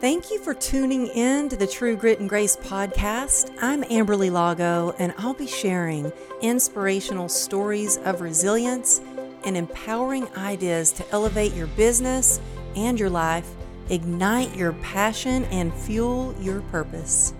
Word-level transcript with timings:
Thank 0.00 0.30
you 0.30 0.38
for 0.38 0.54
tuning 0.54 1.08
in 1.08 1.50
to 1.50 1.56
the 1.56 1.66
True 1.66 1.94
Grit 1.94 2.20
and 2.20 2.28
Grace 2.28 2.56
podcast. 2.56 3.54
I'm 3.60 3.82
Amberly 3.82 4.32
Lago, 4.32 4.94
and 4.98 5.12
I'll 5.18 5.34
be 5.34 5.46
sharing 5.46 6.10
inspirational 6.40 7.28
stories 7.28 7.98
of 7.98 8.22
resilience 8.22 9.02
and 9.44 9.58
empowering 9.58 10.26
ideas 10.38 10.90
to 10.92 11.10
elevate 11.10 11.52
your 11.52 11.66
business 11.66 12.40
and 12.76 12.98
your 12.98 13.10
life, 13.10 13.46
ignite 13.90 14.56
your 14.56 14.72
passion, 14.72 15.44
and 15.44 15.70
fuel 15.74 16.34
your 16.40 16.62
purpose. 16.62 17.34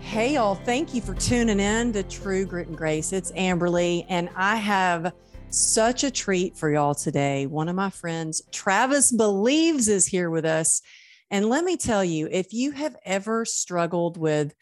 Hey, 0.00 0.34
y'all, 0.34 0.56
thank 0.56 0.92
you 0.92 1.00
for 1.00 1.14
tuning 1.14 1.58
in 1.58 1.90
to 1.94 2.02
True 2.02 2.44
Grit 2.44 2.68
and 2.68 2.76
Grace. 2.76 3.14
It's 3.14 3.32
Amberly, 3.32 4.04
and 4.10 4.28
I 4.36 4.56
have 4.56 5.14
such 5.48 6.04
a 6.04 6.10
treat 6.10 6.54
for 6.54 6.70
y'all 6.70 6.94
today. 6.94 7.46
One 7.46 7.70
of 7.70 7.76
my 7.76 7.88
friends, 7.88 8.42
Travis 8.52 9.10
Believes, 9.10 9.88
is 9.88 10.04
here 10.04 10.28
with 10.28 10.44
us. 10.44 10.82
And 11.30 11.48
let 11.48 11.64
me 11.64 11.76
tell 11.76 12.04
you, 12.04 12.28
if 12.30 12.52
you 12.52 12.72
have 12.72 12.96
ever 13.04 13.44
struggled 13.44 14.16
with 14.16 14.54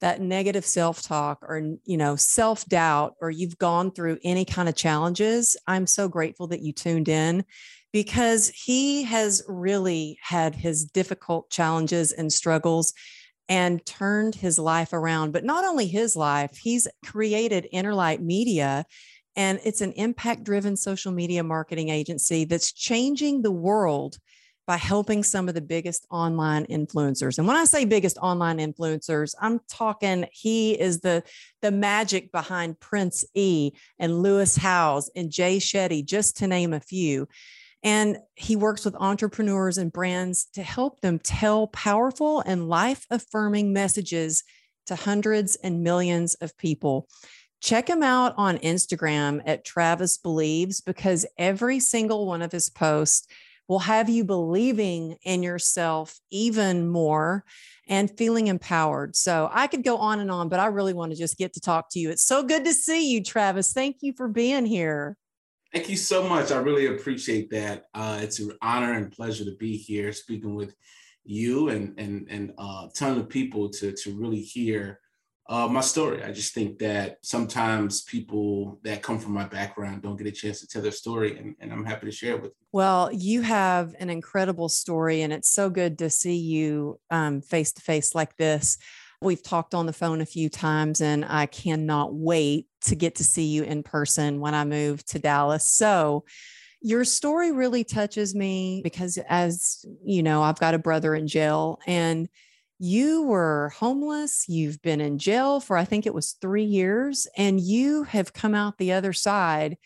that 0.00 0.20
negative 0.20 0.64
self-talk 0.64 1.38
or 1.42 1.76
you 1.84 1.96
know 1.96 2.16
self-doubt 2.16 3.14
or 3.20 3.30
you've 3.30 3.58
gone 3.58 3.90
through 3.90 4.18
any 4.24 4.44
kind 4.44 4.68
of 4.68 4.74
challenges, 4.74 5.56
I'm 5.66 5.86
so 5.86 6.08
grateful 6.08 6.48
that 6.48 6.62
you 6.62 6.72
tuned 6.72 7.08
in 7.08 7.44
because 7.92 8.48
he 8.50 9.02
has 9.04 9.42
really 9.48 10.18
had 10.22 10.54
his 10.54 10.84
difficult 10.84 11.50
challenges 11.50 12.12
and 12.12 12.32
struggles 12.32 12.92
and 13.48 13.84
turned 13.84 14.36
his 14.36 14.58
life 14.58 14.92
around. 14.92 15.32
But 15.32 15.44
not 15.44 15.64
only 15.64 15.88
his 15.88 16.14
life, 16.14 16.56
he's 16.56 16.86
created 17.04 17.66
Innerlight 17.74 18.20
Media 18.20 18.84
and 19.36 19.60
it's 19.64 19.80
an 19.80 19.92
impact 19.92 20.44
driven 20.44 20.76
social 20.76 21.12
media 21.12 21.42
marketing 21.42 21.88
agency 21.88 22.44
that's 22.44 22.72
changing 22.72 23.42
the 23.42 23.52
world 23.52 24.18
by 24.70 24.76
helping 24.76 25.24
some 25.24 25.48
of 25.48 25.54
the 25.54 25.60
biggest 25.60 26.06
online 26.12 26.64
influencers. 26.66 27.38
And 27.38 27.48
when 27.48 27.56
I 27.56 27.64
say 27.64 27.84
biggest 27.84 28.16
online 28.18 28.58
influencers, 28.58 29.34
I'm 29.40 29.58
talking 29.68 30.26
he 30.30 30.78
is 30.78 31.00
the 31.00 31.24
the 31.60 31.72
magic 31.72 32.30
behind 32.30 32.78
Prince 32.78 33.24
E 33.34 33.72
and 33.98 34.22
Lewis 34.22 34.56
Howes 34.56 35.10
and 35.16 35.28
Jay 35.28 35.56
Shetty, 35.56 36.04
just 36.04 36.36
to 36.36 36.46
name 36.46 36.72
a 36.72 36.78
few. 36.78 37.26
And 37.82 38.18
he 38.36 38.54
works 38.54 38.84
with 38.84 38.94
entrepreneurs 38.94 39.76
and 39.76 39.92
brands 39.92 40.44
to 40.54 40.62
help 40.62 41.00
them 41.00 41.18
tell 41.18 41.66
powerful 41.66 42.38
and 42.46 42.68
life 42.68 43.06
affirming 43.10 43.72
messages 43.72 44.44
to 44.86 44.94
hundreds 44.94 45.56
and 45.56 45.82
millions 45.82 46.34
of 46.34 46.56
people. 46.56 47.08
Check 47.60 47.90
him 47.90 48.04
out 48.04 48.34
on 48.36 48.58
Instagram 48.58 49.42
at 49.44 49.64
Travis 49.64 50.16
Believes 50.16 50.80
because 50.80 51.26
every 51.36 51.80
single 51.80 52.24
one 52.24 52.40
of 52.40 52.52
his 52.52 52.70
posts 52.70 53.26
will 53.70 53.78
have 53.78 54.08
you 54.08 54.24
believing 54.24 55.16
in 55.22 55.44
yourself 55.44 56.18
even 56.32 56.88
more 56.88 57.44
and 57.86 58.10
feeling 58.18 58.48
empowered. 58.48 59.14
So 59.14 59.48
I 59.52 59.68
could 59.68 59.84
go 59.84 59.96
on 59.98 60.18
and 60.18 60.28
on, 60.28 60.48
but 60.48 60.58
I 60.58 60.66
really 60.66 60.92
want 60.92 61.12
to 61.12 61.16
just 61.16 61.38
get 61.38 61.52
to 61.52 61.60
talk 61.60 61.88
to 61.92 62.00
you. 62.00 62.10
It's 62.10 62.24
so 62.24 62.42
good 62.42 62.64
to 62.64 62.74
see 62.74 63.12
you, 63.12 63.22
Travis. 63.22 63.72
Thank 63.72 63.98
you 64.00 64.12
for 64.12 64.26
being 64.26 64.66
here. 64.66 65.16
Thank 65.72 65.88
you 65.88 65.96
so 65.96 66.28
much. 66.28 66.50
I 66.50 66.58
really 66.58 66.86
appreciate 66.86 67.48
that. 67.50 67.84
Uh, 67.94 68.18
it's 68.20 68.40
an 68.40 68.50
honor 68.60 68.94
and 68.94 69.12
pleasure 69.12 69.44
to 69.44 69.54
be 69.54 69.76
here 69.76 70.12
speaking 70.12 70.56
with 70.56 70.74
you 71.22 71.68
and 71.68 71.94
and 71.96 72.26
and 72.28 72.52
uh, 72.58 72.88
a 72.88 72.90
ton 72.92 73.18
of 73.18 73.28
people 73.28 73.68
to 73.68 73.92
to 73.92 74.18
really 74.18 74.40
hear 74.40 74.98
uh, 75.50 75.66
my 75.66 75.80
story. 75.80 76.22
I 76.22 76.30
just 76.30 76.54
think 76.54 76.78
that 76.78 77.18
sometimes 77.22 78.02
people 78.02 78.78
that 78.84 79.02
come 79.02 79.18
from 79.18 79.32
my 79.32 79.44
background 79.44 80.00
don't 80.00 80.16
get 80.16 80.28
a 80.28 80.30
chance 80.30 80.60
to 80.60 80.68
tell 80.68 80.80
their 80.80 80.92
story, 80.92 81.36
and, 81.36 81.56
and 81.58 81.72
I'm 81.72 81.84
happy 81.84 82.06
to 82.06 82.12
share 82.12 82.36
it 82.36 82.42
with 82.42 82.52
you. 82.52 82.56
Well, 82.70 83.10
you 83.12 83.42
have 83.42 83.96
an 83.98 84.10
incredible 84.10 84.68
story, 84.68 85.22
and 85.22 85.32
it's 85.32 85.50
so 85.50 85.68
good 85.68 85.98
to 85.98 86.08
see 86.08 86.36
you 86.36 87.00
face 87.44 87.72
to 87.72 87.82
face 87.82 88.14
like 88.14 88.36
this. 88.36 88.78
We've 89.20 89.42
talked 89.42 89.74
on 89.74 89.86
the 89.86 89.92
phone 89.92 90.20
a 90.20 90.26
few 90.26 90.48
times, 90.48 91.00
and 91.00 91.24
I 91.24 91.46
cannot 91.46 92.14
wait 92.14 92.68
to 92.82 92.94
get 92.94 93.16
to 93.16 93.24
see 93.24 93.46
you 93.46 93.64
in 93.64 93.82
person 93.82 94.38
when 94.38 94.54
I 94.54 94.64
move 94.64 95.04
to 95.06 95.18
Dallas. 95.18 95.68
So, 95.68 96.24
your 96.80 97.04
story 97.04 97.50
really 97.50 97.82
touches 97.82 98.36
me 98.36 98.82
because, 98.84 99.18
as 99.28 99.84
you 100.04 100.22
know, 100.22 100.42
I've 100.42 100.60
got 100.60 100.74
a 100.74 100.78
brother 100.78 101.12
in 101.12 101.26
jail, 101.26 101.80
and 101.88 102.28
you 102.82 103.24
were 103.24 103.72
homeless. 103.76 104.48
You've 104.48 104.80
been 104.80 105.02
in 105.02 105.18
jail 105.18 105.60
for, 105.60 105.76
I 105.76 105.84
think 105.84 106.06
it 106.06 106.14
was 106.14 106.32
three 106.40 106.64
years, 106.64 107.26
and 107.36 107.60
you 107.60 108.04
have 108.04 108.32
come 108.32 108.54
out 108.54 108.78
the 108.78 108.92
other 108.92 109.12
side 109.12 109.76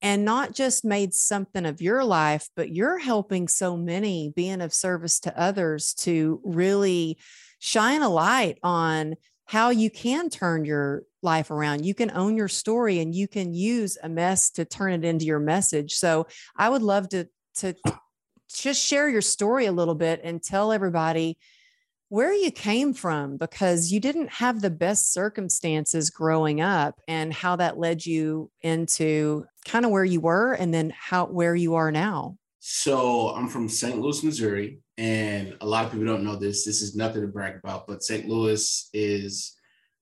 and 0.00 0.24
not 0.24 0.54
just 0.54 0.82
made 0.82 1.12
something 1.12 1.66
of 1.66 1.82
your 1.82 2.02
life, 2.04 2.48
but 2.56 2.74
you're 2.74 2.98
helping 2.98 3.48
so 3.48 3.76
many 3.76 4.32
being 4.34 4.62
of 4.62 4.72
service 4.72 5.20
to 5.20 5.38
others 5.38 5.92
to 5.92 6.40
really 6.42 7.18
shine 7.58 8.00
a 8.00 8.08
light 8.08 8.58
on 8.62 9.16
how 9.44 9.68
you 9.68 9.90
can 9.90 10.30
turn 10.30 10.64
your 10.64 11.02
life 11.22 11.50
around. 11.50 11.84
You 11.84 11.94
can 11.94 12.10
own 12.12 12.34
your 12.34 12.48
story 12.48 13.00
and 13.00 13.14
you 13.14 13.28
can 13.28 13.52
use 13.52 13.98
a 14.02 14.08
mess 14.08 14.50
to 14.52 14.64
turn 14.64 14.94
it 14.94 15.04
into 15.04 15.26
your 15.26 15.40
message. 15.40 15.96
So 15.96 16.28
I 16.56 16.70
would 16.70 16.82
love 16.82 17.10
to, 17.10 17.28
to 17.56 17.74
just 18.50 18.82
share 18.82 19.10
your 19.10 19.20
story 19.20 19.66
a 19.66 19.72
little 19.72 19.94
bit 19.94 20.22
and 20.24 20.42
tell 20.42 20.72
everybody 20.72 21.36
where 22.08 22.32
you 22.32 22.50
came 22.50 22.94
from 22.94 23.36
because 23.36 23.92
you 23.92 24.00
didn't 24.00 24.30
have 24.30 24.60
the 24.60 24.70
best 24.70 25.12
circumstances 25.12 26.10
growing 26.10 26.60
up 26.60 26.98
and 27.06 27.32
how 27.32 27.56
that 27.56 27.78
led 27.78 28.04
you 28.04 28.50
into 28.62 29.44
kind 29.66 29.84
of 29.84 29.90
where 29.90 30.04
you 30.04 30.20
were 30.20 30.54
and 30.54 30.72
then 30.72 30.92
how 30.96 31.26
where 31.26 31.54
you 31.54 31.74
are 31.74 31.92
now. 31.92 32.36
So 32.60 33.30
I'm 33.30 33.48
from 33.48 33.68
St. 33.68 34.00
Louis, 34.00 34.22
Missouri, 34.22 34.80
and 34.96 35.56
a 35.60 35.66
lot 35.66 35.84
of 35.84 35.92
people 35.92 36.06
don't 36.06 36.24
know 36.24 36.36
this. 36.36 36.64
This 36.64 36.82
is 36.82 36.96
nothing 36.96 37.22
to 37.22 37.28
brag 37.28 37.56
about, 37.62 37.86
but 37.86 38.02
St. 38.02 38.26
Louis 38.26 38.88
is 38.92 39.54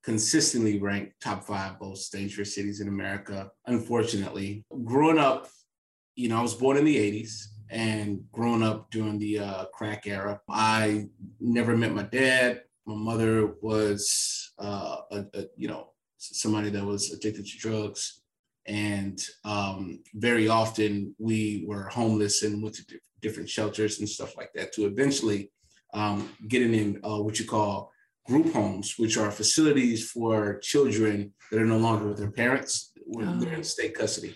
consistently 0.02 0.78
ranked 0.78 1.20
top 1.20 1.44
five 1.44 1.74
most 1.80 2.12
dangerous 2.12 2.54
cities 2.54 2.80
in 2.80 2.88
America. 2.88 3.50
Unfortunately, 3.66 4.64
growing 4.84 5.18
up, 5.18 5.48
you 6.14 6.28
know, 6.28 6.38
I 6.38 6.42
was 6.42 6.54
born 6.54 6.76
in 6.76 6.84
the 6.84 6.96
80s 6.96 7.46
and 7.70 8.24
growing 8.32 8.62
up 8.62 8.90
during 8.90 9.18
the 9.18 9.38
uh, 9.38 9.64
crack 9.66 10.06
era. 10.06 10.40
I 10.48 11.08
never 11.40 11.76
met 11.76 11.94
my 11.94 12.04
dad. 12.04 12.62
My 12.86 12.94
mother 12.94 13.54
was, 13.60 14.52
uh, 14.58 14.98
a, 15.10 15.24
a, 15.34 15.44
you 15.56 15.68
know, 15.68 15.90
somebody 16.18 16.70
that 16.70 16.84
was 16.84 17.12
addicted 17.12 17.46
to 17.46 17.58
drugs. 17.58 18.22
And 18.66 19.20
um, 19.44 20.00
very 20.14 20.48
often 20.48 21.14
we 21.18 21.64
were 21.66 21.88
homeless 21.88 22.42
and 22.42 22.62
went 22.62 22.76
to 22.76 22.84
different 23.20 23.48
shelters 23.48 23.98
and 23.98 24.08
stuff 24.08 24.36
like 24.36 24.52
that 24.54 24.72
to 24.74 24.86
eventually 24.86 25.50
um, 25.94 26.30
getting 26.48 26.74
in 26.74 27.00
uh, 27.04 27.22
what 27.22 27.38
you 27.38 27.46
call 27.46 27.92
group 28.26 28.52
homes, 28.52 28.94
which 28.98 29.16
are 29.16 29.30
facilities 29.30 30.10
for 30.10 30.58
children 30.60 31.32
that 31.50 31.60
are 31.60 31.66
no 31.66 31.78
longer 31.78 32.08
with 32.08 32.18
their 32.18 32.30
parents 32.30 32.92
when 32.96 33.28
oh. 33.28 33.38
they're 33.38 33.54
in 33.54 33.64
state 33.64 33.94
custody. 33.94 34.34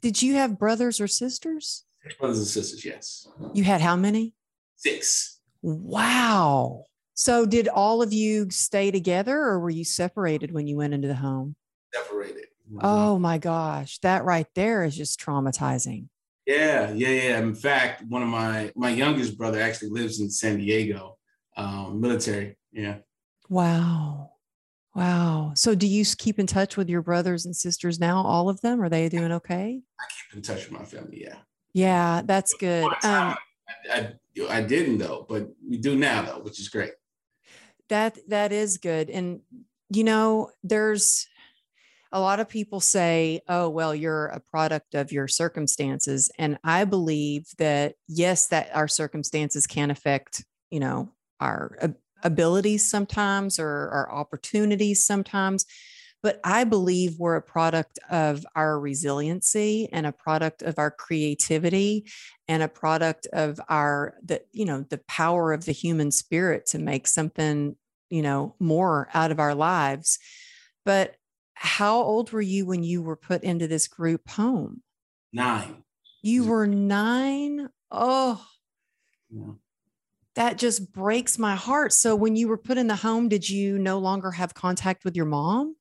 Did 0.00 0.20
you 0.20 0.34
have 0.34 0.58
brothers 0.58 1.00
or 1.00 1.06
sisters? 1.06 1.84
Brothers 2.18 2.38
and 2.38 2.46
sisters, 2.46 2.84
yes. 2.84 3.28
You 3.54 3.64
had 3.64 3.80
how 3.80 3.96
many? 3.96 4.34
Six. 4.76 5.40
Wow. 5.62 6.86
So 7.14 7.46
did 7.46 7.68
all 7.68 8.02
of 8.02 8.12
you 8.12 8.50
stay 8.50 8.90
together 8.90 9.36
or 9.36 9.60
were 9.60 9.70
you 9.70 9.84
separated 9.84 10.52
when 10.52 10.66
you 10.66 10.76
went 10.76 10.94
into 10.94 11.08
the 11.08 11.14
home? 11.14 11.56
Separated. 11.94 12.46
Oh 12.80 13.18
my 13.18 13.38
gosh. 13.38 13.98
That 13.98 14.24
right 14.24 14.46
there 14.54 14.84
is 14.84 14.96
just 14.96 15.20
traumatizing. 15.20 16.08
Yeah, 16.46 16.90
yeah, 16.92 17.08
yeah. 17.08 17.38
In 17.38 17.54
fact, 17.54 18.02
one 18.08 18.22
of 18.22 18.28
my 18.28 18.72
my 18.74 18.90
youngest 18.90 19.38
brother 19.38 19.60
actually 19.60 19.90
lives 19.90 20.20
in 20.20 20.28
San 20.30 20.58
Diego, 20.58 21.18
um, 21.56 22.00
military. 22.00 22.56
Yeah. 22.72 22.98
Wow. 23.48 24.32
Wow. 24.94 25.52
So 25.54 25.74
do 25.74 25.86
you 25.86 26.04
keep 26.18 26.38
in 26.38 26.46
touch 26.46 26.76
with 26.76 26.88
your 26.88 27.02
brothers 27.02 27.46
and 27.46 27.54
sisters 27.54 28.00
now? 28.00 28.22
All 28.24 28.48
of 28.48 28.60
them? 28.60 28.82
Are 28.82 28.88
they 28.88 29.08
doing 29.08 29.32
okay? 29.32 29.80
I 30.00 30.04
keep 30.04 30.36
in 30.36 30.42
touch 30.42 30.68
with 30.68 30.78
my 30.78 30.84
family. 30.84 31.22
Yeah. 31.22 31.36
Yeah, 31.74 32.22
that's 32.24 32.54
good. 32.54 32.84
Um, 32.84 32.94
I, 33.02 33.36
I, 33.90 34.12
I 34.48 34.60
didn't 34.62 34.98
though, 34.98 35.26
but 35.28 35.48
we 35.66 35.78
do 35.78 35.96
now 35.96 36.22
though, 36.22 36.40
which 36.40 36.60
is 36.60 36.68
great. 36.68 36.92
That 37.88 38.18
that 38.28 38.52
is 38.52 38.78
good. 38.78 39.10
And 39.10 39.40
you 39.90 40.04
know, 40.04 40.50
there's 40.62 41.26
a 42.12 42.20
lot 42.20 42.40
of 42.40 42.48
people 42.48 42.80
say, 42.80 43.40
oh, 43.48 43.70
well, 43.70 43.94
you're 43.94 44.26
a 44.26 44.40
product 44.40 44.94
of 44.94 45.12
your 45.12 45.26
circumstances. 45.26 46.30
And 46.38 46.58
I 46.62 46.84
believe 46.84 47.46
that, 47.56 47.94
yes, 48.06 48.48
that 48.48 48.70
our 48.74 48.86
circumstances 48.86 49.66
can 49.66 49.90
affect, 49.90 50.44
you 50.70 50.78
know, 50.78 51.10
our 51.40 51.76
abilities 52.22 52.88
sometimes 52.88 53.58
or 53.58 53.88
our 53.88 54.12
opportunities 54.12 55.04
sometimes 55.04 55.64
but 56.22 56.40
I 56.44 56.64
believe 56.64 57.18
we're 57.18 57.36
a 57.36 57.42
product 57.42 57.98
of 58.10 58.46
our 58.54 58.78
resiliency 58.78 59.88
and 59.92 60.06
a 60.06 60.12
product 60.12 60.62
of 60.62 60.78
our 60.78 60.90
creativity 60.90 62.06
and 62.48 62.62
a 62.62 62.68
product 62.68 63.26
of 63.32 63.60
our 63.68 64.14
the 64.24 64.42
you 64.52 64.64
know 64.64 64.84
the 64.88 65.00
power 65.08 65.52
of 65.52 65.64
the 65.64 65.72
human 65.72 66.10
spirit 66.10 66.66
to 66.66 66.78
make 66.78 67.06
something 67.06 67.76
you 68.10 68.22
know 68.22 68.54
more 68.60 69.08
out 69.14 69.30
of 69.30 69.40
our 69.40 69.54
lives. 69.54 70.18
But 70.84 71.16
how 71.54 71.98
old 71.98 72.32
were 72.32 72.40
you 72.40 72.66
when 72.66 72.82
you 72.82 73.02
were 73.02 73.16
put 73.16 73.42
into 73.42 73.68
this 73.68 73.88
group 73.88 74.28
home? 74.28 74.82
Nine. 75.32 75.82
You 76.22 76.44
were 76.44 76.66
nine. 76.66 77.68
Oh. 77.90 78.44
Yeah. 79.30 79.52
that 80.34 80.58
just 80.58 80.92
breaks 80.92 81.38
my 81.38 81.54
heart. 81.54 81.92
So 81.92 82.14
when 82.14 82.36
you 82.36 82.48
were 82.48 82.58
put 82.58 82.78
in 82.78 82.86
the 82.86 82.96
home, 82.96 83.28
did 83.28 83.48
you 83.48 83.78
no 83.78 83.98
longer 83.98 84.30
have 84.30 84.54
contact 84.54 85.04
with 85.04 85.16
your 85.16 85.26
mom? 85.26 85.76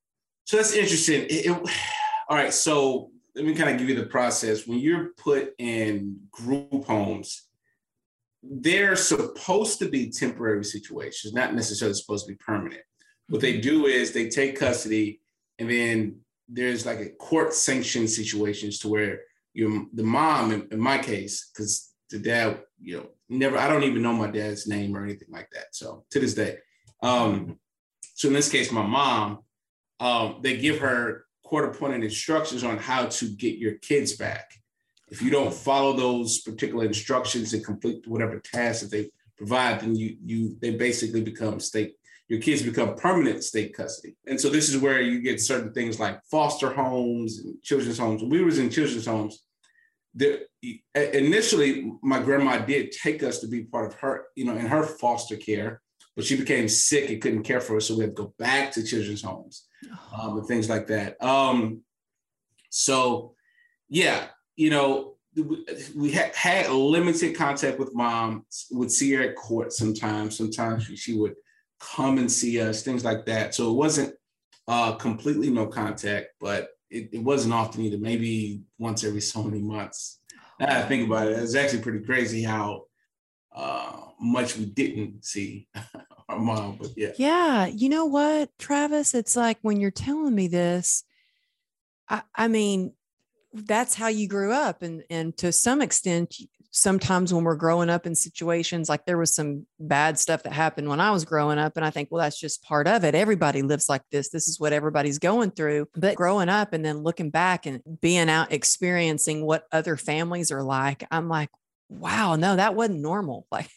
So 0.46 0.58
that's 0.58 0.74
interesting. 0.74 1.24
It, 1.24 1.46
it, 1.46 1.52
all 2.30 2.38
right. 2.38 2.54
So 2.54 3.12
let 3.36 3.46
me 3.46 3.56
kind 3.56 3.70
of 3.70 3.78
give 3.78 3.90
you 3.90 3.96
the 3.96 4.08
process. 4.08 4.68
When 4.68 4.80
you're 4.80 5.12
put 5.18 5.54
in 5.58 6.20
group 6.32 6.86
homes, 6.86 7.48
they're 8.44 8.96
supposed 8.96 9.80
to 9.80 9.90
be 9.90 10.10
temporary 10.10 10.66
situations, 10.66 11.34
not 11.34 11.54
necessarily 11.54 11.94
supposed 11.94 12.26
to 12.26 12.34
be 12.34 12.38
permanent. 12.38 12.82
What 13.30 13.42
they 13.42 13.62
do 13.62 13.86
is 13.86 14.12
they 14.12 14.30
take 14.30 14.60
custody 14.60 15.22
and 15.60 15.70
then 15.70 16.18
there's 16.50 16.86
like 16.86 17.00
a 17.00 17.10
court 17.12 17.54
sanctioned 17.54 18.10
situations 18.10 18.80
to 18.80 18.90
where 18.90 19.22
you 19.54 19.90
the 19.94 20.04
mom 20.04 20.52
in, 20.52 20.68
in 20.72 20.80
my 20.80 20.98
case, 20.98 21.50
because 21.54 21.94
the 22.10 22.20
dad, 22.20 22.62
you 22.82 22.98
know, 22.98 23.10
never 23.30 23.58
I 23.58 23.68
don't 23.68 23.84
even 23.84 24.02
know 24.02 24.14
my 24.14 24.30
dad's 24.30 24.68
name 24.68 24.96
or 24.96 25.04
anything 25.04 25.30
like 25.32 25.50
that. 25.54 25.68
So 25.76 26.06
to 26.12 26.20
this 26.20 26.34
day. 26.34 26.58
Um, 27.02 27.60
so 28.16 28.28
in 28.28 28.34
this 28.34 28.52
case, 28.52 28.72
my 28.72 28.86
mom, 28.86 29.40
um, 30.02 30.40
they 30.42 30.58
give 30.58 30.80
her 30.80 31.26
court 31.46 31.74
appointed 31.74 32.04
instructions 32.04 32.64
on 32.64 32.78
how 32.78 33.06
to 33.06 33.30
get 33.30 33.58
your 33.58 33.76
kids 33.76 34.18
back. 34.18 34.52
If 35.10 35.22
you 35.22 35.30
don't 35.30 35.54
follow 35.54 35.94
those 35.94 36.42
particular 36.42 36.86
instructions 36.86 37.54
and 37.54 37.64
complete 37.64 38.08
whatever 38.08 38.40
task 38.40 38.82
that 38.82 38.92
they 38.92 39.12
provide, 39.38 39.80
then 39.82 39.96
you 39.96 40.18
you 40.24 40.58
they 40.62 40.72
basically 40.72 41.22
become 41.22 41.60
state 41.60 41.96
your 42.32 42.40
kids 42.40 42.62
become 42.62 42.96
permanent 42.96 43.44
state 43.44 43.74
custody. 43.74 44.16
And 44.26 44.40
so 44.40 44.50
this 44.50 44.70
is 44.70 44.78
where 44.78 45.02
you 45.02 45.20
get 45.20 45.42
certain 45.42 45.74
things 45.74 46.00
like 46.00 46.24
foster 46.32 46.72
homes 46.72 47.40
and 47.40 47.62
children's 47.62 47.98
homes. 47.98 48.24
We 48.24 48.42
was 48.42 48.58
in 48.58 48.70
children's 48.70 49.06
homes, 49.06 49.44
there, 50.14 50.40
initially 50.96 51.92
my 52.02 52.22
grandma 52.22 52.60
did 52.60 52.94
take 52.94 53.22
us 53.22 53.40
to 53.40 53.48
be 53.48 53.64
part 53.64 53.86
of 53.86 53.96
her, 53.96 54.28
you 54.36 54.46
know, 54.46 54.56
in 54.56 54.66
her 54.66 54.84
foster 54.84 55.36
care, 55.36 55.82
but 56.16 56.26
she 56.26 56.36
became 56.36 56.68
sick 56.68 57.10
and 57.10 57.22
couldn't 57.22 57.44
care 57.44 57.62
for 57.62 57.78
us. 57.78 57.88
So 57.88 57.96
we 57.96 58.02
had 58.02 58.16
to 58.16 58.24
go 58.24 58.34
back 58.38 58.72
to 58.74 58.84
children's 58.84 59.22
homes 59.22 59.68
um, 60.18 60.38
and 60.38 60.48
things 60.48 60.70
like 60.70 60.88
that. 60.88 61.22
Um, 61.24 61.82
so 62.70 63.36
yeah, 63.90 64.28
you 64.56 64.70
know, 64.70 65.16
we 65.96 66.12
had, 66.12 66.36
had 66.36 66.70
limited 66.70 67.36
contact 67.36 67.80
with 67.80 67.96
mom, 67.96 68.46
would 68.72 68.92
see 68.92 69.14
her 69.14 69.24
at 69.24 69.36
court 69.36 69.72
sometimes. 69.72 70.38
Sometimes 70.38 70.86
she, 70.86 70.96
she 70.96 71.14
would 71.14 71.36
come 71.80 72.18
and 72.18 72.32
see 72.32 72.60
us, 72.62 72.84
things 72.84 73.06
like 73.06 73.26
that. 73.26 73.56
So 73.56 73.70
it 73.72 73.76
wasn't 73.76 74.14
uh, 74.68 74.94
completely 74.94 75.50
no 75.50 75.68
contact, 75.68 76.28
but 76.40 76.70
it, 76.90 77.10
it, 77.14 77.24
wasn't 77.24 77.54
often 77.54 77.82
either, 77.82 77.98
maybe 77.98 78.62
once 78.78 79.04
every 79.04 79.22
so 79.22 79.44
many 79.44 79.62
months. 79.62 80.20
Now 80.60 80.80
I 80.80 80.84
think 80.84 81.08
about 81.08 81.28
it, 81.28 81.40
it's 81.40 81.56
actually 81.56 81.82
pretty 81.82 82.06
crazy 82.06 82.44
how 82.44 82.84
uh, 83.56 84.02
much 84.20 84.58
we 84.58 84.66
didn't 84.66 85.26
see 85.26 85.68
mom, 86.40 86.78
but 86.80 86.90
yeah. 86.96 87.12
Yeah. 87.18 87.66
You 87.68 87.90
know 87.90 88.06
what, 88.06 88.50
Travis? 88.60 89.14
It's 89.14 89.36
like 89.36 89.58
when 89.62 89.80
you're 89.80 89.92
telling 89.92 90.36
me 90.36 90.48
this, 90.48 91.04
I, 92.10 92.24
I 92.36 92.48
mean, 92.48 92.94
that's 93.54 93.96
how 93.96 94.08
you 94.08 94.30
grew 94.30 94.54
up 94.54 94.82
and 94.82 95.04
and 95.10 95.36
to 95.38 95.52
some 95.52 95.82
extent 95.82 96.34
sometimes 96.72 97.34
when 97.34 97.44
we're 97.44 97.56
growing 97.56 97.90
up 97.90 98.06
in 98.06 98.16
situations 98.16 98.88
like 98.88 99.06
there 99.06 99.18
was 99.18 99.36
some 99.36 99.68
bad 99.80 100.18
stuff 100.18 100.44
that 100.44 100.54
happened 100.54 100.88
when 100.88 101.02
I 101.02 101.12
was 101.12 101.26
growing 101.26 101.60
up. 101.60 101.76
And 101.76 101.86
I 101.86 101.90
think, 101.90 102.10
well, 102.10 102.24
that's 102.24 102.40
just 102.40 102.64
part 102.64 102.88
of 102.88 103.04
it. 103.04 103.14
Everybody 103.14 103.62
lives 103.62 103.90
like 103.90 104.04
this. 104.10 104.30
This 104.30 104.48
is 104.48 104.60
what 104.60 104.72
everybody's 104.72 105.20
going 105.20 105.52
through. 105.52 105.90
But 105.94 106.16
growing 106.16 106.48
up 106.48 106.72
and 106.72 106.84
then 106.84 107.04
looking 107.04 107.30
back 107.30 107.66
and 107.66 107.82
being 108.00 108.30
out 108.30 108.54
experiencing 108.54 109.46
what 109.46 109.66
other 109.72 109.98
families 109.98 110.50
are 110.50 110.64
like, 110.64 111.06
I'm 111.12 111.28
like, 111.28 111.50
wow, 111.90 112.38
no, 112.38 112.56
that 112.56 112.74
wasn't 112.74 113.02
normal. 113.02 113.46
Like, 113.52 113.70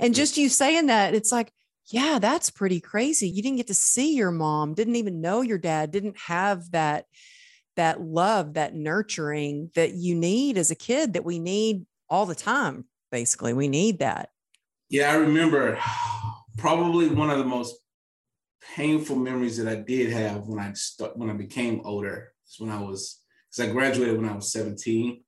and 0.00 0.12
just 0.14 0.36
you 0.36 0.48
saying 0.48 0.86
that, 0.86 1.14
it's 1.14 1.30
like, 1.30 1.52
yeah, 1.90 2.18
that's 2.20 2.50
pretty 2.50 2.80
crazy. 2.80 3.28
You 3.28 3.42
didn't 3.42 3.56
get 3.56 3.66
to 3.66 3.74
see 3.74 4.14
your 4.14 4.30
mom, 4.30 4.74
didn't 4.74 4.96
even 4.96 5.20
know 5.20 5.40
your 5.40 5.58
dad, 5.58 5.90
didn't 5.90 6.18
have 6.18 6.70
that 6.70 7.06
that 7.76 8.00
love, 8.00 8.54
that 8.54 8.74
nurturing 8.74 9.70
that 9.74 9.94
you 9.94 10.14
need 10.14 10.58
as 10.58 10.70
a 10.70 10.74
kid 10.74 11.14
that 11.14 11.24
we 11.24 11.38
need 11.38 11.86
all 12.08 12.26
the 12.26 12.34
time. 12.34 12.84
Basically, 13.10 13.52
we 13.54 13.68
need 13.68 14.00
that. 14.00 14.30
Yeah, 14.88 15.10
I 15.10 15.14
remember 15.14 15.78
probably 16.58 17.08
one 17.08 17.30
of 17.30 17.38
the 17.38 17.44
most 17.44 17.76
painful 18.74 19.16
memories 19.16 19.56
that 19.56 19.68
I 19.68 19.76
did 19.76 20.12
have 20.12 20.46
when 20.46 20.58
I 20.58 20.72
when 21.14 21.30
I 21.30 21.34
became 21.34 21.80
older 21.84 22.32
is 22.46 22.60
when 22.60 22.70
I 22.70 22.80
was 22.80 23.20
because 23.50 23.68
I 23.68 23.72
graduated 23.72 24.20
when 24.20 24.28
I 24.28 24.36
was 24.36 24.52
17 24.52 25.22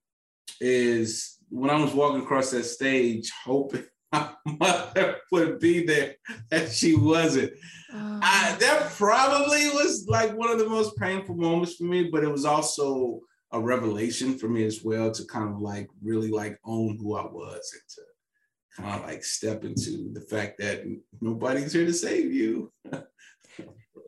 is 0.60 1.38
when 1.48 1.70
I 1.70 1.80
was 1.80 1.92
walking 1.92 2.22
across 2.22 2.50
that 2.50 2.64
stage 2.64 3.32
hoping 3.44 3.84
my 4.12 4.30
mother 4.44 5.16
would 5.30 5.58
be 5.58 5.86
there 5.86 6.16
and 6.50 6.68
she 6.70 6.96
wasn't. 6.96 7.52
Oh. 7.92 8.20
I, 8.22 8.56
that 8.60 8.90
probably 8.92 9.68
was 9.70 10.06
like 10.08 10.36
one 10.36 10.50
of 10.50 10.58
the 10.58 10.68
most 10.68 10.96
painful 10.96 11.36
moments 11.36 11.76
for 11.76 11.84
me, 11.84 12.10
but 12.10 12.24
it 12.24 12.30
was 12.30 12.44
also 12.44 13.20
a 13.52 13.60
revelation 13.60 14.38
for 14.38 14.48
me 14.48 14.64
as 14.64 14.82
well 14.82 15.10
to 15.10 15.24
kind 15.26 15.48
of 15.48 15.60
like 15.60 15.88
really 16.02 16.30
like 16.30 16.58
own 16.64 16.98
who 16.98 17.16
I 17.16 17.24
was 17.24 17.72
and 17.72 17.82
to 17.88 18.82
kind 18.82 19.00
of 19.00 19.08
like 19.08 19.24
step 19.24 19.64
into 19.64 20.10
the 20.12 20.22
fact 20.22 20.58
that 20.58 20.84
nobody's 21.20 21.72
here 21.72 21.86
to 21.86 21.92
save 21.92 22.32
you. 22.32 22.72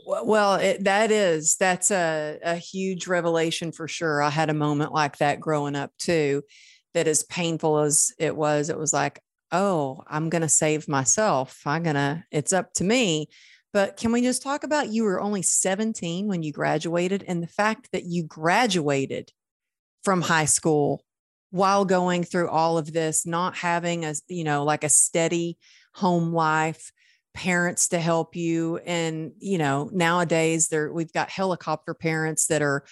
well, 0.07 0.55
it, 0.55 0.85
that 0.85 1.11
is 1.11 1.57
that's 1.57 1.91
a, 1.91 2.39
a 2.43 2.57
huge 2.57 3.07
revelation 3.07 3.73
for 3.73 3.89
sure. 3.89 4.23
I 4.23 4.31
had 4.31 4.51
a 4.51 4.55
moment 4.55 4.93
like 4.93 5.19
that 5.19 5.41
growing 5.41 5.77
up 5.77 5.93
too. 5.99 6.43
That 6.95 7.09
as 7.09 7.25
painful 7.25 7.81
as 7.81 8.13
it 8.19 8.37
was, 8.37 8.71
it 8.71 8.79
was 8.79 8.93
like, 8.93 9.21
oh, 9.55 10.03
I'm 10.09 10.29
going 10.31 10.43
to 10.43 10.49
save 10.49 10.89
myself. 10.89 11.63
I'm 11.65 11.85
going 11.85 11.95
to, 11.95 12.25
it's 12.33 12.53
up 12.53 12.73
to 12.75 12.85
me. 12.85 13.29
But 13.73 13.97
can 13.97 14.13
we 14.13 14.21
just 14.21 14.43
talk 14.43 14.65
about 14.65 14.93
you 14.93 15.05
were 15.05 15.21
only 15.21 15.43
17 15.43 16.27
when 16.27 16.43
you 16.43 16.53
graduated 16.53 17.25
and 17.27 17.43
the 17.43 17.49
fact 17.49 17.89
that 17.93 18.05
you 18.05 18.25
graduated 18.25 19.31
from 20.03 20.23
high 20.23 20.45
school 20.45 21.05
while 21.51 21.85
going 21.85 22.25
through 22.25 22.49
all 22.49 22.79
of 22.79 22.93
this, 22.93 23.25
not 23.25 23.57
having 23.57 24.05
a, 24.05 24.15
you 24.29 24.43
know, 24.43 24.65
like 24.65 24.83
a 24.83 24.89
steady 24.89 25.57
home 25.95 26.33
life, 26.33 26.91
parents 27.33 27.89
to 27.89 28.01
help 28.01 28.35
you. 28.35 28.79
And, 28.79 29.33
you 29.39 29.59
know, 29.59 29.89
nowadays 29.93 30.69
there 30.69 30.93
we've 30.93 31.13
got 31.13 31.31
helicopter 31.31 31.95
parents 31.95 32.47
that 32.49 32.63
are 32.63 32.85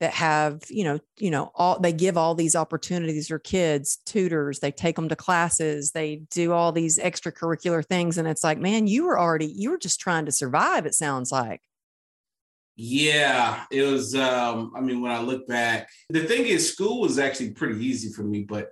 that 0.00 0.12
have 0.12 0.62
you 0.68 0.84
know 0.84 0.98
you 1.18 1.30
know 1.30 1.50
all 1.54 1.78
they 1.80 1.92
give 1.92 2.16
all 2.16 2.34
these 2.34 2.54
opportunities 2.54 3.28
for 3.28 3.38
kids 3.38 3.98
tutors 4.04 4.58
they 4.60 4.70
take 4.70 4.96
them 4.96 5.08
to 5.08 5.16
classes 5.16 5.92
they 5.92 6.16
do 6.30 6.52
all 6.52 6.72
these 6.72 6.98
extracurricular 6.98 7.84
things 7.84 8.18
and 8.18 8.28
it's 8.28 8.44
like 8.44 8.58
man 8.58 8.86
you 8.86 9.06
were 9.06 9.18
already 9.18 9.46
you 9.46 9.70
were 9.70 9.78
just 9.78 10.00
trying 10.00 10.26
to 10.26 10.32
survive 10.32 10.86
it 10.86 10.94
sounds 10.94 11.32
like. 11.32 11.62
Yeah 12.78 13.64
it 13.70 13.82
was 13.82 14.14
um 14.14 14.72
i 14.76 14.80
mean 14.80 15.00
when 15.00 15.12
i 15.12 15.18
look 15.18 15.48
back 15.48 15.88
the 16.10 16.24
thing 16.24 16.44
is 16.44 16.70
school 16.70 17.00
was 17.00 17.18
actually 17.18 17.52
pretty 17.52 17.82
easy 17.84 18.12
for 18.12 18.22
me 18.22 18.42
but 18.42 18.70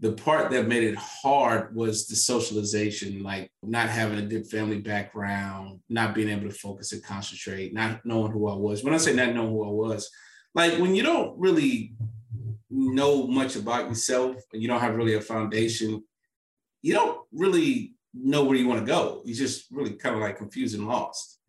the 0.00 0.12
part 0.12 0.50
that 0.50 0.68
made 0.68 0.82
it 0.82 0.96
hard 0.96 1.74
was 1.74 2.06
the 2.06 2.16
socialization 2.16 3.22
like 3.22 3.50
not 3.62 3.88
having 3.88 4.18
a 4.18 4.26
good 4.26 4.48
family 4.48 4.80
background 4.80 5.78
not 5.88 6.12
being 6.12 6.28
able 6.28 6.48
to 6.48 6.54
focus 6.54 6.92
and 6.92 7.04
concentrate 7.04 7.72
not 7.72 8.04
knowing 8.04 8.32
who 8.32 8.48
i 8.48 8.54
was. 8.54 8.82
When 8.82 8.94
i 8.94 8.96
say 8.96 9.14
not 9.14 9.32
knowing 9.32 9.52
who 9.52 9.64
i 9.64 9.70
was 9.70 10.10
like 10.56 10.78
when 10.78 10.94
you 10.94 11.02
don't 11.02 11.38
really 11.38 11.94
know 12.70 13.26
much 13.26 13.56
about 13.56 13.88
yourself 13.88 14.36
and 14.52 14.62
you 14.62 14.66
don't 14.66 14.80
have 14.80 14.96
really 14.96 15.14
a 15.14 15.20
foundation, 15.20 16.02
you 16.80 16.94
don't 16.94 17.20
really 17.30 17.94
know 18.14 18.42
where 18.42 18.56
you 18.56 18.66
want 18.66 18.80
to 18.80 18.86
go. 18.86 19.20
You're 19.26 19.36
just 19.36 19.66
really 19.70 19.92
kind 19.92 20.14
of 20.14 20.22
like 20.22 20.38
confused 20.38 20.74
and 20.74 20.88
lost. 20.88 21.40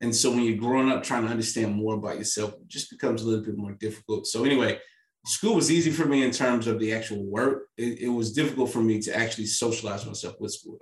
And 0.00 0.14
so 0.14 0.30
when 0.30 0.42
you're 0.42 0.58
growing 0.58 0.90
up 0.90 1.04
trying 1.04 1.22
to 1.22 1.30
understand 1.30 1.76
more 1.76 1.94
about 1.94 2.18
yourself, 2.18 2.54
it 2.54 2.66
just 2.66 2.90
becomes 2.90 3.22
a 3.22 3.26
little 3.26 3.44
bit 3.44 3.56
more 3.56 3.72
difficult. 3.72 4.26
So 4.26 4.44
anyway, 4.44 4.80
school 5.24 5.54
was 5.54 5.70
easy 5.70 5.92
for 5.92 6.04
me 6.04 6.24
in 6.24 6.32
terms 6.32 6.66
of 6.66 6.80
the 6.80 6.92
actual 6.92 7.24
work. 7.24 7.68
It, 7.78 8.00
it 8.00 8.08
was 8.08 8.32
difficult 8.32 8.70
for 8.70 8.80
me 8.80 9.00
to 9.02 9.16
actually 9.16 9.46
socialize 9.46 10.04
myself 10.04 10.34
with 10.40 10.52
school. 10.52 10.78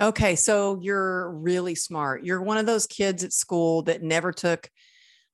Okay, 0.00 0.36
so 0.36 0.78
you're 0.80 1.30
really 1.32 1.74
smart. 1.74 2.24
You're 2.24 2.42
one 2.42 2.56
of 2.56 2.66
those 2.66 2.86
kids 2.86 3.24
at 3.24 3.32
school 3.32 3.82
that 3.82 4.02
never 4.02 4.32
took 4.32 4.70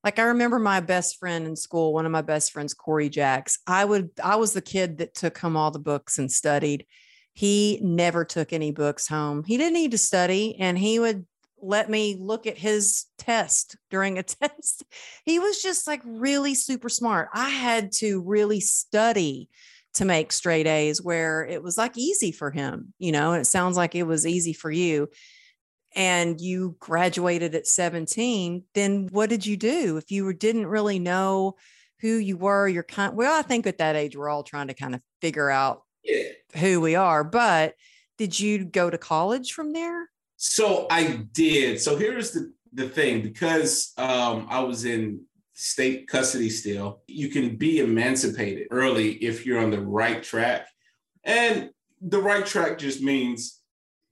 like 0.03 0.19
I 0.19 0.23
remember 0.23 0.59
my 0.59 0.81
best 0.81 1.19
friend 1.19 1.47
in 1.47 1.57
school, 1.57 1.93
one 1.93 2.07
of 2.07 2.13
my 2.13 2.23
best 2.23 2.53
friends, 2.53 2.75
Corey 2.75 3.09
Jacks. 3.09 3.59
I 3.67 3.85
would, 3.85 4.11
I 4.23 4.37
was 4.37 4.53
the 4.53 4.63
kid 4.63 4.99
that 4.99 5.15
took 5.15 5.37
home 5.39 5.57
all 5.57 5.71
the 5.71 5.79
books 5.79 6.19
and 6.19 6.31
studied. 6.31 6.87
He 7.33 7.81
never 7.83 8.25
took 8.25 8.53
any 8.53 8.73
books 8.73 9.07
home. 9.07 9.45
He 9.45 9.57
didn't 9.57 9.75
need 9.75 9.91
to 9.93 9.99
study, 9.99 10.57
and 10.59 10.79
he 10.79 10.99
would 10.99 11.27
let 11.63 11.91
me 11.91 12.17
look 12.19 12.47
at 12.47 12.57
his 12.57 13.07
test 13.19 13.77
during 13.91 14.19
a 14.19 14.23
test. 14.23 14.85
He 15.25 15.39
was 15.39 15.63
just 15.63 15.87
like 15.87 16.01
really 16.05 16.55
super 16.55 16.89
smart. 16.89 17.29
I 17.35 17.51
had 17.51 17.93
to 17.97 18.23
really 18.23 18.61
study 18.61 19.49
to 19.95 20.05
make 20.05 20.33
straight 20.33 20.67
A's 20.67 21.03
where 21.03 21.45
it 21.45 21.63
was 21.63 21.77
like 21.77 21.99
easy 21.99 22.33
for 22.33 22.51
him, 22.51 22.95
you 22.99 23.13
know, 23.13 23.33
and 23.33 23.41
it 23.41 23.47
sounds 23.47 23.77
like 23.77 23.95
it 23.95 24.05
was 24.05 24.27
easy 24.27 24.53
for 24.53 24.71
you 24.71 25.09
and 25.95 26.41
you 26.41 26.77
graduated 26.79 27.55
at 27.55 27.67
17, 27.67 28.65
then 28.75 29.09
what 29.11 29.31
did 29.31 29.45
you 29.45 29.57
do? 29.57 29.97
If 29.97 30.11
you 30.11 30.33
didn't 30.33 30.67
really 30.67 30.99
know 30.99 31.57
who 32.01 32.17
you 32.17 32.37
were, 32.37 32.69
you're 32.69 32.83
kind 32.83 33.17
well, 33.17 33.39
I 33.39 33.43
think 33.43 33.67
at 33.67 33.79
that 33.79 33.97
age 33.97 34.17
we're 34.17 34.29
all 34.29 34.43
trying 34.43 34.69
to 34.69 34.75
kind 34.75 34.95
of 34.95 35.01
figure 35.21 35.51
out 35.51 35.83
yeah. 36.03 36.23
who 36.57 36.81
we 36.81 36.95
are, 36.95 37.25
but 37.25 37.75
did 38.19 38.39
you 38.39 38.65
go 38.65 38.91
to 38.91 38.99
college 38.99 39.53
from 39.53 39.73
there? 39.73 40.09
So 40.37 40.87
I 40.91 41.27
did. 41.33 41.81
So 41.81 41.97
here's 41.97 42.33
the 42.33 42.53
the 42.73 42.89
thing 42.89 43.23
because 43.23 43.93
um, 43.99 44.47
I 44.49 44.61
was 44.61 44.85
in 44.85 45.23
state 45.55 46.09
custody 46.09 46.49
still, 46.49 47.03
you 47.07 47.29
can 47.29 47.57
be 47.57 47.81
emancipated 47.81 48.69
early 48.71 49.13
if 49.13 49.45
you're 49.45 49.61
on 49.61 49.71
the 49.71 49.81
right 49.81 50.23
track. 50.23 50.67
And 51.25 51.71
the 52.01 52.21
right 52.21 52.47
track 52.47 52.79
just 52.79 53.03
means, 53.03 53.60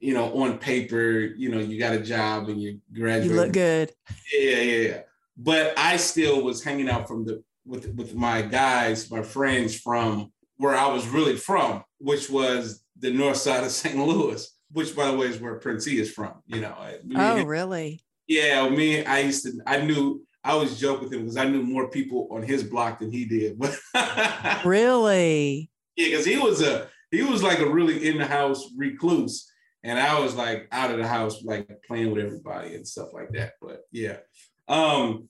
you 0.01 0.15
know, 0.15 0.43
on 0.43 0.59
paper, 0.59 1.21
you 1.37 1.49
know, 1.49 1.59
you 1.59 1.79
got 1.79 1.95
a 1.95 2.01
job 2.01 2.49
and 2.49 2.61
you 2.61 2.81
graduate. 2.93 3.31
You 3.31 3.37
look 3.37 3.53
good. 3.53 3.93
Yeah, 4.33 4.61
yeah, 4.61 4.89
yeah. 4.89 5.01
But 5.37 5.79
I 5.79 5.97
still 5.97 6.43
was 6.43 6.63
hanging 6.63 6.89
out 6.89 7.09
from 7.09 7.25
the 7.25 7.43
with 7.65 7.93
with 7.95 8.15
my 8.15 8.43
guys, 8.43 9.11
my 9.11 9.23
friends 9.23 9.79
from 9.79 10.33
where 10.57 10.75
I 10.75 10.89
was 10.89 11.07
really 11.09 11.37
from, 11.37 11.85
which 11.99 12.31
was 12.31 12.83
the 12.99 13.13
north 13.13 13.37
side 13.37 13.65
of 13.65 13.71
St. 13.71 13.97
Louis, 13.97 14.49
which 14.73 14.95
by 14.95 15.11
the 15.11 15.17
way 15.17 15.27
is 15.27 15.41
where 15.41 15.57
Prince 15.57 15.87
E 15.89 15.99
is 15.99 16.13
from. 16.13 16.35
You 16.47 16.61
know. 16.61 16.77
Oh, 17.17 17.45
really? 17.45 18.01
Yeah, 18.27 18.69
me. 18.69 19.05
I 19.05 19.21
used 19.21 19.45
to. 19.45 19.53
I 19.67 19.81
knew. 19.81 20.25
I 20.45 20.53
always 20.53 20.79
joke 20.79 21.03
with 21.03 21.13
him 21.13 21.23
because 21.23 21.37
I 21.37 21.49
knew 21.49 21.63
more 21.63 21.91
people 21.91 22.29
on 22.31 22.43
his 22.43 22.63
block 22.63 23.01
than 23.01 23.11
he 23.11 23.25
did. 23.25 23.61
Really? 24.65 25.71
Yeah, 25.97 26.09
because 26.11 26.25
he 26.25 26.39
was 26.39 26.63
a 26.63 26.89
he 27.11 27.23
was 27.23 27.43
like 27.43 27.59
a 27.59 27.69
really 27.69 28.09
in 28.09 28.19
the 28.19 28.27
house 28.27 28.71
recluse, 28.77 29.48
and 29.85 29.99
I 29.99 30.19
was 30.19 30.35
like 30.35 30.69
out 30.73 30.91
of 30.91 30.99
the 30.99 31.07
house, 31.07 31.43
like 31.45 31.69
playing 31.87 32.11
with 32.11 32.25
everybody 32.25 32.75
and 32.75 32.87
stuff 32.87 33.09
like 33.13 33.31
that. 33.33 33.55
But 33.61 33.83
yeah. 33.93 34.19
Um, 34.67 35.29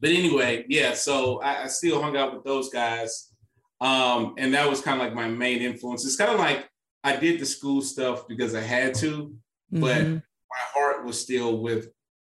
but 0.00 0.10
anyway, 0.10 0.66
yeah. 0.68 0.94
So 0.94 1.40
I, 1.40 1.64
I 1.64 1.66
still 1.68 2.00
hung 2.00 2.16
out 2.16 2.34
with 2.34 2.44
those 2.44 2.68
guys, 2.68 3.32
um, 3.80 4.34
and 4.38 4.52
that 4.54 4.68
was 4.68 4.80
kind 4.80 5.00
of 5.00 5.06
like 5.06 5.14
my 5.14 5.28
main 5.28 5.60
influence. 5.60 6.04
It's 6.04 6.16
kind 6.16 6.32
of 6.32 6.38
like 6.38 6.68
I 7.02 7.16
did 7.16 7.40
the 7.40 7.46
school 7.46 7.80
stuff 7.80 8.28
because 8.28 8.54
I 8.54 8.60
had 8.60 8.94
to, 8.96 9.34
but 9.70 9.96
mm-hmm. 9.96 10.14
my 10.14 10.62
heart 10.74 11.04
was 11.04 11.20
still 11.20 11.58
with 11.58 11.88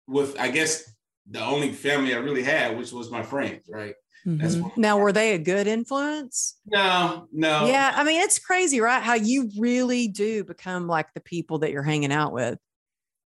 with 0.06 0.38
I 0.38 0.50
guess 0.50 0.84
the 1.30 1.44
only 1.44 1.72
family 1.72 2.14
I 2.14 2.18
really 2.18 2.42
had, 2.42 2.78
which 2.78 2.92
was 2.92 3.10
my 3.10 3.22
friends, 3.22 3.68
right? 3.68 3.94
Mm-hmm. 4.26 4.80
now, 4.80 4.98
were 4.98 5.12
they 5.12 5.34
a 5.34 5.38
good 5.38 5.66
influence? 5.66 6.58
No, 6.66 7.28
no. 7.32 7.66
Yeah, 7.66 7.92
I 7.94 8.04
mean, 8.04 8.20
it's 8.20 8.38
crazy, 8.38 8.80
right? 8.80 9.02
How 9.02 9.14
you 9.14 9.50
really 9.58 10.08
do 10.08 10.44
become 10.44 10.86
like 10.86 11.12
the 11.14 11.20
people 11.20 11.60
that 11.60 11.70
you're 11.70 11.82
hanging 11.82 12.12
out 12.12 12.32
with. 12.32 12.58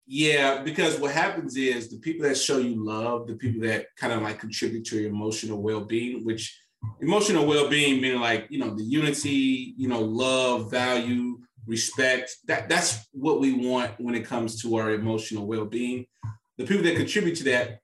Yeah, 0.06 0.62
because 0.62 1.00
what 1.00 1.12
happens 1.12 1.56
is 1.56 1.90
the 1.90 2.00
people 2.00 2.28
that 2.28 2.36
show 2.38 2.58
you 2.58 2.84
love, 2.84 3.28
the 3.28 3.36
people 3.36 3.62
that 3.68 3.88
kind 3.96 4.12
of 4.14 4.22
like 4.22 4.40
contribute 4.40 4.86
to 4.86 5.00
your 5.00 5.10
emotional 5.10 5.62
well-being, 5.62 6.26
which 6.26 6.60
emotional 7.00 7.46
well-being 7.46 8.02
meaning 8.02 8.20
like 8.20 8.48
you 8.50 8.60
know 8.60 8.76
the 8.76 8.84
unity, 8.84 9.74
you 9.78 9.88
know, 9.88 10.02
love, 10.02 10.70
value, 10.70 11.40
respect. 11.66 12.36
That 12.48 12.68
that's 12.68 13.08
what 13.12 13.40
we 13.40 13.54
want 13.54 13.94
when 14.00 14.16
it 14.16 14.26
comes 14.26 14.62
to 14.64 14.76
our 14.78 14.92
emotional 14.92 15.48
well-being 15.48 16.08
the 16.62 16.68
people 16.68 16.84
that 16.84 16.96
contribute 16.96 17.36
to 17.38 17.44
that, 17.46 17.80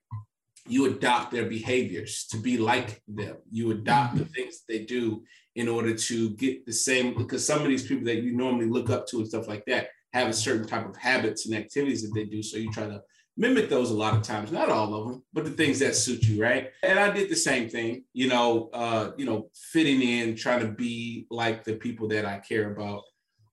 you 0.70 0.86
adopt 0.86 1.32
their 1.32 1.46
behaviors 1.46 2.26
to 2.30 2.36
be 2.36 2.58
like 2.58 3.02
them. 3.08 3.36
You 3.50 3.70
adopt 3.70 4.16
the 4.16 4.24
things 4.24 4.62
they 4.68 4.84
do 4.84 5.22
in 5.54 5.68
order 5.68 5.94
to 5.94 6.30
get 6.30 6.66
the 6.66 6.72
same, 6.72 7.16
because 7.16 7.44
some 7.44 7.62
of 7.62 7.68
these 7.68 7.86
people 7.86 8.04
that 8.04 8.22
you 8.22 8.36
normally 8.36 8.66
look 8.66 8.90
up 8.90 9.06
to 9.08 9.18
and 9.18 9.28
stuff 9.28 9.48
like 9.48 9.64
that 9.66 9.88
have 10.12 10.28
a 10.28 10.32
certain 10.32 10.66
type 10.66 10.88
of 10.88 10.96
habits 10.96 11.46
and 11.46 11.54
activities 11.54 12.02
that 12.02 12.14
they 12.14 12.24
do. 12.24 12.42
So 12.42 12.58
you 12.58 12.70
try 12.70 12.86
to 12.86 13.02
mimic 13.36 13.68
those 13.68 13.90
a 13.90 13.94
lot 13.94 14.16
of 14.16 14.22
times, 14.22 14.50
not 14.50 14.68
all 14.68 14.94
of 14.94 15.08
them, 15.08 15.22
but 15.32 15.44
the 15.44 15.50
things 15.50 15.78
that 15.78 15.94
suit 15.94 16.24
you, 16.24 16.42
right? 16.42 16.70
And 16.82 16.98
I 16.98 17.10
did 17.10 17.30
the 17.30 17.36
same 17.36 17.68
thing, 17.68 18.04
you 18.12 18.28
know, 18.28 18.68
uh, 18.72 19.12
you 19.16 19.26
know, 19.26 19.50
fitting 19.72 20.02
in, 20.02 20.36
trying 20.36 20.60
to 20.60 20.72
be 20.72 21.26
like 21.30 21.64
the 21.64 21.74
people 21.74 22.08
that 22.08 22.24
I 22.24 22.38
care 22.38 22.72
about. 22.72 23.02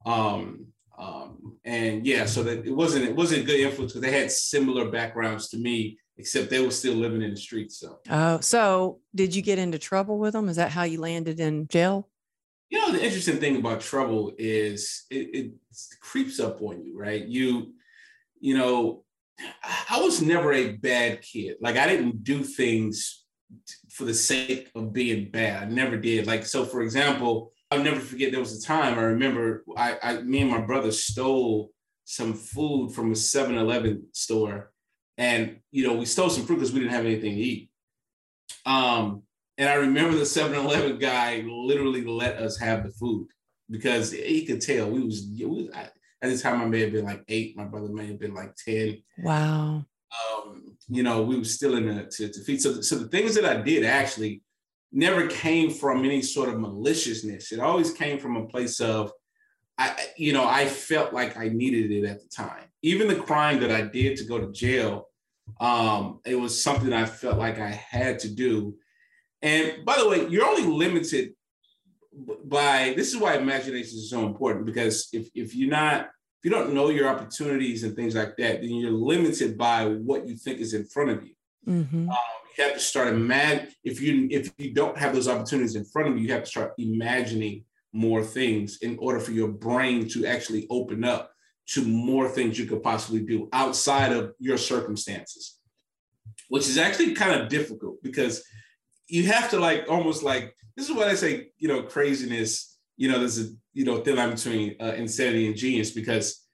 Um, 0.05 0.67
um, 0.97 1.57
and 1.65 2.05
yeah, 2.05 2.25
so 2.25 2.41
that 2.43 2.65
it 2.65 2.71
wasn't 2.71 3.05
it 3.05 3.15
wasn't 3.15 3.45
good 3.45 3.59
influence 3.59 3.93
because 3.93 4.01
they 4.01 4.17
had 4.17 4.31
similar 4.31 4.89
backgrounds 4.89 5.49
to 5.49 5.57
me, 5.57 5.97
except 6.17 6.49
they 6.49 6.63
were 6.63 6.71
still 6.71 6.95
living 6.95 7.21
in 7.21 7.31
the 7.31 7.37
streets. 7.37 7.79
So 7.79 7.99
oh, 8.09 8.39
so 8.39 8.99
did 9.13 9.35
you 9.35 9.41
get 9.41 9.59
into 9.59 9.79
trouble 9.79 10.17
with 10.17 10.33
them? 10.33 10.49
Is 10.49 10.55
that 10.57 10.71
how 10.71 10.83
you 10.83 10.99
landed 10.99 11.39
in 11.39 11.67
jail? 11.67 12.09
You 12.69 12.79
know, 12.79 12.91
the 12.91 13.03
interesting 13.03 13.37
thing 13.37 13.57
about 13.57 13.81
trouble 13.81 14.33
is 14.37 15.05
it, 15.09 15.35
it 15.35 15.51
creeps 16.01 16.39
up 16.39 16.61
on 16.61 16.83
you, 16.83 16.97
right? 16.97 17.23
You, 17.23 17.73
you 18.39 18.57
know, 18.57 19.03
I 19.89 19.99
was 20.01 20.21
never 20.21 20.51
a 20.51 20.73
bad 20.73 21.21
kid. 21.21 21.57
Like 21.61 21.77
I 21.77 21.87
didn't 21.87 22.23
do 22.23 22.43
things 22.43 23.23
for 23.91 24.05
the 24.05 24.13
sake 24.13 24.71
of 24.75 24.93
being 24.93 25.29
bad. 25.29 25.63
I 25.63 25.65
never 25.71 25.97
did. 25.97 26.25
Like 26.27 26.45
so, 26.45 26.65
for 26.65 26.81
example 26.81 27.51
I'll 27.71 27.83
never 27.83 27.99
forget 27.99 28.31
there 28.31 28.39
was 28.39 28.57
a 28.57 28.65
time 28.65 28.97
I 28.97 29.03
remember 29.03 29.63
I, 29.75 29.97
I 30.01 30.21
me 30.21 30.41
and 30.41 30.51
my 30.51 30.61
brother 30.61 30.91
stole 30.91 31.71
some 32.03 32.33
food 32.33 32.91
from 32.91 33.11
a 33.11 33.15
7-Eleven 33.15 34.07
store. 34.13 34.71
And 35.17 35.59
you 35.71 35.87
know, 35.87 35.93
we 35.93 36.05
stole 36.05 36.29
some 36.29 36.45
fruit 36.45 36.57
because 36.57 36.73
we 36.73 36.79
didn't 36.79 36.93
have 36.93 37.05
anything 37.05 37.35
to 37.35 37.41
eat. 37.41 37.69
Um, 38.65 39.23
and 39.57 39.69
I 39.69 39.75
remember 39.75 40.17
the 40.17 40.23
7-Eleven 40.23 40.99
guy 40.99 41.43
literally 41.47 42.03
let 42.03 42.37
us 42.37 42.57
have 42.57 42.83
the 42.83 42.91
food 42.91 43.27
because 43.69 44.11
he 44.11 44.45
could 44.45 44.61
tell 44.61 44.89
we 44.89 45.01
was, 45.01 45.27
we 45.31 45.45
was 45.45 45.69
at 45.73 45.93
the 46.21 46.37
time 46.37 46.61
I 46.61 46.65
may 46.65 46.81
have 46.81 46.91
been 46.91 47.05
like 47.05 47.23
eight, 47.27 47.55
my 47.55 47.65
brother 47.65 47.89
may 47.89 48.07
have 48.07 48.19
been 48.19 48.33
like 48.33 48.55
10. 48.55 49.01
Wow. 49.19 49.85
Um, 50.35 50.77
you 50.87 51.03
know, 51.03 51.21
we 51.23 51.37
were 51.37 51.45
still 51.45 51.75
in 51.75 51.87
the 51.87 52.05
to, 52.05 52.29
to 52.29 52.43
feed. 52.43 52.61
So, 52.61 52.81
so 52.81 52.97
the 52.97 53.07
things 53.07 53.35
that 53.35 53.45
I 53.45 53.61
did 53.61 53.83
actually 53.85 54.41
never 54.91 55.27
came 55.27 55.69
from 55.69 56.05
any 56.05 56.21
sort 56.21 56.49
of 56.49 56.59
maliciousness. 56.59 57.51
It 57.51 57.59
always 57.59 57.91
came 57.91 58.19
from 58.19 58.37
a 58.37 58.45
place 58.45 58.79
of, 58.79 59.11
I, 59.77 59.93
you 60.15 60.31
know, 60.31 60.47
I 60.47 60.65
felt 60.65 61.13
like 61.13 61.37
I 61.37 61.49
needed 61.49 61.91
it 61.91 62.05
at 62.05 62.21
the 62.21 62.29
time. 62.29 62.63
Even 62.85 63.07
the 63.07 63.15
crime 63.15 63.59
that 63.61 63.71
I 63.71 63.81
did 63.81 64.17
to 64.17 64.25
go 64.25 64.37
to 64.39 64.51
jail, 64.51 65.07
um, 65.59 66.19
it 66.25 66.35
was 66.35 66.61
something 66.61 66.93
I 66.93 67.05
felt 67.05 67.37
like 67.37 67.59
I 67.59 67.69
had 67.69 68.19
to 68.19 68.29
do. 68.29 68.75
And 69.41 69.83
by 69.85 69.97
the 69.97 70.07
way, 70.07 70.27
you're 70.27 70.45
only 70.45 70.67
limited 70.67 71.33
by 72.45 72.93
this 72.95 73.13
is 73.13 73.17
why 73.17 73.35
imagination 73.35 73.97
is 73.97 74.09
so 74.09 74.25
important 74.25 74.65
because 74.65 75.09
if 75.11 75.29
if 75.33 75.55
you're 75.55 75.69
not 75.69 76.01
if 76.05 76.45
you 76.45 76.51
don't 76.51 76.73
know 76.73 76.89
your 76.89 77.09
opportunities 77.09 77.83
and 77.83 77.95
things 77.95 78.15
like 78.15 78.37
that, 78.37 78.61
then 78.61 78.69
you're 78.69 78.91
limited 78.91 79.57
by 79.57 79.87
what 79.87 80.27
you 80.27 80.35
think 80.37 80.59
is 80.59 80.73
in 80.73 80.85
front 80.85 81.09
of 81.09 81.25
you. 81.25 81.33
Mm-hmm. 81.67 82.09
Um, 82.09 82.17
you 82.57 82.63
have 82.63 82.73
to 82.73 82.79
start 82.79 83.09
imagine 83.09 83.67
if 83.83 83.99
you 83.99 84.27
if 84.31 84.51
you 84.57 84.73
don't 84.73 84.97
have 84.97 85.13
those 85.13 85.27
opportunities 85.27 85.75
in 85.75 85.85
front 85.85 86.09
of 86.09 86.17
you, 86.17 86.25
you 86.25 86.33
have 86.33 86.43
to 86.43 86.49
start 86.49 86.73
imagining 86.77 87.65
more 87.91 88.23
things 88.23 88.77
in 88.81 88.97
order 88.99 89.19
for 89.19 89.31
your 89.31 89.47
brain 89.47 90.07
to 90.09 90.25
actually 90.25 90.67
open 90.69 91.03
up 91.03 91.31
to 91.67 91.83
more 91.83 92.29
things 92.29 92.59
you 92.59 92.65
could 92.65 92.83
possibly 92.83 93.21
do 93.21 93.49
outside 93.51 94.11
of 94.11 94.33
your 94.39 94.57
circumstances, 94.57 95.57
which 96.49 96.67
is 96.67 96.77
actually 96.77 97.13
kind 97.13 97.39
of 97.39 97.49
difficult 97.49 98.01
because 98.03 98.43
you 99.07 99.23
have 99.23 99.49
to 99.49 99.59
like 99.59 99.85
almost 99.89 100.23
like 100.23 100.55
this 100.75 100.89
is 100.89 100.95
what 100.95 101.07
I 101.07 101.15
say, 101.15 101.49
you 101.57 101.67
know, 101.67 101.83
craziness. 101.83 102.77
You 102.97 103.11
know, 103.11 103.19
there's 103.19 103.39
a 103.39 103.49
you 103.73 103.85
know 103.85 103.97
thin 104.01 104.15
line 104.15 104.31
between 104.31 104.75
uh, 104.79 104.93
insanity 104.93 105.47
and 105.47 105.55
genius 105.55 105.91
because 105.91 106.45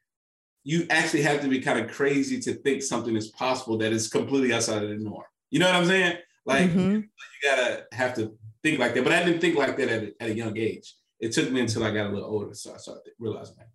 you 0.63 0.85
actually 0.89 1.23
have 1.23 1.41
to 1.41 1.47
be 1.47 1.59
kind 1.59 1.79
of 1.79 1.91
crazy 1.91 2.39
to 2.39 2.53
think 2.53 2.83
something 2.83 3.15
is 3.15 3.29
possible 3.29 3.77
that 3.79 3.91
is 3.91 4.07
completely 4.07 4.53
outside 4.53 4.83
of 4.83 4.89
the 4.89 4.95
norm. 4.95 5.23
You 5.49 5.59
know 5.59 5.65
what 5.65 5.75
I'm 5.75 5.85
saying? 5.85 6.17
Like 6.45 6.69
mm-hmm. 6.69 6.95
you 6.95 7.03
gotta 7.43 7.85
have 7.91 8.15
to 8.15 8.37
think 8.63 8.79
like 8.79 8.93
that. 8.93 9.03
But 9.03 9.13
I 9.13 9.23
didn't 9.23 9.41
think 9.41 9.57
like 9.57 9.77
that 9.77 9.89
at 9.89 10.03
a, 10.03 10.13
at 10.19 10.29
a 10.29 10.33
young 10.33 10.57
age. 10.57 10.95
It 11.19 11.31
took 11.33 11.51
me 11.51 11.61
until 11.61 11.83
I 11.83 11.91
got 11.91 12.07
a 12.07 12.13
little 12.13 12.29
older, 12.29 12.53
so 12.53 12.73
I 12.73 12.77
started 12.77 13.11
realizing 13.19 13.55
that. 13.57 13.67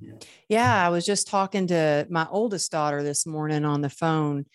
Yeah. 0.00 0.12
yeah, 0.48 0.86
I 0.86 0.88
was 0.88 1.04
just 1.04 1.28
talking 1.28 1.66
to 1.68 2.06
my 2.10 2.26
oldest 2.30 2.70
daughter 2.70 3.02
this 3.02 3.26
morning 3.26 3.64
on 3.64 3.80
the 3.80 3.90
phone, 3.90 4.46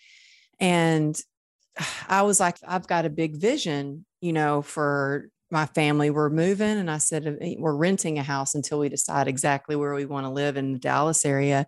and 0.58 1.18
I 2.08 2.22
was 2.22 2.40
like, 2.40 2.56
I've 2.66 2.86
got 2.86 3.06
a 3.06 3.10
big 3.10 3.36
vision, 3.36 4.04
you 4.20 4.32
know, 4.32 4.62
for 4.62 5.28
my 5.50 5.66
family. 5.66 6.10
We're 6.10 6.30
moving, 6.30 6.78
and 6.78 6.90
I 6.90 6.98
said 6.98 7.26
uh, 7.26 7.32
eh, 7.40 7.54
we're 7.58 7.74
renting 7.76 8.18
a 8.18 8.22
house 8.22 8.54
until 8.54 8.78
we 8.78 8.88
decide 8.88 9.28
exactly 9.28 9.76
where 9.76 9.94
we 9.94 10.06
want 10.06 10.26
to 10.26 10.30
live 10.30 10.56
in 10.56 10.72
the 10.72 10.78
Dallas 10.78 11.24
area. 11.24 11.66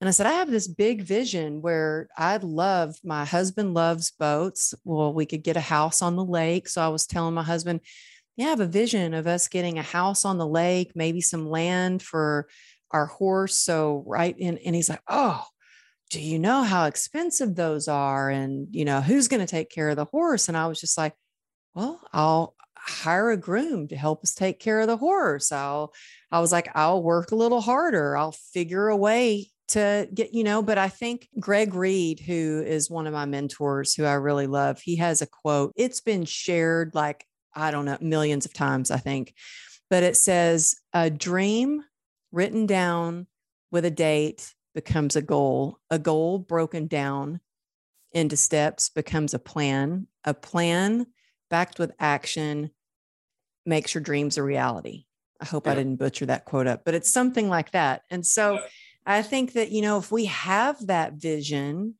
And 0.00 0.08
I 0.08 0.12
said, 0.12 0.26
I 0.26 0.32
have 0.32 0.50
this 0.50 0.66
big 0.66 1.02
vision 1.02 1.60
where 1.60 2.08
I'd 2.16 2.42
love, 2.42 2.96
my 3.04 3.26
husband 3.26 3.74
loves 3.74 4.10
boats. 4.12 4.72
Well, 4.82 5.12
we 5.12 5.26
could 5.26 5.42
get 5.42 5.58
a 5.58 5.60
house 5.60 6.00
on 6.00 6.16
the 6.16 6.24
lake. 6.24 6.68
So 6.68 6.80
I 6.80 6.88
was 6.88 7.06
telling 7.06 7.34
my 7.34 7.42
husband, 7.42 7.80
yeah, 8.36 8.46
I 8.46 8.50
have 8.50 8.60
a 8.60 8.66
vision 8.66 9.12
of 9.12 9.26
us 9.26 9.48
getting 9.48 9.78
a 9.78 9.82
house 9.82 10.24
on 10.24 10.38
the 10.38 10.46
lake, 10.46 10.92
maybe 10.94 11.20
some 11.20 11.50
land 11.50 12.02
for 12.02 12.48
our 12.90 13.06
horse. 13.06 13.54
So, 13.56 14.04
right. 14.06 14.36
And, 14.40 14.58
and 14.64 14.74
he's 14.74 14.88
like, 14.88 15.02
oh, 15.08 15.44
do 16.10 16.20
you 16.20 16.38
know 16.38 16.62
how 16.62 16.86
expensive 16.86 17.54
those 17.54 17.86
are? 17.86 18.30
And, 18.30 18.68
you 18.70 18.84
know, 18.84 19.00
who's 19.00 19.28
going 19.28 19.40
to 19.40 19.46
take 19.46 19.70
care 19.70 19.90
of 19.90 19.96
the 19.96 20.06
horse? 20.06 20.48
And 20.48 20.56
I 20.56 20.66
was 20.66 20.80
just 20.80 20.98
like, 20.98 21.14
well, 21.74 22.00
I'll 22.12 22.56
hire 22.76 23.30
a 23.30 23.36
groom 23.36 23.86
to 23.88 23.96
help 23.96 24.24
us 24.24 24.34
take 24.34 24.58
care 24.58 24.80
of 24.80 24.88
the 24.88 24.96
horse. 24.96 25.52
I'll, 25.52 25.92
I 26.32 26.40
was 26.40 26.50
like, 26.50 26.68
I'll 26.74 27.02
work 27.02 27.30
a 27.30 27.36
little 27.36 27.60
harder. 27.60 28.16
I'll 28.16 28.32
figure 28.32 28.88
a 28.88 28.96
way 28.96 29.50
to 29.68 30.08
get, 30.12 30.34
you 30.34 30.42
know, 30.42 30.62
but 30.62 30.78
I 30.78 30.88
think 30.88 31.28
Greg 31.38 31.74
Reid, 31.74 32.18
who 32.18 32.64
is 32.66 32.90
one 32.90 33.06
of 33.06 33.12
my 33.12 33.26
mentors 33.26 33.94
who 33.94 34.04
I 34.04 34.14
really 34.14 34.48
love, 34.48 34.80
he 34.80 34.96
has 34.96 35.22
a 35.22 35.26
quote. 35.26 35.72
It's 35.76 36.00
been 36.00 36.24
shared 36.24 36.92
like, 36.94 37.24
I 37.54 37.70
don't 37.70 37.84
know, 37.84 37.98
millions 38.00 38.46
of 38.46 38.52
times, 38.52 38.90
I 38.90 38.96
think, 38.96 39.32
but 39.88 40.02
it 40.02 40.16
says, 40.16 40.74
a 40.92 41.08
dream 41.08 41.84
written 42.32 42.66
down 42.66 43.26
with 43.70 43.84
a 43.84 43.90
date 43.90 44.54
becomes 44.74 45.16
a 45.16 45.22
goal, 45.22 45.78
a 45.90 45.98
goal 45.98 46.38
broken 46.38 46.86
down 46.86 47.40
into 48.12 48.36
steps 48.36 48.88
becomes 48.88 49.34
a 49.34 49.38
plan, 49.38 50.06
a 50.24 50.34
plan 50.34 51.06
backed 51.48 51.78
with 51.78 51.92
action 51.98 52.70
makes 53.66 53.94
your 53.94 54.02
dreams 54.02 54.36
a 54.36 54.42
reality. 54.42 55.04
I 55.40 55.44
hope 55.44 55.66
yeah. 55.66 55.72
I 55.72 55.74
didn't 55.76 55.96
butcher 55.96 56.26
that 56.26 56.44
quote 56.44 56.66
up, 56.66 56.84
but 56.84 56.94
it's 56.94 57.10
something 57.10 57.48
like 57.48 57.72
that. 57.72 58.02
And 58.10 58.26
so 58.26 58.60
I 59.06 59.22
think 59.22 59.54
that, 59.54 59.70
you 59.70 59.82
know, 59.82 59.98
if 59.98 60.12
we 60.12 60.26
have 60.26 60.86
that 60.86 61.14
vision, 61.14 61.94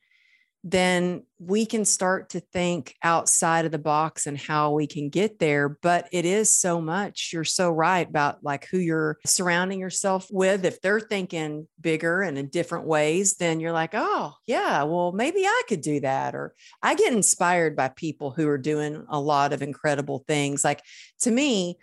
then 0.62 1.23
we 1.38 1.64
can 1.64 1.85
start 1.85 2.31
to 2.31 2.40
think 2.40 2.95
outside 3.02 3.64
of 3.64 3.73
the 3.73 3.79
box 3.79 4.26
and 4.26 4.37
how 4.37 4.73
we 4.73 4.87
can 4.87 5.09
get 5.09 5.38
there. 5.38 5.71
But 5.71 6.09
it 6.12 6.26
is 6.26 6.55
so 6.55 6.81
much. 6.81 7.31
You're 7.33 7.45
so 7.45 7.71
right 7.71 8.07
about 8.07 8.45
like 8.45 8.67
who 8.67 8.79
you're 8.79 9.19
surrounding 9.25 9.81
yourself 9.81 10.26
with. 10.31 10.64
If 10.64 10.83
they're 10.83 11.00
thinking 11.00 11.67
bigger 11.81 12.21
and 12.21 12.37
in 12.37 12.49
different 12.49 12.87
ways, 12.87 13.37
then 13.37 13.59
you're 13.61 13.73
like, 13.73 13.93
oh, 13.95 14.35
yeah, 14.47 14.83
well, 14.83 15.12
maybe 15.12 15.45
I 15.47 15.62
could 15.67 15.81
do 15.81 16.00
that. 16.00 16.35
Or 16.35 16.55
I 16.83 16.95
get 16.95 17.14
inspired 17.14 17.75
by 17.75 17.88
people 17.88 18.31
who 18.31 18.47
are 18.49 18.59
doing 18.59 19.05
a 19.09 19.19
lot 19.19 19.55
of 19.55 19.62
incredible 19.62 20.25
things. 20.29 20.62
Like 20.62 20.83
to 21.21 21.31
me, 21.31 21.79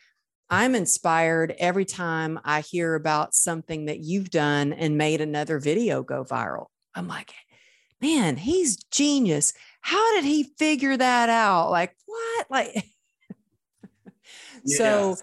I'm 0.50 0.76
inspired 0.76 1.56
every 1.58 1.84
time 1.84 2.40
I 2.46 2.62
hear 2.62 2.96
about 2.96 3.34
something 3.34 3.86
that 3.86 4.00
you've 4.00 4.30
done 4.30 4.72
and 4.72 4.98
made 4.98 5.20
another 5.20 5.60
video 5.60 6.04
go 6.04 6.24
viral. 6.24 6.68
I'm 6.96 7.08
like, 7.08 7.34
man, 8.02 8.38
he's 8.38 8.78
genius. 8.92 9.54
How 9.82 10.16
did 10.16 10.24
he 10.24 10.44
figure 10.58 10.98
that 10.98 11.30
out? 11.30 11.70
Like, 11.72 11.96
what? 12.06 12.48
Like, 12.50 12.74
yeah. 12.74 13.34
so, 14.66 15.16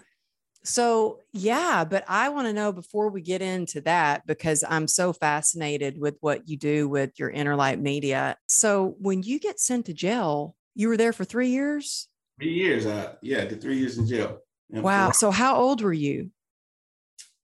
so 0.63 1.19
yeah, 1.31 1.85
but 1.85 2.03
I 2.07 2.29
want 2.29 2.47
to 2.47 2.53
know 2.53 2.71
before 2.71 3.09
we 3.09 3.21
get 3.21 3.41
into 3.41 3.81
that 3.81 4.25
because 4.25 4.63
I'm 4.67 4.87
so 4.87 5.13
fascinated 5.13 5.99
with 5.99 6.17
what 6.21 6.49
you 6.49 6.57
do 6.57 6.89
with 6.89 7.19
your 7.19 7.31
Innerlight 7.31 7.79
Media. 7.79 8.37
So, 8.47 8.95
when 8.99 9.23
you 9.23 9.39
get 9.39 9.59
sent 9.59 9.85
to 9.85 9.93
jail, 9.93 10.55
you 10.73 10.89
were 10.89 10.97
there 10.97 11.13
for 11.13 11.23
three 11.23 11.49
years. 11.49 12.07
Three 12.39 12.53
years, 12.53 12.85
uh, 12.85 13.13
yeah, 13.21 13.45
the 13.45 13.55
three 13.55 13.77
years 13.77 13.97
in 13.97 14.07
jail. 14.07 14.39
Wow. 14.69 15.11
So, 15.11 15.31
how 15.31 15.55
old 15.55 15.81
were 15.81 15.93
you? 15.93 16.31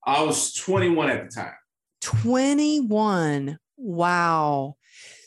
I 0.06 0.24
was 0.24 0.54
21 0.54 1.10
at 1.10 1.30
the 1.30 1.36
time. 1.36 1.54
21. 2.02 3.60
Wow. 3.78 4.76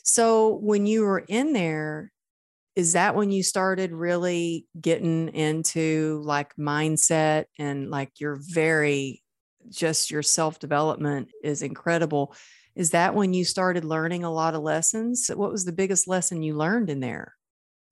So 0.05 0.53
when 0.57 0.85
you 0.85 1.01
were 1.01 1.25
in 1.27 1.51
there, 1.51 2.11
is 2.75 2.93
that 2.93 3.15
when 3.15 3.31
you 3.31 3.41
started 3.41 3.91
really 3.91 4.67
getting 4.79 5.29
into 5.29 6.21
like 6.23 6.55
mindset 6.57 7.45
and 7.57 7.89
like 7.89 8.11
you're 8.19 8.39
very 8.39 9.23
just 9.67 10.11
your 10.11 10.21
self 10.21 10.59
development 10.59 11.29
is 11.43 11.63
incredible? 11.63 12.35
Is 12.75 12.91
that 12.91 13.15
when 13.15 13.33
you 13.33 13.43
started 13.43 13.83
learning 13.83 14.23
a 14.23 14.31
lot 14.31 14.53
of 14.53 14.61
lessons? 14.61 15.31
What 15.33 15.51
was 15.51 15.65
the 15.65 15.71
biggest 15.71 16.07
lesson 16.07 16.43
you 16.43 16.55
learned 16.55 16.91
in 16.91 16.99
there? 16.99 17.33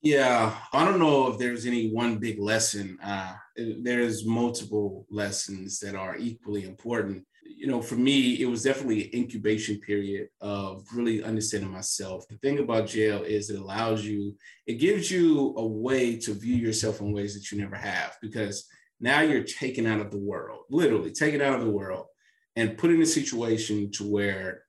Yeah, 0.03 0.55
I 0.71 0.85
don't 0.85 0.99
know 0.99 1.31
if 1.31 1.39
there's 1.39 1.65
any 1.65 1.89
one 1.89 2.17
big 2.17 2.37
lesson. 2.39 2.99
Uh, 3.03 3.33
there's 3.55 4.23
multiple 4.23 5.07
lessons 5.09 5.79
that 5.79 5.95
are 5.95 6.17
equally 6.17 6.65
important 6.65 7.25
you 7.45 7.67
know, 7.67 7.81
for 7.81 7.95
me, 7.95 8.41
it 8.41 8.45
was 8.45 8.63
definitely 8.63 9.05
an 9.05 9.19
incubation 9.19 9.79
period 9.79 10.29
of 10.41 10.85
really 10.93 11.23
understanding 11.23 11.71
myself. 11.71 12.27
The 12.27 12.37
thing 12.37 12.59
about 12.59 12.87
jail 12.87 13.23
is 13.23 13.49
it 13.49 13.59
allows 13.59 14.05
you, 14.05 14.35
it 14.67 14.75
gives 14.75 15.09
you 15.09 15.53
a 15.57 15.65
way 15.65 16.17
to 16.17 16.33
view 16.33 16.55
yourself 16.55 16.99
in 16.99 17.13
ways 17.13 17.33
that 17.33 17.51
you 17.51 17.61
never 17.61 17.75
have 17.75 18.17
because 18.21 18.65
now 18.99 19.21
you're 19.21 19.43
taken 19.43 19.85
out 19.85 20.01
of 20.01 20.11
the 20.11 20.17
world, 20.17 20.61
literally 20.69 21.11
taken 21.11 21.41
out 21.41 21.59
of 21.59 21.65
the 21.65 21.71
world 21.71 22.07
and 22.55 22.77
put 22.77 22.91
in 22.91 23.01
a 23.01 23.05
situation 23.05 23.91
to 23.91 24.09
where 24.09 24.63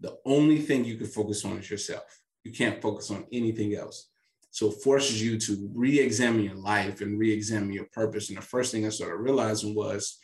the 0.00 0.16
only 0.24 0.58
thing 0.58 0.84
you 0.84 0.96
can 0.96 1.06
focus 1.06 1.44
on 1.44 1.58
is 1.58 1.70
yourself. 1.70 2.20
You 2.44 2.52
can't 2.52 2.80
focus 2.80 3.10
on 3.10 3.26
anything 3.32 3.74
else. 3.74 4.08
So 4.50 4.68
it 4.68 4.82
forces 4.82 5.22
you 5.22 5.38
to 5.38 5.70
re-examine 5.74 6.42
your 6.42 6.56
life 6.56 7.02
and 7.02 7.18
re-examine 7.18 7.72
your 7.72 7.84
purpose. 7.92 8.28
And 8.28 8.38
the 8.38 8.42
first 8.42 8.72
thing 8.72 8.86
I 8.86 8.88
started 8.88 9.16
realizing 9.16 9.74
was, 9.74 10.18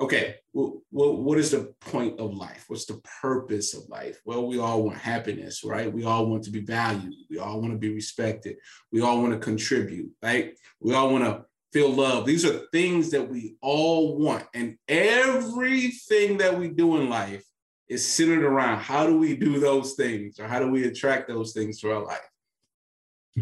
okay, 0.00 0.36
well, 0.52 0.82
what 0.90 1.38
is 1.38 1.52
the 1.52 1.72
point 1.80 2.18
of 2.18 2.34
life? 2.34 2.64
What's 2.68 2.86
the 2.86 3.00
purpose 3.20 3.74
of 3.74 3.88
life? 3.88 4.20
Well, 4.24 4.46
we 4.46 4.58
all 4.58 4.82
want 4.82 4.98
happiness, 4.98 5.62
right? 5.64 5.92
We 5.92 6.04
all 6.04 6.26
want 6.26 6.44
to 6.44 6.50
be 6.50 6.60
valued. 6.60 7.14
We 7.30 7.38
all 7.38 7.60
want 7.60 7.72
to 7.72 7.78
be 7.78 7.92
respected. 7.92 8.56
We 8.92 9.00
all 9.00 9.20
want 9.20 9.32
to 9.32 9.38
contribute, 9.38 10.10
right? 10.22 10.54
We 10.80 10.94
all 10.94 11.10
want 11.10 11.24
to 11.24 11.44
feel 11.72 11.90
love. 11.90 12.26
These 12.26 12.44
are 12.44 12.66
things 12.72 13.10
that 13.10 13.28
we 13.28 13.56
all 13.60 14.18
want. 14.18 14.44
And 14.54 14.76
everything 14.88 16.38
that 16.38 16.58
we 16.58 16.68
do 16.68 16.96
in 16.96 17.08
life 17.08 17.44
is 17.88 18.06
centered 18.06 18.44
around 18.44 18.78
how 18.78 19.06
do 19.06 19.18
we 19.18 19.36
do 19.36 19.60
those 19.60 19.94
things 19.94 20.38
or 20.38 20.46
how 20.46 20.58
do 20.58 20.70
we 20.70 20.84
attract 20.84 21.28
those 21.28 21.52
things 21.52 21.80
to 21.80 21.92
our 21.92 22.04
life? 22.04 22.28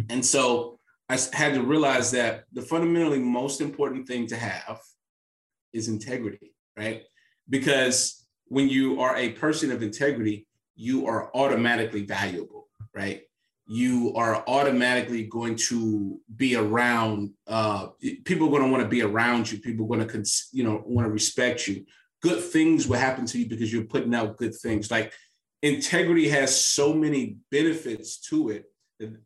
And 0.09 0.25
so 0.25 0.79
I 1.09 1.19
had 1.33 1.55
to 1.55 1.63
realize 1.63 2.11
that 2.13 2.45
the 2.53 2.63
fundamentally 2.63 3.19
most 3.19 3.61
important 3.61 4.09
thing 4.09 4.27
to 4.29 4.37
have 4.37 4.81
is 5.73 5.89
integrity, 5.89 6.55
right? 6.77 7.03
Because 7.49 8.27
when 8.47 8.69
you 8.69 9.01
are 9.01 9.17
a 9.17 9.31
person 9.31 9.73
of 9.73 9.83
integrity, 9.83 10.47
you 10.75 11.07
are 11.07 11.35
automatically 11.35 12.05
valuable, 12.05 12.69
right? 12.95 13.23
You 13.67 14.13
are 14.17 14.45
automatically 14.47 15.25
going 15.25 15.57
to 15.69 16.21
be 16.37 16.57
around. 16.57 17.31
Uh, 17.47 17.89
people 18.25 18.49
are 18.49 18.51
going 18.51 18.65
to 18.65 18.71
want 18.71 18.83
to 18.83 18.89
be 18.89 19.03
around 19.03 19.51
you. 19.51 19.59
People 19.59 19.87
are 19.87 19.89
going 19.89 20.07
to, 20.07 20.13
cons- 20.13 20.49
you 20.53 20.65
know, 20.65 20.83
want 20.85 21.07
to 21.07 21.13
respect 21.13 21.67
you. 21.69 21.85
Good 22.23 22.43
things 22.43 22.87
will 22.87 22.99
happen 22.99 23.27
to 23.27 23.39
you 23.39 23.49
because 23.49 23.73
you're 23.73 23.85
putting 23.85 24.15
out 24.15 24.37
good 24.37 24.55
things. 24.55 24.91
Like 24.91 25.13
integrity 25.63 26.29
has 26.29 26.65
so 26.65 26.93
many 26.93 27.37
benefits 27.51 28.19
to 28.29 28.51
it. 28.51 28.65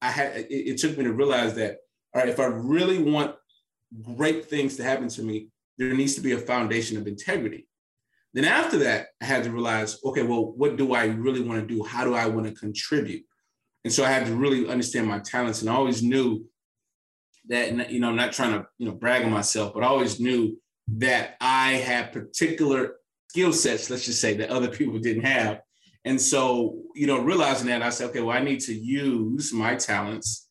I 0.00 0.10
had 0.10 0.36
it, 0.36 0.46
it 0.50 0.78
took 0.78 0.96
me 0.96 1.04
to 1.04 1.12
realize 1.12 1.54
that. 1.54 1.78
All 2.14 2.22
right, 2.22 2.28
if 2.28 2.40
I 2.40 2.46
really 2.46 3.02
want 3.02 3.34
great 4.02 4.46
things 4.46 4.76
to 4.76 4.82
happen 4.82 5.08
to 5.08 5.22
me, 5.22 5.48
there 5.78 5.94
needs 5.94 6.14
to 6.14 6.20
be 6.20 6.32
a 6.32 6.38
foundation 6.38 6.96
of 6.96 7.06
integrity. 7.06 7.68
Then 8.34 8.44
after 8.44 8.78
that, 8.78 9.08
I 9.22 9.24
had 9.24 9.44
to 9.44 9.50
realize, 9.50 9.98
okay, 10.04 10.22
well, 10.22 10.52
what 10.52 10.76
do 10.76 10.94
I 10.94 11.06
really 11.06 11.40
want 11.40 11.60
to 11.60 11.74
do? 11.74 11.82
How 11.82 12.04
do 12.04 12.14
I 12.14 12.26
want 12.26 12.46
to 12.46 12.52
contribute? 12.52 13.24
And 13.84 13.92
so 13.92 14.04
I 14.04 14.08
had 14.08 14.26
to 14.26 14.34
really 14.34 14.68
understand 14.68 15.06
my 15.06 15.20
talents. 15.20 15.62
And 15.62 15.70
I 15.70 15.74
always 15.74 16.02
knew 16.02 16.44
that, 17.48 17.90
you 17.90 18.00
know, 18.00 18.10
I'm 18.10 18.16
not 18.16 18.32
trying 18.32 18.52
to, 18.52 18.66
you 18.78 18.86
know, 18.86 18.94
brag 18.94 19.24
on 19.24 19.30
myself, 19.30 19.72
but 19.72 19.84
I 19.84 19.86
always 19.86 20.20
knew 20.20 20.60
that 20.98 21.36
I 21.40 21.74
had 21.74 22.12
particular 22.12 22.96
skill 23.28 23.52
sets, 23.52 23.90
let's 23.90 24.04
just 24.04 24.20
say, 24.20 24.34
that 24.34 24.50
other 24.50 24.68
people 24.68 24.98
didn't 24.98 25.24
have. 25.24 25.60
And 26.04 26.20
so, 26.20 26.78
you 26.94 27.06
know, 27.06 27.20
realizing 27.20 27.68
that, 27.68 27.82
I 27.82 27.90
said, 27.90 28.10
okay, 28.10 28.20
well, 28.20 28.36
I 28.36 28.40
need 28.40 28.60
to 28.60 28.74
use 28.74 29.52
my 29.52 29.76
talents 29.76 30.48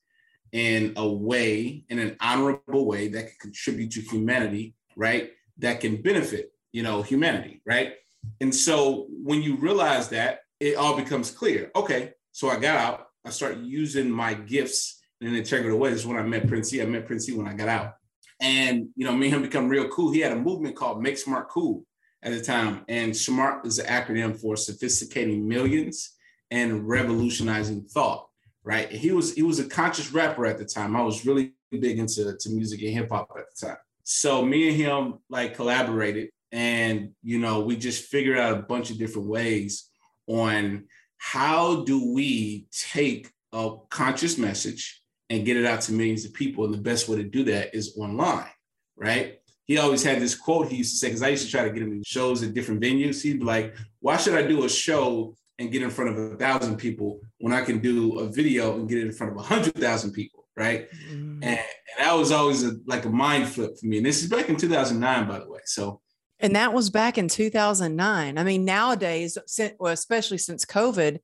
in 0.52 0.94
a 0.96 1.08
way, 1.08 1.84
in 1.90 2.00
an 2.00 2.16
honorable 2.20 2.86
way 2.86 3.10
that 3.10 3.28
can 3.28 3.36
contribute 3.42 3.92
to 3.92 4.02
humanity 4.02 4.76
right? 4.96 5.32
That 5.60 5.80
can 5.80 6.02
benefit, 6.02 6.52
you 6.72 6.84
know, 6.84 7.02
humanity, 7.02 7.62
right? 7.66 7.94
And 8.42 8.54
so 8.54 9.08
when 9.10 9.42
you 9.42 9.56
realize 9.56 10.10
that, 10.10 10.40
it 10.60 10.78
all 10.78 10.96
becomes 10.96 11.32
clear. 11.32 11.72
Okay, 11.76 12.14
so 12.32 12.50
I 12.50 12.60
got 12.60 12.78
out, 12.78 13.08
I 13.26 13.30
start 13.30 13.58
using 13.58 14.10
my 14.10 14.34
gifts 14.34 15.02
in 15.22 15.28
an 15.28 15.36
integral 15.36 15.80
way. 15.80 15.90
This 15.92 16.02
is 16.02 16.08
when 16.08 16.18
I 16.18 16.24
met 16.24 16.48
Prince 16.48 16.74
I 16.74 16.86
met 16.86 17.06
Prince 17.06 17.32
when 17.32 17.48
I 17.48 17.54
got 17.54 17.70
out. 17.70 17.94
And 18.42 18.90
you 18.96 19.06
know, 19.06 19.14
me 19.14 19.28
and 19.28 19.36
him 19.36 19.42
become 19.42 19.70
real 19.70 19.88
cool. 19.90 20.12
He 20.12 20.20
had 20.20 20.32
a 20.32 20.36
movement 20.36 20.76
called 20.76 21.02
Make 21.02 21.18
Smart 21.18 21.50
Cool 21.50 21.86
at 22.22 22.32
the 22.32 22.42
time. 22.42 22.84
And 22.90 23.16
SMART 23.16 23.66
is 23.66 23.80
an 23.80 23.86
acronym 23.86 24.40
for 24.40 24.58
sophisticating 24.58 25.48
millions 25.48 26.16
and 26.52 26.88
revolutionizing 26.88 27.86
thought. 27.86 28.28
Right. 28.64 28.92
He 28.92 29.12
was 29.12 29.34
he 29.34 29.44
was 29.44 29.60
a 29.60 29.70
conscious 29.70 30.12
rapper 30.12 30.46
at 30.46 30.58
the 30.58 30.66
time. 30.66 30.96
I 30.96 31.04
was 31.04 31.26
really 31.26 31.54
big 31.72 32.00
into 32.00 32.36
to 32.36 32.50
music 32.50 32.82
and 32.82 32.92
hip 32.92 33.10
hop 33.10 33.30
at 33.38 33.46
the 33.54 33.68
time. 33.68 33.78
So 34.06 34.46
me 34.46 34.70
and 34.70 34.78
him 34.78 35.14
like 35.30 35.56
collaborated 35.56 36.30
and 36.52 37.10
you 37.24 37.40
know 37.40 37.62
we 37.62 37.76
just 37.76 38.06
figured 38.06 38.38
out 38.38 38.58
a 38.58 38.62
bunch 38.62 38.92
of 38.92 38.98
different 38.98 39.28
ways 39.28 39.90
on 40.28 40.86
how 41.18 41.84
do 41.84 42.14
we 42.14 42.68
take 42.72 43.30
a 43.52 43.76
conscious 43.90 44.38
message 44.38 45.02
and 45.30 45.46
get 45.46 45.58
it 45.58 45.66
out 45.66 45.82
to 45.82 45.92
millions 45.92 46.24
of 46.24 46.34
people 46.34 46.64
and 46.64 46.74
the 46.74 46.78
best 46.78 47.10
way 47.10 47.18
to 47.18 47.24
do 47.24 47.44
that 47.44 47.74
is 47.76 47.98
online 47.98 48.50
right 48.96 49.40
he 49.66 49.80
always 49.80 50.04
had 50.04 50.22
this 50.22 50.36
quote 50.36 50.68
he 50.68 50.78
used 50.78 50.92
to 50.92 50.98
say 50.98 51.08
because 51.08 51.24
i 51.24 51.30
used 51.30 51.46
to 51.46 51.52
try 51.52 51.64
to 51.64 51.72
get 51.72 51.82
him 51.82 51.92
in 51.92 52.04
shows 52.04 52.44
at 52.44 52.54
different 52.54 52.82
venues 52.82 53.22
he'd 53.22 53.40
be 53.40 53.46
like 53.46 53.76
why 54.00 54.16
should 54.16 54.36
i 54.36 54.46
do 54.46 54.66
a 54.66 54.70
show 54.70 55.36
and 55.58 55.72
get 55.72 55.82
in 55.82 55.90
front 55.90 56.12
of 56.12 56.18
a 56.18 56.38
thousand 56.38 56.78
people 56.78 57.20
when 57.40 57.54
i 57.54 57.62
can 57.62 57.80
do 57.80 58.20
a 58.20 58.30
video 58.30 58.76
and 58.76 58.88
get 58.88 59.00
it 59.00 59.08
in 59.08 59.12
front 59.12 59.34
of 59.34 59.38
a 59.40 59.42
hundred 59.42 59.74
thousand 59.76 60.12
people 60.12 60.46
right? 60.56 60.90
Mm-hmm. 60.92 61.44
And, 61.44 61.60
that 61.98 62.14
was 62.14 62.32
always 62.32 62.64
a, 62.64 62.74
like 62.86 63.06
a 63.06 63.10
mind 63.10 63.48
flip 63.48 63.78
for 63.80 63.86
me. 63.86 63.98
And 63.98 64.06
this 64.06 64.24
is 64.24 64.30
back 64.30 64.50
in 64.50 64.56
2009, 64.56 65.28
by 65.28 65.40
the 65.40 65.50
way. 65.50 65.60
So, 65.66 66.02
and 66.40 66.56
that 66.56 66.74
was 66.74 66.90
back 66.90 67.18
in 67.18 67.28
2009. 67.28 68.38
I 68.38 68.44
mean, 68.44 68.66
nowadays, 68.66 69.38
especially 69.82 70.38
since 70.38 70.66
COVID, 70.66 71.20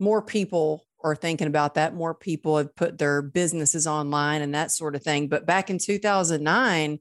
more 0.00 0.22
people 0.22 0.86
are 1.04 1.14
thinking 1.14 1.46
about 1.46 1.74
that. 1.74 1.94
More 1.94 2.14
people 2.14 2.58
have 2.58 2.74
put 2.74 2.98
their 2.98 3.22
businesses 3.22 3.86
online 3.86 4.42
and 4.42 4.54
that 4.54 4.72
sort 4.72 4.96
of 4.96 5.02
thing. 5.02 5.28
But 5.28 5.46
back 5.46 5.70
in 5.70 5.78
2009, 5.78 6.98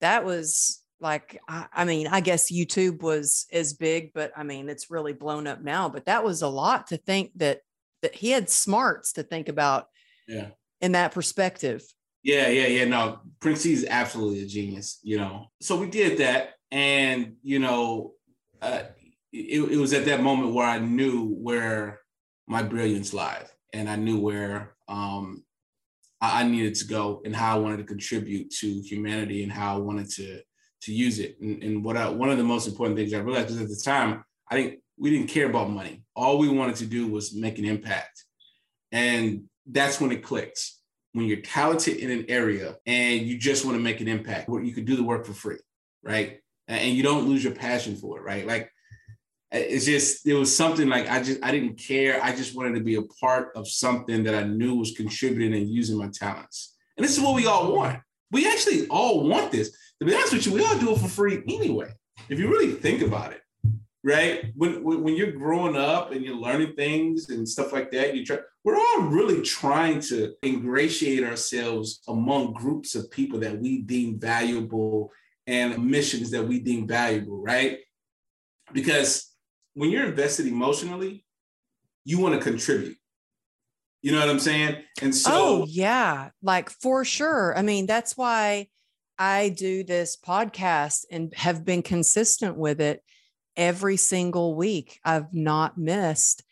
that 0.00 0.24
was 0.24 0.80
like 1.00 1.40
I, 1.48 1.66
I, 1.72 1.84
mean 1.84 2.06
i 2.06 2.20
guess 2.20 2.52
youtube 2.52 3.02
was 3.02 3.46
as 3.52 3.72
big 3.72 4.12
but 4.12 4.32
i 4.36 4.42
mean 4.42 4.68
it's 4.68 4.90
really 4.90 5.12
blown 5.12 5.46
up 5.46 5.62
now 5.62 5.88
but 5.88 6.06
that 6.06 6.24
was 6.24 6.42
a 6.42 6.48
lot 6.48 6.88
to 6.88 6.96
think 6.96 7.32
that 7.36 7.60
that 8.02 8.14
he 8.14 8.30
had 8.30 8.50
smarts 8.50 9.14
to 9.14 9.22
think 9.22 9.48
about 9.48 9.86
yeah 10.28 10.48
in 10.80 10.92
that 10.92 11.12
perspective 11.12 11.82
yeah 12.22 12.48
yeah 12.48 12.66
yeah 12.66 12.84
no 12.84 13.20
prince 13.40 13.64
is 13.66 13.86
absolutely 13.88 14.42
a 14.42 14.46
genius 14.46 14.98
you 15.02 15.16
know 15.16 15.46
so 15.60 15.76
we 15.76 15.86
did 15.86 16.18
that 16.18 16.54
and 16.70 17.34
you 17.42 17.58
know 17.58 18.12
uh, 18.62 18.82
it, 19.32 19.60
it 19.72 19.76
was 19.76 19.92
at 19.92 20.04
that 20.04 20.22
moment 20.22 20.54
where 20.54 20.66
i 20.66 20.78
knew 20.78 21.28
where 21.34 22.00
my 22.46 22.62
brilliance 22.62 23.12
lied 23.14 23.46
and 23.72 23.88
i 23.88 23.96
knew 23.96 24.18
where 24.18 24.74
um 24.88 25.42
I 26.20 26.44
needed 26.44 26.74
to 26.76 26.86
go 26.86 27.22
and 27.24 27.34
how 27.34 27.56
I 27.56 27.58
wanted 27.60 27.78
to 27.78 27.84
contribute 27.84 28.50
to 28.56 28.82
humanity 28.82 29.42
and 29.42 29.50
how 29.50 29.76
I 29.76 29.78
wanted 29.78 30.10
to 30.10 30.40
to 30.82 30.92
use 30.94 31.18
it. 31.18 31.38
And, 31.40 31.62
and 31.62 31.84
what 31.84 31.96
I, 31.96 32.08
one 32.08 32.30
of 32.30 32.38
the 32.38 32.44
most 32.44 32.66
important 32.66 32.96
things 32.96 33.12
I 33.12 33.18
realized 33.18 33.50
was 33.50 33.60
at 33.60 33.68
the 33.68 33.80
time, 33.84 34.24
I 34.50 34.56
didn't, 34.56 34.80
we 34.98 35.10
didn't 35.10 35.28
care 35.28 35.48
about 35.48 35.70
money. 35.70 36.02
All 36.16 36.38
we 36.38 36.48
wanted 36.48 36.76
to 36.76 36.86
do 36.86 37.06
was 37.06 37.34
make 37.34 37.58
an 37.58 37.66
impact. 37.66 38.24
And 38.90 39.44
that's 39.66 40.00
when 40.00 40.10
it 40.10 40.22
clicks. 40.22 40.79
When 41.12 41.26
you're 41.26 41.40
talented 41.40 41.96
in 41.96 42.10
an 42.10 42.26
area 42.28 42.76
and 42.86 43.22
you 43.22 43.36
just 43.36 43.64
want 43.64 43.76
to 43.76 43.82
make 43.82 44.00
an 44.00 44.08
impact, 44.08 44.48
where 44.48 44.62
you 44.62 44.72
could 44.72 44.84
do 44.84 44.96
the 44.96 45.02
work 45.02 45.26
for 45.26 45.32
free, 45.32 45.58
right? 46.02 46.40
And 46.68 46.94
you 46.94 47.02
don't 47.02 47.28
lose 47.28 47.42
your 47.42 47.54
passion 47.54 47.96
for 47.96 48.18
it, 48.18 48.22
right? 48.22 48.46
Like 48.46 48.70
it's 49.50 49.86
just 49.86 50.24
it 50.24 50.34
was 50.34 50.54
something 50.54 50.88
like 50.88 51.08
I 51.10 51.20
just 51.20 51.42
I 51.42 51.50
didn't 51.50 51.76
care. 51.76 52.22
I 52.22 52.34
just 52.34 52.54
wanted 52.54 52.74
to 52.76 52.84
be 52.84 52.94
a 52.94 53.02
part 53.02 53.50
of 53.56 53.66
something 53.68 54.22
that 54.22 54.36
I 54.36 54.44
knew 54.44 54.76
was 54.76 54.92
contributing 54.92 55.52
and 55.52 55.68
using 55.68 55.98
my 55.98 56.08
talents. 56.12 56.76
And 56.96 57.04
this 57.04 57.16
is 57.16 57.22
what 57.22 57.34
we 57.34 57.46
all 57.46 57.74
want. 57.74 57.98
We 58.30 58.46
actually 58.46 58.86
all 58.86 59.28
want 59.28 59.50
this 59.50 59.76
to 60.00 60.06
be 60.06 60.14
honest 60.14 60.32
with 60.32 60.46
you, 60.46 60.54
we 60.54 60.64
all 60.64 60.78
do 60.78 60.92
it 60.92 60.98
for 60.98 61.08
free 61.08 61.42
anyway. 61.46 61.92
If 62.28 62.38
you 62.38 62.48
really 62.48 62.72
think 62.72 63.02
about 63.02 63.32
it, 63.32 63.42
right? 64.02 64.52
When, 64.56 64.82
when, 64.82 65.14
you're 65.14 65.32
growing 65.32 65.76
up 65.76 66.12
and 66.12 66.24
you're 66.24 66.36
learning 66.36 66.74
things 66.74 67.28
and 67.28 67.48
stuff 67.48 67.72
like 67.72 67.90
that, 67.92 68.16
you 68.16 68.24
try. 68.24 68.38
We're 68.64 68.76
all 68.76 69.02
really 69.02 69.42
trying 69.42 70.00
to 70.02 70.34
ingratiate 70.44 71.24
ourselves 71.24 72.00
among 72.08 72.54
groups 72.54 72.94
of 72.94 73.10
people 73.10 73.40
that 73.40 73.58
we 73.58 73.82
deem 73.82 74.18
valuable 74.18 75.12
and 75.46 75.84
missions 75.84 76.30
that 76.30 76.46
we 76.46 76.60
deem 76.60 76.86
valuable, 76.86 77.42
right? 77.42 77.78
Because 78.72 79.34
when 79.74 79.90
you're 79.90 80.06
invested 80.06 80.46
emotionally, 80.46 81.24
you 82.04 82.18
want 82.18 82.34
to 82.34 82.40
contribute. 82.40 82.96
You 84.02 84.12
know 84.12 84.20
what 84.20 84.30
I'm 84.30 84.40
saying? 84.40 84.76
And 85.02 85.14
so, 85.14 85.30
oh 85.32 85.66
yeah, 85.68 86.30
like 86.42 86.70
for 86.70 87.04
sure. 87.04 87.56
I 87.56 87.60
mean, 87.60 87.84
that's 87.84 88.16
why 88.16 88.68
I 89.18 89.50
do 89.50 89.84
this 89.84 90.16
podcast 90.16 91.04
and 91.10 91.34
have 91.34 91.66
been 91.66 91.82
consistent 91.82 92.56
with 92.56 92.80
it 92.80 93.02
every 93.56 93.96
single 93.96 94.54
week. 94.54 95.00
I've 95.04 95.32
not 95.32 95.78
missed 95.78 96.42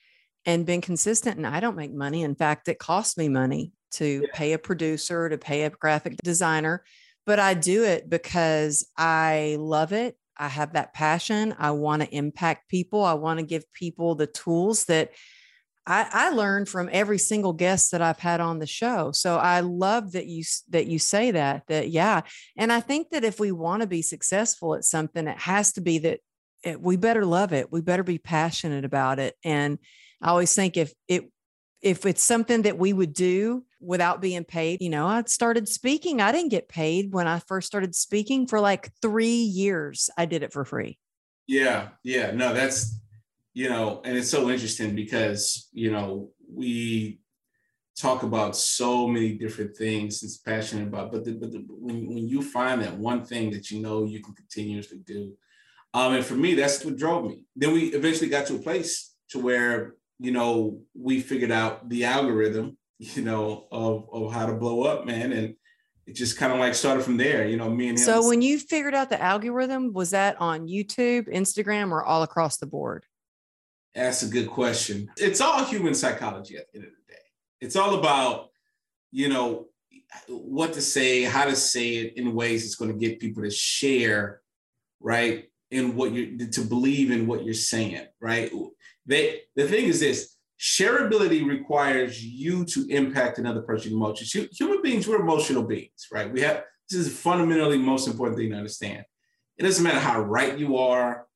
and 0.47 0.67
been 0.67 0.81
consistent. 0.81 1.37
And 1.37 1.47
I 1.47 1.61
don't 1.61 1.77
make 1.77 1.93
money. 1.93 2.23
In 2.23 2.35
fact, 2.35 2.69
it 2.69 2.79
costs 2.79 3.17
me 3.17 3.29
money 3.29 3.73
to 3.93 4.23
yeah. 4.23 4.29
pay 4.35 4.53
a 4.53 4.59
producer, 4.59 5.29
to 5.29 5.39
pay 5.39 5.65
a 5.65 5.71
graphic 5.71 6.17
designer, 6.23 6.85
but 7.27 7.39
I 7.39 7.55
do 7.55 7.85
it 7.85 8.09
because 8.09 8.89
I 8.97 9.57
love 9.59 9.93
it. 9.93 10.17
I 10.37 10.49
have 10.49 10.75
that 10.75 10.95
passion. 10.95 11.55
I 11.59 11.73
want 11.73 12.03
to 12.03 12.15
impact 12.15 12.69
people. 12.69 13.05
I 13.05 13.15
want 13.15 13.41
to 13.41 13.45
give 13.45 13.71
people 13.73 14.15
the 14.15 14.27
tools 14.27 14.85
that 14.87 15.11
I, 15.87 16.07
I 16.13 16.31
learned 16.31 16.69
from 16.69 16.91
every 16.93 17.19
single 17.19 17.55
guest 17.55 17.93
that 17.93 18.03
I've 18.03 18.19
had 18.19 18.41
on 18.41 18.59
the 18.59 18.67
show. 18.67 19.11
So 19.13 19.37
I 19.39 19.61
love 19.61 20.13
that 20.13 20.27
you 20.27 20.45
that 20.69 20.87
you 20.87 20.99
say 20.99 21.31
that 21.31 21.67
that 21.69 21.89
yeah. 21.89 22.21
And 22.57 22.71
I 22.71 22.81
think 22.81 23.11
that 23.11 23.25
if 23.25 23.41
we 23.41 23.53
want 23.53 23.81
to 23.81 23.89
be 23.89 24.03
successful 24.03 24.75
at 24.75 24.85
something, 24.85 25.27
it 25.27 25.39
has 25.39 25.73
to 25.73 25.81
be 25.81 25.99
that 26.01 26.21
it, 26.69 26.81
we 26.81 26.97
better 26.97 27.25
love 27.25 27.53
it. 27.53 27.73
We 27.73 27.81
better 27.81 28.03
be 28.03 28.19
passionate 28.19 28.85
about 28.85 29.19
it. 29.19 29.35
And 29.45 29.79
I 30.23 30.29
always 30.29 30.55
think 30.55 30.77
if 30.77 30.93
it 31.09 31.31
if 31.81 32.07
it's 32.07 32.23
something 32.23 32.63
that 32.63 32.77
we 32.77 32.93
would 32.93 33.13
do 33.13 33.65
without 33.81 34.21
being 34.21 34.45
paid, 34.45 34.83
you 34.83 34.91
know, 34.91 35.07
I 35.07 35.23
started 35.27 35.69
speaking. 35.69 36.21
I 36.21 36.33
didn't 36.33 36.51
get 36.51 36.69
paid 36.69 37.13
when 37.13 37.29
I 37.29 37.39
first 37.39 37.69
started 37.69 37.95
speaking 37.95 38.49
for 38.49 38.61
like 38.61 38.91
three 39.01 39.43
years. 39.43 40.11
I 40.19 40.27
did 40.27 40.43
it 40.43 40.53
for 40.53 40.65
free. 40.65 40.99
Yeah, 41.47 41.91
yeah. 42.03 42.33
No, 42.33 42.53
that's 42.53 43.01
you 43.59 43.69
know, 43.69 44.01
and 44.05 44.17
it's 44.17 44.31
so 44.31 44.51
interesting 44.51 44.95
because, 44.95 45.69
you 45.73 45.91
know, 45.91 46.31
we 46.49 47.19
talk 47.97 48.23
about 48.23 48.57
so 48.57 49.09
many 49.09 49.33
different 49.33 49.77
things 49.77 50.23
it's 50.23 50.37
passionate 50.37 50.87
about, 50.87 51.11
but, 51.11 51.25
the, 51.25 51.33
but 51.33 51.51
the, 51.51 51.65
when, 51.69 52.07
when 52.07 52.29
you 52.29 52.41
find 52.41 52.81
that 52.81 52.97
one 52.97 53.25
thing 53.25 53.51
that 53.51 53.69
you 53.69 53.81
know 53.83 54.05
you 54.05 54.23
can 54.23 54.33
continuously 54.33 54.99
do, 54.99 55.33
um, 55.95 56.15
and 56.15 56.25
for 56.25 56.35
me, 56.35 56.55
that's 56.55 56.85
what 56.85 56.97
drove 56.97 57.25
me. 57.25 57.43
Then 57.57 57.73
we 57.73 57.87
eventually 57.87 58.29
got 58.29 58.47
to 58.47 58.57
a 58.57 58.61
place 58.61 59.15
to 59.31 59.39
where, 59.39 59.95
you 60.19 60.33
know, 60.33 60.81
we 60.95 61.21
figured 61.21 61.51
out 61.51 61.89
the 61.89 62.05
algorithm, 62.05 62.77
you 62.99 63.23
know, 63.23 63.67
of, 63.71 64.09
of 64.13 64.33
how 64.33 64.47
to 64.47 64.55
blow 64.55 64.83
up, 64.83 65.07
man. 65.07 65.33
And 65.33 65.55
it 66.07 66.15
just 66.15 66.39
kind 66.39 66.53
of 66.53 66.59
like 66.59 66.75
started 66.75 67.03
from 67.03 67.17
there, 67.17 67.47
you 67.47 67.57
know, 67.57 67.69
me 67.69 67.89
and 67.89 67.99
him. 67.99 68.05
So 68.05 68.27
when 68.27 68.43
you 68.43 68.59
figured 68.59 68.95
out 68.95 69.11
the 69.11 69.21
algorithm, 69.21 69.93
was 69.93 70.11
that 70.11 70.41
on 70.41 70.67
YouTube, 70.67 71.33
Instagram, 71.33 71.91
or 71.91 72.03
all 72.03 72.23
across 72.23 72.59
the 72.59 72.67
board? 72.67 73.05
That's 73.95 74.23
a 74.23 74.29
good 74.29 74.49
question. 74.49 75.11
It's 75.17 75.41
all 75.41 75.65
human 75.65 75.95
psychology 75.95 76.57
at 76.57 76.71
the 76.73 76.79
end 76.79 76.87
of 76.87 76.93
the 76.93 77.13
day. 77.13 77.21
It's 77.61 77.77
all 77.77 77.99
about, 77.99 78.49
you 79.11 79.29
know, 79.29 79.67
what 80.29 80.73
to 80.75 80.81
say, 80.81 81.25
how 81.25 81.45
to 81.45 81.57
say 81.57 81.97
it 81.97 82.17
in 82.17 82.35
ways 82.35 82.63
that's 82.63 82.75
going 82.75 82.93
to 82.93 82.99
get 82.99 83.21
people 83.21 83.43
to 83.43 83.51
share, 83.51 84.41
right? 85.01 85.49
In 85.71 85.97
what 85.97 86.13
you're 86.13 86.49
to 86.49 86.61
believe 86.63 87.11
in 87.11 87.27
what 87.27 87.45
you're 87.45 87.53
saying, 87.53 88.07
right? 88.21 88.51
They 89.05 89.43
the 89.55 89.69
thing 89.69 89.85
is 89.85 90.01
this 90.01 90.37
shareability 90.59 91.47
requires 91.47 92.25
you 92.25 92.65
to 92.65 92.87
impact 92.89 93.39
another 93.39 93.63
person's 93.63 93.95
emotions. 93.95 94.33
Human 94.59 94.83
beings, 94.83 95.07
we're 95.07 95.21
emotional 95.21 95.63
beings, 95.63 96.09
right? 96.11 96.33
We 96.33 96.41
have 96.41 96.65
this 96.89 97.01
is 97.01 97.19
fundamentally 97.19 97.77
most 97.77 98.09
important 98.09 98.39
thing 98.39 98.51
to 98.51 98.57
understand. 98.57 99.05
It 99.59 99.65
doesn't 99.65 99.85
matter 99.85 100.01
how 100.01 100.21
right 100.21 100.57
you 100.59 100.79
are, 100.79 101.27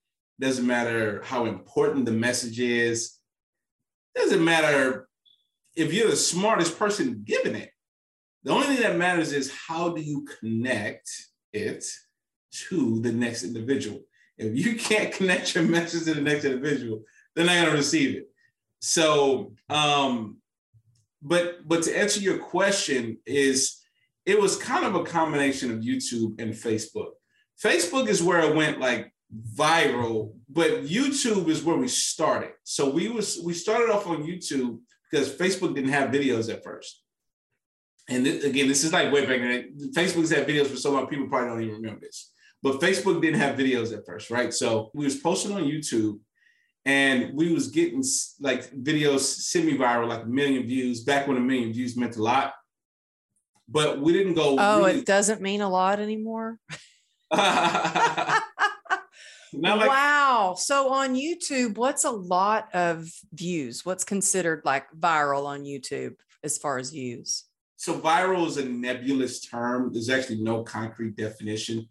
doesn't 0.41 0.67
matter 0.67 1.21
how 1.25 1.45
important 1.45 2.07
the 2.07 2.13
message 2.13 2.59
is. 2.59 3.19
Doesn't 4.15 4.45
matter 4.45 5.09
if 5.75 5.93
you're 5.93 6.11
the 6.11 6.17
smartest 6.17 6.79
person 6.79 7.23
giving 7.25 7.55
it. 7.55 7.71
The 8.45 8.53
only 8.53 8.67
thing 8.67 8.81
that 8.81 8.97
matters 8.97 9.33
is 9.33 9.53
how 9.69 9.91
do 9.91 10.03
you 10.03 10.27
connect 10.41 11.09
it 11.53 11.85
to 12.69 13.01
the 13.01 13.13
next 13.13 13.45
individual. 13.45 14.01
If 14.39 14.57
you 14.57 14.77
can't 14.79 15.13
connect 15.13 15.55
your 15.55 15.65
message 15.65 16.05
to 16.05 16.15
the 16.15 16.21
next 16.21 16.45
individual, 16.45 17.03
they're 17.35 17.47
not 17.47 17.55
going 17.55 17.71
to 17.71 17.77
receive 17.77 18.17
it. 18.17 18.29
So, 18.81 19.53
um, 19.69 20.39
but 21.23 21.69
but 21.69 21.85
to 21.85 21.97
answer 21.97 22.21
your 22.21 22.39
question 22.39 23.19
is 23.27 23.79
it 24.27 24.41
was 24.41 24.57
kind 24.57 24.85
of 24.85 24.95
a 24.95 25.05
combination 25.05 25.71
of 25.71 25.81
YouTube 25.81 26.41
and 26.41 26.53
Facebook. 26.53 27.13
Facebook 27.63 28.09
is 28.09 28.23
where 28.23 28.41
it 28.41 28.57
went 28.57 28.81
like 28.81 29.13
viral, 29.55 30.35
but 30.49 30.85
YouTube 30.85 31.49
is 31.49 31.63
where 31.63 31.77
we 31.77 31.89
started. 31.89 32.53
So 32.65 32.91
we 32.91 33.09
was 33.09 33.41
we 33.45 33.55
started 33.55 33.91
off 33.91 34.07
on 34.07 34.25
YouTube 34.25 34.81
because 35.11 35.33
Facebook 35.33 35.75
didn't 35.75 35.91
have 35.91 36.11
videos 36.11 36.53
at 36.53 36.65
first. 36.65 37.03
And 38.09 38.27
again, 38.27 38.67
this 38.67 38.83
is 38.83 38.93
like 38.93 39.13
way 39.13 39.25
back. 39.25 39.67
Facebook's 39.95 40.31
had 40.31 40.47
videos 40.47 40.67
for 40.67 40.77
so 40.77 40.91
long, 40.91 41.07
people 41.07 41.29
probably 41.29 41.49
don't 41.49 41.63
even 41.63 41.77
remember 41.77 42.01
this. 42.01 42.32
But 42.63 42.81
Facebook 42.81 43.21
didn't 43.21 43.41
have 43.41 43.59
videos 43.59 43.97
at 43.97 44.07
first, 44.07 44.31
right? 44.31 44.55
So 44.55 44.91
we 44.95 45.05
was 45.05 45.17
posting 45.17 45.53
on 45.53 45.65
YouTube 45.65 46.21
and 46.85 47.35
we 47.35 47.53
was 47.53 47.69
getting 47.69 48.05
like 48.41 48.71
videos 48.71 49.21
semi-viral, 49.21 50.09
like 50.09 50.23
a 50.23 50.29
million 50.29 50.67
views, 50.67 51.03
back 51.03 51.27
when 51.27 51.37
a 51.37 51.41
million 51.41 51.73
views 51.73 51.97
meant 51.97 52.17
a 52.17 52.23
lot. 52.23 52.55
But 53.69 54.01
we 54.01 54.13
didn't 54.13 54.35
go. 54.35 54.57
Oh, 54.59 54.79
really- 54.79 55.01
it 55.01 55.07
doesn't 55.07 55.41
mean 55.41 55.61
a 55.61 55.69
lot 55.69 55.99
anymore. 55.99 56.59
like- 57.31 58.43
wow. 59.53 60.55
So 60.57 60.93
on 60.93 61.15
YouTube, 61.15 61.77
what's 61.77 62.05
a 62.05 62.11
lot 62.11 62.69
of 62.75 63.09
views? 63.33 63.85
What's 63.85 64.05
considered 64.05 64.63
like 64.65 64.87
viral 64.93 65.47
on 65.47 65.65
YouTube 65.65 66.15
as 66.45 66.59
far 66.59 66.79
as 66.79 66.91
views? 66.91 67.45
So 67.77 67.99
viral 67.99 68.47
is 68.47 68.59
a 68.59 68.65
nebulous 68.65 69.41
term. 69.41 69.93
There's 69.93 70.11
actually 70.11 70.43
no 70.43 70.63
concrete 70.63 71.17
definition. 71.17 71.89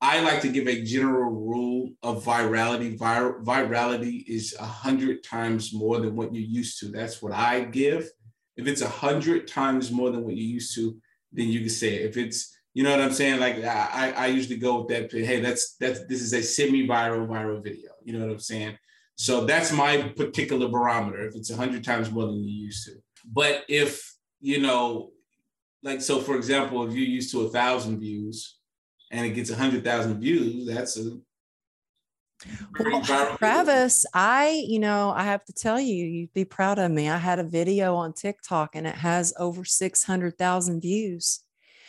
I 0.00 0.20
like 0.20 0.42
to 0.42 0.48
give 0.48 0.68
a 0.68 0.82
general 0.82 1.30
rule 1.30 1.90
of 2.02 2.24
virality. 2.24 2.98
Vir- 2.98 3.42
virality 3.42 4.24
is 4.28 4.54
a 4.58 4.64
hundred 4.64 5.24
times 5.24 5.72
more 5.72 6.00
than 6.00 6.14
what 6.14 6.34
you're 6.34 6.44
used 6.44 6.78
to. 6.80 6.88
That's 6.88 7.22
what 7.22 7.32
I 7.32 7.64
give. 7.64 8.08
If 8.56 8.66
it's 8.66 8.82
a 8.82 8.88
hundred 8.88 9.48
times 9.48 9.90
more 9.90 10.10
than 10.10 10.22
what 10.24 10.36
you're 10.36 10.54
used 10.54 10.74
to, 10.74 10.96
then 11.32 11.48
you 11.48 11.60
can 11.60 11.70
say 11.70 11.96
it. 11.96 12.10
If 12.10 12.16
it's 12.16 12.56
you 12.74 12.82
know 12.82 12.90
what 12.90 13.00
I'm 13.00 13.12
saying? 13.12 13.40
Like 13.40 13.64
I, 13.64 14.12
I 14.14 14.26
usually 14.26 14.58
go 14.58 14.80
with 14.80 14.88
that. 14.88 15.10
Hey, 15.10 15.40
that's 15.40 15.76
that's 15.76 16.06
this 16.06 16.20
is 16.20 16.34
a 16.34 16.42
semi-viral 16.42 17.26
viral 17.26 17.64
video. 17.64 17.92
You 18.04 18.12
know 18.12 18.26
what 18.26 18.32
I'm 18.32 18.38
saying? 18.38 18.76
So 19.14 19.46
that's 19.46 19.72
my 19.72 20.12
particular 20.14 20.68
barometer. 20.68 21.26
If 21.26 21.36
it's 21.36 21.50
a 21.50 21.56
hundred 21.56 21.84
times 21.84 22.10
more 22.10 22.26
than 22.26 22.34
you're 22.34 22.66
used 22.66 22.84
to, 22.86 22.96
but 23.32 23.64
if 23.66 24.14
you 24.40 24.60
know, 24.60 25.12
like 25.82 26.02
so, 26.02 26.20
for 26.20 26.36
example, 26.36 26.86
if 26.86 26.92
you're 26.92 27.08
used 27.08 27.30
to 27.32 27.46
a 27.46 27.48
thousand 27.48 27.98
views, 27.98 28.55
and 29.10 29.26
it 29.26 29.30
gets 29.30 29.50
100,000 29.50 30.20
views, 30.20 30.66
that's 30.66 30.98
a 30.98 31.18
well, 32.78 33.02
Travis, 33.38 34.04
I, 34.12 34.62
you 34.66 34.78
know, 34.78 35.10
I 35.16 35.24
have 35.24 35.44
to 35.46 35.52
tell 35.52 35.80
you, 35.80 36.04
you'd 36.04 36.34
be 36.34 36.44
proud 36.44 36.78
of 36.78 36.90
me. 36.90 37.08
I 37.08 37.16
had 37.16 37.38
a 37.38 37.44
video 37.44 37.94
on 37.94 38.12
TikTok 38.12 38.76
and 38.76 38.86
it 38.86 38.96
has 38.96 39.32
over 39.38 39.64
600,000 39.64 40.80
views. 40.80 41.40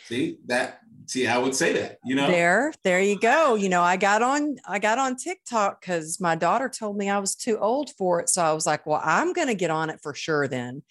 See 0.06 0.38
that? 0.46 0.80
See, 1.06 1.26
I 1.26 1.38
would 1.38 1.54
say 1.54 1.72
that, 1.74 1.98
you 2.04 2.14
know, 2.14 2.26
there, 2.26 2.72
there 2.82 3.00
you 3.00 3.18
go. 3.18 3.54
You 3.54 3.68
know, 3.68 3.82
I 3.82 3.96
got 3.96 4.22
on, 4.22 4.56
I 4.66 4.78
got 4.78 4.98
on 4.98 5.16
TikTok 5.16 5.80
because 5.80 6.18
my 6.20 6.34
daughter 6.34 6.68
told 6.68 6.96
me 6.96 7.08
I 7.08 7.18
was 7.18 7.34
too 7.34 7.58
old 7.58 7.90
for 7.96 8.20
it. 8.20 8.28
So 8.28 8.42
I 8.42 8.52
was 8.52 8.66
like, 8.66 8.86
well, 8.86 9.00
I'm 9.02 9.32
going 9.32 9.48
to 9.48 9.54
get 9.54 9.70
on 9.70 9.90
it 9.90 10.00
for 10.02 10.14
sure 10.14 10.48
then. 10.48 10.82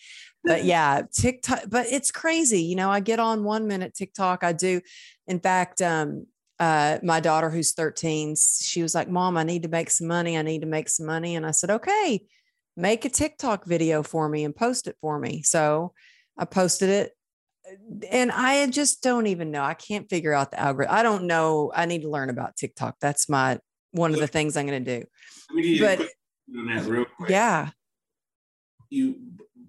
But 0.43 0.63
yeah, 0.65 1.03
TikTok, 1.11 1.63
but 1.67 1.87
it's 1.87 2.11
crazy. 2.11 2.61
You 2.61 2.75
know, 2.75 2.89
I 2.89 2.99
get 2.99 3.19
on 3.19 3.43
one 3.43 3.67
minute 3.67 3.95
TikTok. 3.95 4.43
I 4.43 4.53
do. 4.53 4.81
In 5.27 5.39
fact, 5.39 5.81
um, 5.81 6.25
uh, 6.59 6.97
my 7.03 7.19
daughter 7.19 7.49
who's 7.49 7.73
13, 7.73 8.35
she 8.35 8.81
was 8.81 8.95
like, 8.95 9.09
Mom, 9.09 9.37
I 9.37 9.43
need 9.43 9.63
to 9.63 9.69
make 9.69 9.89
some 9.89 10.07
money. 10.07 10.37
I 10.37 10.41
need 10.41 10.61
to 10.61 10.67
make 10.67 10.89
some 10.89 11.05
money. 11.05 11.35
And 11.35 11.45
I 11.45 11.51
said, 11.51 11.69
Okay, 11.69 12.25
make 12.75 13.05
a 13.05 13.09
TikTok 13.09 13.65
video 13.65 14.03
for 14.03 14.27
me 14.29 14.43
and 14.43 14.55
post 14.55 14.87
it 14.87 14.95
for 15.01 15.19
me. 15.19 15.41
So 15.43 15.93
I 16.37 16.45
posted 16.45 16.89
it. 16.89 17.11
And 18.09 18.31
I 18.31 18.67
just 18.67 19.03
don't 19.03 19.27
even 19.27 19.51
know. 19.51 19.61
I 19.61 19.73
can't 19.73 20.09
figure 20.09 20.33
out 20.33 20.51
the 20.51 20.59
algorithm. 20.59 20.95
I 20.95 21.03
don't 21.03 21.25
know. 21.25 21.71
I 21.75 21.85
need 21.85 22.03
to 22.03 22.09
learn 22.09 22.29
about 22.29 22.55
TikTok. 22.55 22.95
That's 23.01 23.27
my 23.27 23.59
one 23.91 24.13
of 24.13 24.19
the 24.19 24.27
things 24.27 24.55
I'm 24.55 24.67
going 24.67 24.83
to 24.83 24.99
do. 24.99 25.05
But 25.81 26.07
yeah, 27.29 27.69
you 28.89 29.15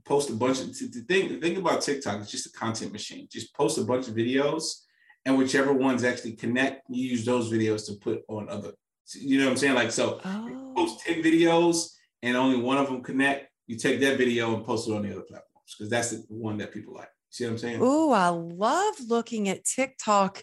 post 0.04 0.30
a 0.30 0.34
bunch 0.34 0.60
of 0.60 0.68
the 0.68 1.04
thing. 1.08 1.28
The 1.28 1.40
thing 1.40 1.56
about 1.56 1.80
TikTok 1.80 2.20
is 2.20 2.30
just 2.30 2.46
a 2.46 2.52
content 2.52 2.92
machine. 2.92 3.26
Just 3.30 3.52
post 3.54 3.78
a 3.78 3.84
bunch 3.84 4.06
of 4.06 4.14
videos 4.14 4.84
and 5.28 5.36
whichever 5.36 5.74
ones 5.74 6.04
actually 6.04 6.32
connect, 6.32 6.84
you 6.88 7.06
use 7.06 7.26
those 7.26 7.52
videos 7.52 7.84
to 7.86 7.92
put 7.96 8.22
on 8.28 8.48
other. 8.48 8.72
You 9.12 9.38
know 9.38 9.44
what 9.44 9.50
I'm 9.50 9.56
saying? 9.58 9.74
Like 9.74 9.92
so, 9.92 10.20
oh. 10.24 10.72
post 10.74 11.00
ten 11.00 11.22
videos 11.22 11.90
and 12.22 12.34
only 12.34 12.58
one 12.58 12.78
of 12.78 12.86
them 12.86 13.02
connect. 13.02 13.50
You 13.66 13.76
take 13.76 14.00
that 14.00 14.16
video 14.16 14.54
and 14.54 14.64
post 14.64 14.88
it 14.88 14.94
on 14.94 15.02
the 15.02 15.12
other 15.12 15.20
platforms 15.20 15.76
because 15.76 15.90
that's 15.90 16.10
the 16.10 16.24
one 16.28 16.56
that 16.58 16.72
people 16.72 16.94
like. 16.94 17.10
See 17.28 17.44
what 17.44 17.50
I'm 17.50 17.58
saying? 17.58 17.80
Oh, 17.82 18.10
I 18.10 18.28
love 18.28 18.94
looking 19.06 19.50
at 19.50 19.66
TikTok 19.66 20.42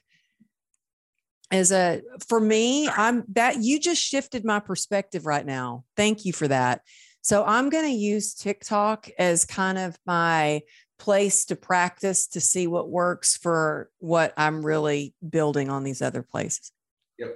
as 1.52 1.72
a 1.72 2.02
for 2.28 2.40
me 2.40 2.90
i'm 2.90 3.24
that 3.30 3.62
you 3.62 3.80
just 3.80 4.02
shifted 4.02 4.44
my 4.44 4.60
perspective 4.60 5.28
right 5.28 5.46
now 5.46 5.84
thank 5.96 6.26
you 6.26 6.34
for 6.34 6.48
that 6.48 6.82
so 7.22 7.46
i'm 7.46 7.70
going 7.70 7.86
to 7.86 7.92
use 7.92 8.34
tiktok 8.34 9.08
as 9.20 9.46
kind 9.46 9.78
of 9.78 9.96
my 10.08 10.60
place 10.98 11.46
to 11.46 11.56
practice 11.56 12.28
to 12.28 12.42
see 12.42 12.68
what 12.68 12.90
works 12.90 13.38
for 13.38 13.90
what 14.00 14.34
I'm 14.38 14.66
really 14.66 15.14
building 15.28 15.70
on 15.70 15.84
these 15.84 16.02
other 16.02 16.24
places. 16.24 16.72
Yep. 17.20 17.36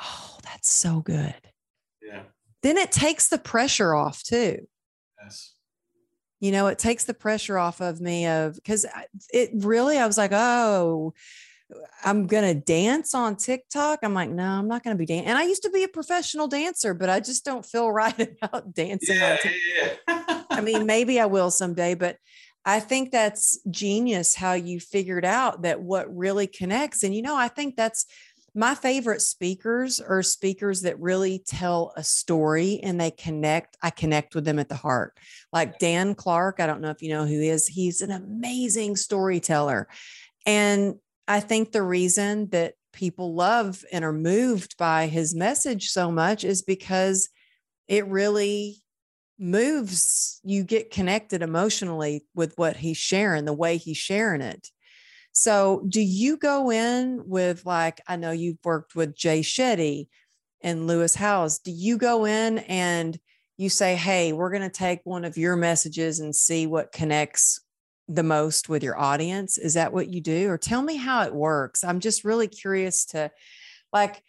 Oh, 0.00 0.38
that's 0.44 0.70
so 0.70 1.00
good. 1.00 1.34
Yeah. 2.02 2.22
Then 2.62 2.76
it 2.76 2.92
takes 2.92 3.28
the 3.28 3.38
pressure 3.38 3.94
off 3.94 4.22
too. 4.22 4.66
Yes. 5.22 5.54
You 6.40 6.52
know, 6.52 6.68
it 6.68 6.78
takes 6.78 7.04
the 7.04 7.14
pressure 7.14 7.58
off 7.58 7.80
of 7.80 8.00
me 8.00 8.26
of 8.26 8.54
because 8.54 8.86
it 9.32 9.50
really, 9.54 9.98
I 9.98 10.06
was 10.06 10.18
like, 10.18 10.32
oh, 10.32 11.12
I'm 12.04 12.26
gonna 12.26 12.54
dance 12.54 13.14
on 13.14 13.36
TikTok. 13.36 14.00
I'm 14.02 14.14
like, 14.14 14.30
no, 14.30 14.44
I'm 14.44 14.68
not 14.68 14.82
gonna 14.82 14.96
be 14.96 15.04
dancing. 15.04 15.26
And 15.26 15.36
I 15.36 15.42
used 15.42 15.62
to 15.64 15.70
be 15.70 15.84
a 15.84 15.88
professional 15.88 16.48
dancer, 16.48 16.94
but 16.94 17.10
I 17.10 17.20
just 17.20 17.44
don't 17.44 17.66
feel 17.66 17.90
right 17.92 18.36
about 18.42 18.72
dancing. 18.72 19.16
Yeah, 19.16 19.36
yeah, 19.44 19.94
yeah. 20.08 20.42
I 20.50 20.60
mean, 20.60 20.86
maybe 20.86 21.20
I 21.20 21.26
will 21.26 21.50
someday, 21.50 21.94
but 21.94 22.16
I 22.68 22.80
think 22.80 23.10
that's 23.10 23.58
genius 23.70 24.34
how 24.34 24.52
you 24.52 24.78
figured 24.78 25.24
out 25.24 25.62
that 25.62 25.80
what 25.80 26.14
really 26.14 26.46
connects. 26.46 27.02
And, 27.02 27.14
you 27.14 27.22
know, 27.22 27.34
I 27.34 27.48
think 27.48 27.76
that's 27.76 28.04
my 28.54 28.74
favorite 28.74 29.22
speakers 29.22 30.00
are 30.00 30.22
speakers 30.22 30.82
that 30.82 31.00
really 31.00 31.42
tell 31.46 31.94
a 31.96 32.04
story 32.04 32.78
and 32.82 33.00
they 33.00 33.10
connect. 33.10 33.78
I 33.82 33.88
connect 33.88 34.34
with 34.34 34.44
them 34.44 34.58
at 34.58 34.68
the 34.68 34.74
heart. 34.74 35.16
Like 35.50 35.78
Dan 35.78 36.14
Clark, 36.14 36.60
I 36.60 36.66
don't 36.66 36.82
know 36.82 36.90
if 36.90 37.00
you 37.00 37.08
know 37.08 37.24
who 37.24 37.40
he 37.40 37.48
is. 37.48 37.66
He's 37.66 38.02
an 38.02 38.10
amazing 38.10 38.96
storyteller. 38.96 39.88
And 40.44 40.96
I 41.26 41.40
think 41.40 41.72
the 41.72 41.82
reason 41.82 42.50
that 42.50 42.74
people 42.92 43.34
love 43.34 43.82
and 43.90 44.04
are 44.04 44.12
moved 44.12 44.76
by 44.76 45.06
his 45.06 45.34
message 45.34 45.88
so 45.88 46.12
much 46.12 46.44
is 46.44 46.60
because 46.60 47.30
it 47.86 48.06
really 48.08 48.82
moves 49.38 50.40
you 50.42 50.64
get 50.64 50.90
connected 50.90 51.42
emotionally 51.42 52.26
with 52.34 52.56
what 52.56 52.76
he's 52.76 52.96
sharing 52.96 53.44
the 53.44 53.52
way 53.52 53.76
he's 53.76 53.96
sharing 53.96 54.40
it. 54.40 54.68
So 55.32 55.84
do 55.88 56.00
you 56.00 56.36
go 56.36 56.70
in 56.70 57.22
with 57.26 57.64
like 57.64 58.00
i 58.08 58.16
know 58.16 58.32
you've 58.32 58.58
worked 58.64 58.96
with 58.96 59.16
jay 59.16 59.40
shetty 59.40 60.08
and 60.60 60.86
lewis 60.86 61.14
howes. 61.14 61.60
Do 61.60 61.70
you 61.70 61.98
go 61.98 62.24
in 62.24 62.58
and 62.58 63.18
you 63.56 63.68
say 63.68 63.94
hey 63.94 64.32
we're 64.32 64.50
going 64.50 64.62
to 64.62 64.70
take 64.70 65.00
one 65.04 65.24
of 65.24 65.36
your 65.36 65.54
messages 65.54 66.18
and 66.18 66.34
see 66.34 66.66
what 66.66 66.92
connects 66.92 67.60
the 68.08 68.22
most 68.22 68.68
with 68.68 68.82
your 68.82 68.98
audience 68.98 69.58
is 69.58 69.74
that 69.74 69.92
what 69.92 70.08
you 70.08 70.20
do? 70.20 70.50
Or 70.50 70.58
tell 70.58 70.82
me 70.82 70.96
how 70.96 71.22
it 71.24 71.34
works. 71.34 71.84
I'm 71.84 72.00
just 72.00 72.24
really 72.24 72.48
curious 72.48 73.04
to 73.06 73.30
like 73.92 74.22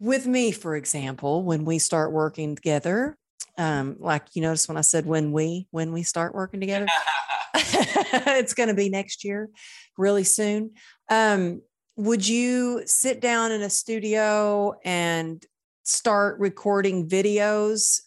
with 0.00 0.26
me 0.26 0.50
for 0.50 0.74
example 0.74 1.44
when 1.44 1.64
we 1.64 1.78
start 1.78 2.10
working 2.10 2.56
together 2.56 3.16
um, 3.58 3.96
like 3.98 4.24
you 4.34 4.42
notice 4.42 4.68
when 4.68 4.76
I 4.76 4.82
said 4.82 5.04
when 5.04 5.32
we 5.32 5.66
when 5.70 5.92
we 5.92 6.04
start 6.04 6.34
working 6.34 6.60
together, 6.60 6.86
it's 7.54 8.54
going 8.54 8.68
to 8.68 8.74
be 8.74 8.88
next 8.88 9.24
year, 9.24 9.50
really 9.98 10.24
soon. 10.24 10.70
Um, 11.10 11.62
would 11.96 12.26
you 12.26 12.82
sit 12.86 13.20
down 13.20 13.50
in 13.50 13.60
a 13.60 13.68
studio 13.68 14.74
and 14.84 15.44
start 15.82 16.38
recording 16.38 17.08
videos, 17.08 18.02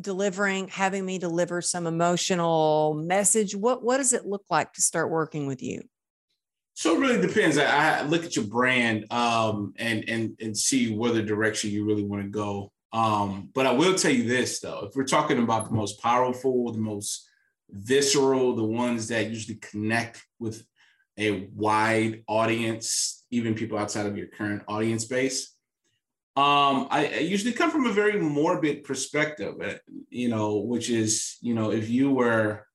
delivering, 0.00 0.66
having 0.68 1.06
me 1.06 1.18
deliver 1.18 1.62
some 1.62 1.86
emotional 1.86 2.94
message? 2.94 3.54
What 3.54 3.84
what 3.84 3.98
does 3.98 4.12
it 4.12 4.26
look 4.26 4.44
like 4.50 4.72
to 4.72 4.82
start 4.82 5.10
working 5.10 5.46
with 5.46 5.62
you? 5.62 5.82
So 6.74 6.96
it 6.96 6.98
really 7.00 7.26
depends. 7.26 7.56
I, 7.56 8.00
I 8.00 8.02
look 8.02 8.24
at 8.24 8.34
your 8.34 8.46
brand 8.46 9.10
um, 9.12 9.72
and 9.78 10.04
and 10.08 10.36
and 10.40 10.56
see 10.56 10.92
whether 10.94 11.22
direction 11.22 11.70
you 11.70 11.86
really 11.86 12.04
want 12.04 12.24
to 12.24 12.28
go. 12.28 12.72
Um, 12.96 13.50
but 13.54 13.66
I 13.66 13.72
will 13.72 13.94
tell 13.94 14.10
you 14.10 14.26
this 14.26 14.60
though, 14.60 14.86
if 14.88 14.96
we're 14.96 15.04
talking 15.04 15.38
about 15.38 15.66
the 15.66 15.74
most 15.74 16.00
powerful, 16.00 16.72
the 16.72 16.78
most 16.78 17.28
visceral, 17.70 18.56
the 18.56 18.64
ones 18.64 19.08
that 19.08 19.28
usually 19.28 19.56
connect 19.56 20.24
with 20.38 20.64
a 21.18 21.50
wide 21.54 22.22
audience, 22.26 23.26
even 23.30 23.54
people 23.54 23.76
outside 23.76 24.06
of 24.06 24.16
your 24.16 24.28
current 24.28 24.62
audience 24.66 25.04
base, 25.04 25.52
um, 26.36 26.88
I, 26.90 27.06
I, 27.06 27.18
usually 27.18 27.52
come 27.52 27.70
from 27.70 27.86
a 27.86 27.92
very 27.92 28.18
morbid 28.18 28.84
perspective, 28.84 29.54
uh, 29.62 29.74
you 30.08 30.28
know, 30.28 30.56
which 30.56 30.88
is, 30.88 31.36
you 31.42 31.54
know, 31.54 31.72
if 31.72 31.90
you 31.90 32.10
were, 32.10 32.66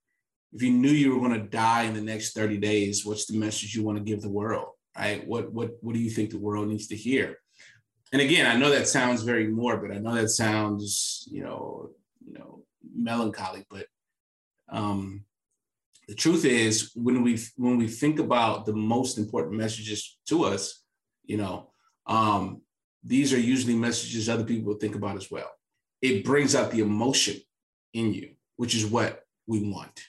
if 0.53 0.62
you 0.62 0.71
knew 0.71 0.89
you 0.89 1.15
were 1.15 1.27
going 1.27 1.39
to 1.41 1.47
die 1.47 1.84
in 1.84 1.95
the 1.95 2.01
next 2.01 2.34
30 2.34 2.57
days, 2.57 3.05
what's 3.05 3.25
the 3.25 3.38
message 3.38 3.73
you 3.73 3.84
want 3.84 3.97
to 3.97 4.03
give 4.03 4.21
the 4.21 4.29
world, 4.29 4.69
right? 4.95 5.25
What, 5.27 5.51
what, 5.51 5.71
what 5.81 5.93
do 5.95 5.99
you 5.99 6.12
think 6.12 6.29
the 6.29 6.39
world 6.39 6.67
needs 6.67 6.88
to 6.88 6.95
hear? 6.95 7.38
And 8.12 8.21
again, 8.21 8.45
I 8.45 8.58
know 8.58 8.69
that 8.71 8.88
sounds 8.88 9.24
very 9.24 9.47
morbid. 9.47 9.91
I 9.91 10.00
know 10.00 10.15
that 10.15 10.30
sounds, 10.30 11.28
you 11.32 11.43
know, 11.43 11.91
you 12.26 12.34
know, 12.34 12.63
melancholy, 12.93 13.65
but 13.69 13.86
um, 14.69 15.24
the 16.08 16.15
truth 16.15 16.43
is, 16.43 16.91
when 16.95 17.24
we 17.24 17.39
when 17.56 17.78
we 17.78 17.88
think 17.88 18.19
about 18.19 18.65
the 18.65 18.74
most 18.74 19.17
important 19.17 19.56
messages 19.56 20.17
to 20.28 20.43
us, 20.43 20.84
you 21.24 21.38
know, 21.38 21.71
um, 22.06 22.62
these 23.04 23.34
are 23.34 23.39
usually 23.39 23.76
messages 23.76 24.28
other 24.28 24.43
people 24.43 24.74
think 24.74 24.95
about 24.95 25.15
as 25.15 25.32
well. 25.32 25.50
It 26.02 26.26
brings 26.26 26.54
out 26.54 26.71
the 26.71 26.82
emotion 26.82 27.36
in 27.93 28.13
you, 28.13 28.32
which 28.58 28.76
is 28.76 28.86
what 28.86 29.21
we 29.47 29.62
want. 29.71 30.04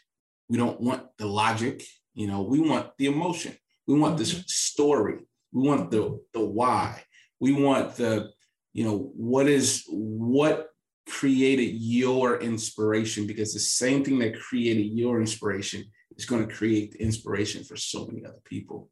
We 0.49 0.59
don't 0.59 0.81
want 0.81 1.05
the 1.19 1.27
logic, 1.27 1.85
you 2.15 2.27
know, 2.27 2.43
we 2.43 2.61
want 2.61 2.91
the 2.99 3.07
emotion. 3.07 3.57
We 3.87 3.99
want 3.99 4.19
this 4.19 4.33
mm-hmm. 4.35 4.43
story. 4.47 5.19
We 5.53 5.69
want 5.69 5.91
the 5.91 6.21
the 6.33 6.45
why 6.45 7.05
we 7.43 7.53
want 7.53 7.97
the 7.97 8.31
you 8.73 8.85
know 8.85 9.11
what 9.17 9.49
is 9.49 9.85
what 9.89 10.69
created 11.09 11.73
your 11.75 12.41
inspiration? 12.41 13.27
Because 13.27 13.53
the 13.53 13.59
same 13.59 14.05
thing 14.05 14.21
that 14.21 14.41
created 14.41 14.87
your 14.93 15.21
inspiration 15.21 15.85
is 16.17 16.25
going 16.25 16.47
to 16.47 16.55
create 16.55 16.95
inspiration 16.95 17.65
for 17.65 17.77
so 17.77 18.07
many 18.07 18.25
other 18.25 18.41
people. 18.45 18.89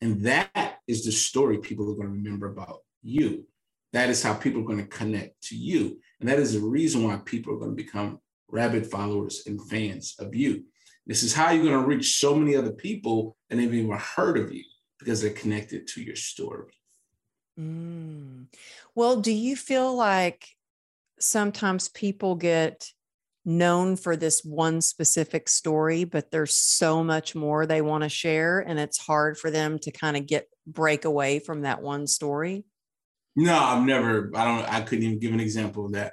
And 0.00 0.24
that 0.24 0.78
is 0.88 1.04
the 1.04 1.12
story 1.12 1.58
people 1.58 1.84
are 1.90 1.94
going 1.94 2.08
to 2.08 2.14
remember 2.22 2.46
about 2.46 2.78
you. 3.02 3.46
That 3.92 4.08
is 4.08 4.22
how 4.22 4.32
people 4.32 4.62
are 4.62 4.70
going 4.72 4.78
to 4.78 4.86
connect 4.86 5.42
to 5.48 5.56
you. 5.56 6.00
And 6.20 6.28
that 6.28 6.38
is 6.38 6.54
the 6.54 6.66
reason 6.66 7.04
why 7.04 7.20
people 7.26 7.52
are 7.52 7.58
going 7.58 7.76
to 7.76 7.84
become 7.84 8.18
rabid 8.48 8.86
followers 8.86 9.42
and 9.46 9.60
fans 9.68 10.14
of 10.18 10.34
you. 10.34 10.64
This 11.06 11.22
is 11.22 11.34
how 11.34 11.50
you're 11.50 11.64
going 11.64 11.82
to 11.82 11.86
reach 11.86 12.18
so 12.18 12.34
many 12.34 12.56
other 12.56 12.72
people 12.72 13.36
and 13.50 13.60
they've 13.60 13.74
even 13.74 13.90
heard 13.90 14.38
of 14.38 14.54
you 14.54 14.64
because 14.98 15.20
they're 15.20 15.42
connected 15.42 15.86
to 15.88 16.02
your 16.02 16.16
story 16.16 16.72
Mm. 17.58 18.46
Well, 18.94 19.20
do 19.20 19.32
you 19.32 19.56
feel 19.56 19.94
like 19.94 20.46
sometimes 21.18 21.88
people 21.88 22.34
get 22.34 22.90
known 23.44 23.96
for 23.96 24.16
this 24.16 24.44
one 24.44 24.80
specific 24.80 25.48
story, 25.48 26.04
but 26.04 26.30
there's 26.30 26.56
so 26.56 27.02
much 27.02 27.34
more 27.34 27.66
they 27.66 27.82
want 27.82 28.02
to 28.02 28.08
share. 28.08 28.60
And 28.60 28.78
it's 28.78 28.98
hard 28.98 29.38
for 29.38 29.50
them 29.50 29.78
to 29.80 29.90
kind 29.90 30.16
of 30.16 30.26
get 30.26 30.48
break 30.66 31.04
away 31.04 31.38
from 31.38 31.62
that 31.62 31.82
one 31.82 32.06
story? 32.06 32.64
No, 33.36 33.58
I've 33.58 33.84
never, 33.84 34.30
I 34.34 34.44
don't, 34.44 34.72
I 34.72 34.80
couldn't 34.82 35.04
even 35.04 35.18
give 35.18 35.32
an 35.32 35.40
example 35.40 35.86
of 35.86 35.92
that. 35.92 36.12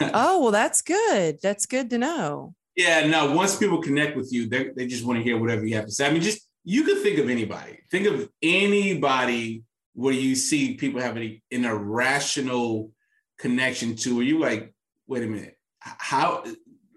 oh, 0.00 0.40
well, 0.42 0.50
that's 0.50 0.82
good. 0.82 1.38
That's 1.42 1.66
good 1.66 1.90
to 1.90 1.98
know. 1.98 2.54
Yeah, 2.76 3.06
no, 3.06 3.32
once 3.32 3.56
people 3.56 3.82
connect 3.82 4.16
with 4.16 4.32
you, 4.32 4.48
they, 4.48 4.70
they 4.76 4.86
just 4.86 5.04
want 5.04 5.18
to 5.18 5.22
hear 5.22 5.38
whatever 5.38 5.66
you 5.66 5.74
have 5.76 5.86
to 5.86 5.92
say. 5.92 6.06
I 6.06 6.12
mean, 6.12 6.22
just 6.22 6.46
you 6.64 6.84
could 6.84 7.02
think 7.02 7.18
of 7.18 7.28
anybody. 7.28 7.78
Think 7.90 8.06
of 8.06 8.28
anybody 8.42 9.64
where 9.94 10.14
you 10.14 10.34
see 10.34 10.74
people 10.74 11.00
having 11.00 11.40
an 11.50 11.64
irrational 11.64 12.90
connection 13.38 13.96
to, 13.96 14.16
where 14.16 14.24
you 14.24 14.38
like, 14.38 14.72
wait 15.06 15.24
a 15.24 15.26
minute, 15.26 15.56
how, 15.78 16.44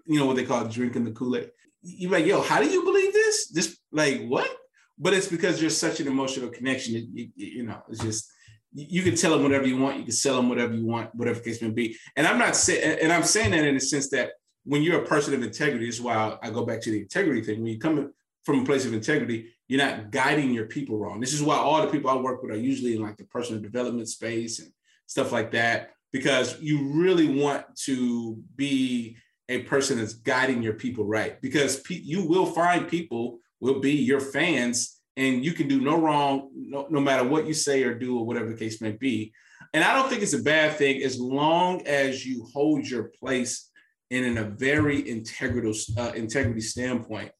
you 0.06 0.18
know 0.18 0.26
what 0.26 0.36
they 0.36 0.44
call 0.44 0.64
drinking 0.66 1.04
the 1.04 1.12
Kool-Aid? 1.12 1.50
You're 1.82 2.10
like, 2.10 2.26
yo, 2.26 2.40
how 2.40 2.60
do 2.60 2.68
you 2.68 2.82
believe 2.84 3.12
this? 3.12 3.48
This, 3.48 3.78
like, 3.92 4.24
what? 4.26 4.50
But 4.98 5.12
it's 5.12 5.28
because 5.28 5.60
there's 5.60 5.76
such 5.76 6.00
an 6.00 6.06
emotional 6.06 6.48
connection. 6.48 6.94
you, 7.12 7.28
you 7.34 7.62
know, 7.64 7.82
it's 7.88 8.00
just, 8.00 8.30
you 8.72 9.02
can 9.02 9.14
tell 9.14 9.32
them 9.32 9.42
whatever 9.42 9.66
you 9.66 9.76
want. 9.76 9.98
You 9.98 10.04
can 10.04 10.12
sell 10.12 10.36
them 10.36 10.48
whatever 10.48 10.74
you 10.74 10.86
want, 10.86 11.14
whatever 11.14 11.40
case 11.40 11.62
may 11.62 11.70
be. 11.70 11.96
And 12.16 12.26
I'm 12.26 12.38
not 12.38 12.56
saying, 12.56 12.98
and 13.00 13.12
I'm 13.12 13.22
saying 13.22 13.52
that 13.52 13.64
in 13.64 13.74
the 13.74 13.80
sense 13.80 14.08
that 14.10 14.32
when 14.64 14.82
you're 14.82 15.02
a 15.02 15.06
person 15.06 15.34
of 15.34 15.42
integrity, 15.42 15.88
is 15.88 16.00
why 16.00 16.36
I 16.42 16.50
go 16.50 16.64
back 16.64 16.80
to 16.82 16.90
the 16.90 17.00
integrity 17.00 17.42
thing. 17.42 17.62
When 17.62 17.72
you 17.72 17.78
come 17.78 18.12
from 18.44 18.60
a 18.60 18.64
place 18.64 18.84
of 18.86 18.92
integrity, 18.92 19.50
you're 19.68 19.84
not 19.84 20.10
guiding 20.10 20.52
your 20.52 20.66
people 20.66 20.98
wrong. 20.98 21.20
This 21.20 21.32
is 21.32 21.42
why 21.42 21.56
all 21.56 21.82
the 21.82 21.90
people 21.90 22.10
I 22.10 22.16
work 22.16 22.42
with 22.42 22.52
are 22.52 22.58
usually 22.58 22.94
in 22.96 23.02
like 23.02 23.16
the 23.16 23.24
personal 23.24 23.62
development 23.62 24.08
space 24.08 24.60
and 24.60 24.70
stuff 25.06 25.32
like 25.32 25.50
that, 25.52 25.90
because 26.12 26.60
you 26.60 26.92
really 26.92 27.28
want 27.28 27.64
to 27.84 28.42
be 28.54 29.16
a 29.48 29.62
person 29.62 29.98
that's 29.98 30.14
guiding 30.14 30.62
your 30.62 30.74
people 30.74 31.04
right. 31.04 31.40
Because 31.40 31.80
pe- 31.80 31.96
you 31.96 32.26
will 32.26 32.46
find 32.46 32.88
people 32.88 33.38
will 33.60 33.80
be 33.80 33.92
your 33.92 34.20
fans 34.20 35.00
and 35.16 35.44
you 35.44 35.52
can 35.52 35.68
do 35.68 35.80
no 35.80 35.98
wrong 35.98 36.50
no, 36.54 36.86
no 36.90 37.00
matter 37.00 37.26
what 37.26 37.46
you 37.46 37.54
say 37.54 37.82
or 37.84 37.94
do 37.94 38.18
or 38.18 38.26
whatever 38.26 38.50
the 38.50 38.56
case 38.56 38.80
may 38.80 38.92
be. 38.92 39.32
And 39.72 39.82
I 39.82 39.94
don't 39.94 40.08
think 40.08 40.22
it's 40.22 40.34
a 40.34 40.42
bad 40.42 40.76
thing 40.76 41.02
as 41.02 41.18
long 41.18 41.86
as 41.86 42.26
you 42.26 42.46
hold 42.52 42.86
your 42.86 43.04
place 43.04 43.70
in, 44.10 44.24
in 44.24 44.38
a 44.38 44.44
very 44.44 45.00
integral 45.00 45.74
uh, 45.96 46.12
integrity 46.14 46.60
standpoint 46.60 47.32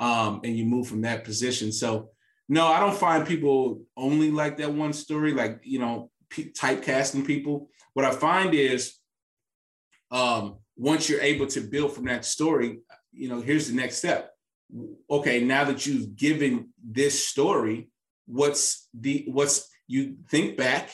um, 0.00 0.40
and 0.42 0.56
you 0.56 0.64
move 0.64 0.88
from 0.88 1.02
that 1.02 1.24
position. 1.24 1.70
So 1.70 2.10
no, 2.48 2.66
I 2.66 2.80
don't 2.80 2.96
find 2.96 3.24
people 3.24 3.82
only 3.96 4.32
like 4.32 4.56
that 4.56 4.72
one 4.72 4.92
story, 4.92 5.32
like, 5.32 5.60
you 5.62 5.78
know, 5.78 6.10
typecasting 6.32 7.24
people. 7.24 7.68
What 7.92 8.04
I 8.04 8.10
find 8.10 8.54
is 8.54 8.96
um, 10.10 10.56
once 10.76 11.08
you're 11.08 11.20
able 11.20 11.46
to 11.48 11.60
build 11.60 11.94
from 11.94 12.06
that 12.06 12.24
story, 12.24 12.80
you 13.12 13.28
know, 13.28 13.40
here's 13.40 13.68
the 13.68 13.76
next 13.76 13.98
step. 13.98 14.32
Okay, 15.08 15.44
now 15.44 15.64
that 15.64 15.86
you've 15.86 16.16
given 16.16 16.70
this 16.82 17.24
story, 17.24 17.90
what's 18.26 18.88
the 18.94 19.26
what's 19.28 19.68
you 19.88 20.16
think 20.28 20.56
back, 20.56 20.90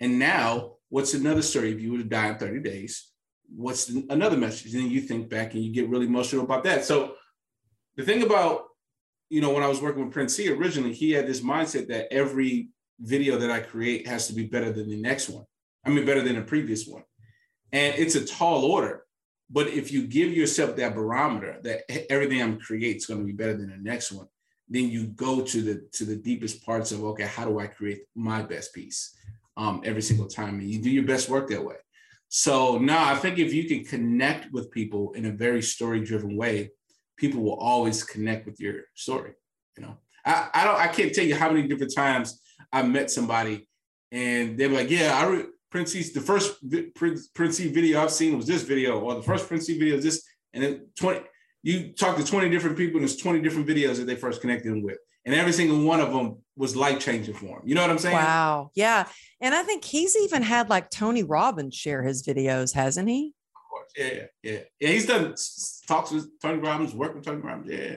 and 0.00 0.18
now 0.18 0.74
what's 0.90 1.14
another 1.14 1.42
story? 1.42 1.72
If 1.72 1.80
you 1.80 1.92
were 1.92 1.98
to 1.98 2.04
die 2.04 2.28
in 2.28 2.36
30 2.36 2.60
days, 2.60 3.10
what's 3.54 3.88
another 3.88 4.36
message? 4.36 4.74
And 4.74 4.84
then 4.84 4.90
you 4.90 5.00
think 5.00 5.30
back 5.30 5.54
and 5.54 5.64
you 5.64 5.72
get 5.72 5.88
really 5.88 6.06
emotional 6.06 6.44
about 6.44 6.64
that. 6.64 6.84
So 6.84 7.14
the 7.96 8.04
thing 8.04 8.22
about, 8.22 8.64
you 9.28 9.40
know, 9.40 9.52
when 9.52 9.62
I 9.62 9.68
was 9.68 9.80
working 9.80 10.04
with 10.04 10.12
Prince 10.12 10.38
Ea 10.38 10.50
originally, 10.50 10.92
he 10.92 11.12
had 11.12 11.26
this 11.26 11.40
mindset 11.40 11.88
that 11.88 12.12
every 12.12 12.68
video 13.00 13.38
that 13.38 13.50
I 13.50 13.60
create 13.60 14.06
has 14.06 14.26
to 14.28 14.34
be 14.34 14.46
better 14.46 14.72
than 14.72 14.88
the 14.88 15.00
next 15.00 15.28
one. 15.28 15.44
I 15.84 15.90
mean, 15.90 16.06
better 16.06 16.22
than 16.22 16.36
the 16.36 16.42
previous 16.42 16.86
one. 16.86 17.02
And 17.72 17.94
it's 17.96 18.14
a 18.14 18.24
tall 18.24 18.64
order. 18.64 19.04
But 19.50 19.68
if 19.68 19.92
you 19.92 20.06
give 20.06 20.32
yourself 20.32 20.76
that 20.76 20.94
barometer 20.94 21.58
that 21.62 21.82
everything 22.10 22.40
I'm 22.40 22.58
creating 22.58 22.96
is 22.96 23.06
going 23.06 23.20
to 23.20 23.26
be 23.26 23.32
better 23.32 23.56
than 23.56 23.70
the 23.70 23.76
next 23.76 24.12
one, 24.12 24.26
then 24.68 24.88
you 24.88 25.08
go 25.08 25.42
to 25.42 25.62
the 25.62 25.86
to 25.92 26.04
the 26.04 26.16
deepest 26.16 26.64
parts 26.64 26.92
of 26.92 27.04
okay, 27.04 27.26
how 27.26 27.44
do 27.44 27.58
I 27.58 27.66
create 27.66 28.02
my 28.14 28.42
best 28.42 28.74
piece 28.74 29.14
um, 29.56 29.82
every 29.84 30.02
single 30.02 30.26
time? 30.26 30.60
And 30.60 30.70
you 30.70 30.80
do 30.80 30.90
your 30.90 31.04
best 31.04 31.28
work 31.28 31.48
that 31.50 31.64
way. 31.64 31.76
So 32.28 32.78
now 32.78 33.12
I 33.12 33.16
think 33.16 33.38
if 33.38 33.52
you 33.52 33.68
can 33.68 33.84
connect 33.84 34.50
with 34.52 34.70
people 34.70 35.12
in 35.12 35.26
a 35.26 35.30
very 35.30 35.62
story 35.62 36.00
driven 36.00 36.36
way, 36.36 36.70
people 37.16 37.42
will 37.42 37.56
always 37.56 38.02
connect 38.02 38.46
with 38.46 38.60
your 38.60 38.82
story. 38.94 39.32
You 39.76 39.84
know, 39.84 39.96
I, 40.24 40.48
I 40.54 40.64
don't 40.64 40.76
I 40.76 40.88
can't 40.88 41.14
tell 41.14 41.24
you 41.24 41.34
how 41.34 41.50
many 41.50 41.66
different 41.68 41.94
times 41.94 42.40
I 42.72 42.82
met 42.82 43.10
somebody 43.10 43.68
and 44.12 44.56
they're 44.56 44.68
like, 44.68 44.90
yeah, 44.90 45.18
I 45.18 45.26
re- 45.26 45.46
Prince 45.70 45.96
Ea, 45.96 46.04
the 46.14 46.20
first 46.20 46.56
Prince, 46.94 47.26
Princey 47.28 47.68
video 47.68 48.00
I've 48.00 48.12
seen 48.12 48.36
was 48.36 48.46
this 48.46 48.62
video, 48.62 49.00
or 49.00 49.16
the 49.16 49.22
first 49.22 49.48
Prince 49.48 49.68
Ea 49.68 49.76
video 49.76 49.96
is 49.96 50.04
this, 50.04 50.24
and 50.52 50.62
then 50.62 50.86
20, 50.96 51.20
you 51.64 51.92
talk 51.92 52.16
to 52.16 52.24
20 52.24 52.48
different 52.48 52.76
people, 52.76 53.00
and 53.00 53.08
there's 53.08 53.16
20 53.16 53.40
different 53.40 53.66
videos 53.66 53.96
that 53.96 54.04
they 54.04 54.14
first 54.14 54.40
connected 54.40 54.70
them 54.70 54.84
with. 54.84 54.98
And 55.24 55.34
every 55.34 55.52
single 55.52 55.82
one 55.82 56.00
of 56.00 56.12
them 56.12 56.38
was 56.54 56.76
life 56.76 57.00
changing 57.00 57.34
for 57.34 57.58
him. 57.58 57.62
You 57.64 57.74
know 57.74 57.80
what 57.80 57.90
I'm 57.90 57.98
saying? 57.98 58.14
Wow. 58.14 58.70
Yeah. 58.76 59.08
And 59.40 59.52
I 59.52 59.64
think 59.64 59.82
he's 59.82 60.16
even 60.16 60.42
had 60.42 60.68
like 60.68 60.90
Tony 60.90 61.24
Robbins 61.24 61.74
share 61.74 62.04
his 62.04 62.22
videos, 62.22 62.72
hasn't 62.72 63.08
he? 63.08 63.34
Yeah, 63.96 64.26
yeah, 64.42 64.58
yeah. 64.80 64.88
He's 64.88 65.06
done 65.06 65.34
talks 65.86 66.10
with 66.10 66.28
Tony 66.40 66.58
Robbins, 66.58 66.94
work 66.94 67.14
with 67.14 67.24
Tony 67.24 67.40
Robbins. 67.40 67.70
Yeah. 67.70 67.78
yeah. 67.78 67.96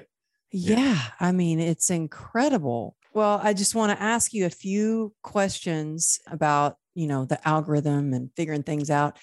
Yeah. 0.52 1.02
I 1.20 1.32
mean, 1.32 1.60
it's 1.60 1.90
incredible. 1.90 2.96
Well, 3.14 3.40
I 3.44 3.54
just 3.54 3.76
want 3.76 3.98
to 3.98 4.02
ask 4.02 4.34
you 4.34 4.46
a 4.46 4.52
few 4.52 5.14
questions 5.24 6.20
about, 6.28 6.78
you 6.96 7.08
know, 7.08 7.26
the 7.26 7.46
algorithm 7.48 8.14
and 8.14 8.30
figuring 8.36 8.64
things 8.64 8.90
out, 8.90 9.18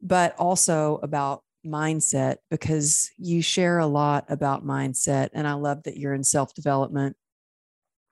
but 0.00 0.34
also 0.38 0.98
about 1.02 1.42
mindset 1.64 2.36
because 2.50 3.10
you 3.18 3.42
share 3.42 3.78
a 3.78 3.86
lot 3.86 4.24
about 4.28 4.64
mindset. 4.64 5.28
And 5.32 5.46
I 5.46 5.52
love 5.54 5.82
that 5.84 5.96
you're 5.96 6.14
in 6.14 6.24
self 6.24 6.54
development. 6.54 7.16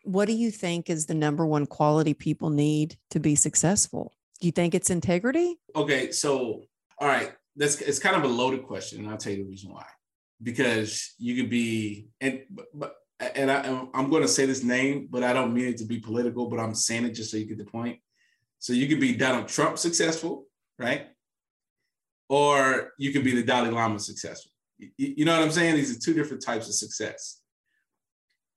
What 0.04 0.26
do 0.26 0.34
you 0.34 0.50
think 0.50 0.88
is 0.88 1.06
the 1.06 1.14
number 1.14 1.46
one 1.46 1.66
quality 1.66 2.14
people 2.14 2.50
need 2.50 2.96
to 3.10 3.18
be 3.18 3.34
successful? 3.34 4.12
Do 4.40 4.46
you 4.46 4.52
think 4.52 4.74
it's 4.74 4.90
integrity? 4.90 5.58
Okay. 5.74 6.12
So, 6.12 6.62
all 6.98 7.08
right 7.08 7.32
that's 7.56 7.80
it's 7.80 7.98
kind 7.98 8.16
of 8.16 8.24
a 8.24 8.32
loaded 8.32 8.64
question, 8.64 9.00
and 9.00 9.08
I'll 9.08 9.16
tell 9.16 9.32
you 9.32 9.44
the 9.44 9.50
reason 9.50 9.72
why. 9.72 9.86
Because 10.42 11.14
you 11.18 11.34
could 11.34 11.50
be 11.50 12.08
and 12.20 12.42
but 12.74 12.94
and 13.18 13.50
I, 13.50 13.86
I'm 13.94 14.10
going 14.10 14.22
to 14.22 14.28
say 14.28 14.44
this 14.44 14.62
name, 14.62 15.08
but 15.10 15.22
I 15.22 15.32
don't 15.32 15.54
mean 15.54 15.68
it 15.68 15.78
to 15.78 15.86
be 15.86 15.98
political, 15.98 16.48
but 16.50 16.60
I'm 16.60 16.74
saying 16.74 17.06
it 17.06 17.14
just 17.14 17.30
so 17.30 17.38
you 17.38 17.46
get 17.46 17.58
the 17.58 17.64
point. 17.64 17.98
So 18.58 18.72
you 18.72 18.88
could 18.88 19.00
be 19.00 19.14
Donald 19.14 19.48
Trump 19.48 19.78
successful, 19.78 20.44
right? 20.78 21.06
Or 22.28 22.92
you 22.98 23.12
could 23.12 23.24
be 23.24 23.34
the 23.34 23.42
Dalai 23.42 23.70
Lama 23.70 23.98
successful. 23.98 24.52
You, 24.78 24.90
you 24.98 25.24
know 25.24 25.32
what 25.32 25.42
I'm 25.42 25.50
saying? 25.50 25.76
These 25.76 25.96
are 25.96 26.00
two 26.00 26.14
different 26.14 26.44
types 26.44 26.68
of 26.68 26.74
success. 26.74 27.40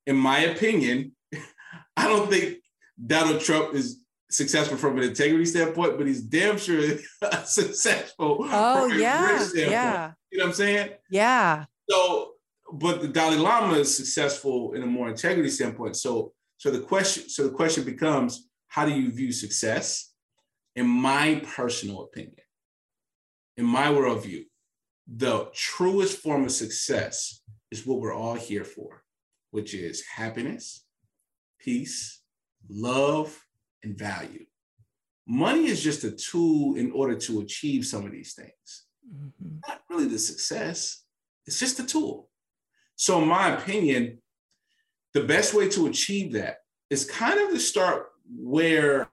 In 0.05 0.17
my 0.17 0.39
opinion, 0.39 1.15
I 1.97 2.07
don't 2.07 2.29
think 2.29 2.57
Donald 3.05 3.41
Trump 3.41 3.75
is 3.75 4.01
successful 4.29 4.77
from 4.77 4.97
an 4.97 5.03
integrity 5.03 5.45
standpoint, 5.45 5.97
but 5.97 6.07
he's 6.07 6.21
damn 6.21 6.57
sure 6.57 6.81
successful. 7.45 8.37
Oh 8.41 8.87
yeah, 8.87 9.47
yeah. 9.55 10.11
You 10.31 10.37
know 10.37 10.45
what 10.45 10.49
I'm 10.49 10.53
saying? 10.53 10.91
Yeah. 11.09 11.65
So, 11.89 12.33
but 12.71 13.01
the 13.01 13.07
Dalai 13.07 13.37
Lama 13.37 13.73
is 13.73 13.95
successful 13.95 14.73
in 14.73 14.83
a 14.83 14.85
more 14.85 15.09
integrity 15.09 15.49
standpoint. 15.49 15.95
So, 15.95 16.33
so 16.57 16.69
the 16.69 16.81
question, 16.81 17.29
so 17.29 17.43
the 17.43 17.53
question 17.53 17.83
becomes, 17.83 18.47
how 18.67 18.85
do 18.85 18.91
you 18.91 19.11
view 19.11 19.31
success? 19.31 20.13
In 20.75 20.87
my 20.87 21.41
personal 21.55 22.03
opinion, 22.03 22.35
in 23.57 23.65
my 23.65 23.87
worldview, 23.87 24.45
the 25.07 25.49
truest 25.53 26.19
form 26.19 26.45
of 26.45 26.51
success 26.51 27.41
is 27.71 27.85
what 27.85 27.99
we're 27.99 28.13
all 28.13 28.35
here 28.35 28.63
for, 28.63 29.03
which 29.51 29.73
is 29.73 30.03
happiness, 30.15 30.85
peace, 31.59 32.21
love, 32.69 33.37
and 33.83 33.97
value. 33.97 34.45
Money 35.27 35.67
is 35.67 35.83
just 35.83 36.03
a 36.03 36.11
tool 36.11 36.75
in 36.75 36.91
order 36.91 37.15
to 37.15 37.41
achieve 37.41 37.85
some 37.85 38.05
of 38.05 38.11
these 38.11 38.33
things. 38.33 38.85
Mm-hmm. 39.07 39.59
Not 39.67 39.81
really 39.89 40.07
the 40.07 40.19
success, 40.19 41.03
it's 41.45 41.59
just 41.59 41.79
a 41.79 41.85
tool. 41.85 42.29
So, 42.95 43.21
in 43.21 43.27
my 43.27 43.55
opinion, 43.55 44.19
the 45.13 45.23
best 45.23 45.53
way 45.53 45.69
to 45.69 45.87
achieve 45.87 46.33
that 46.33 46.57
is 46.89 47.05
kind 47.05 47.39
of 47.39 47.49
to 47.51 47.59
start 47.59 48.07
where 48.29 49.09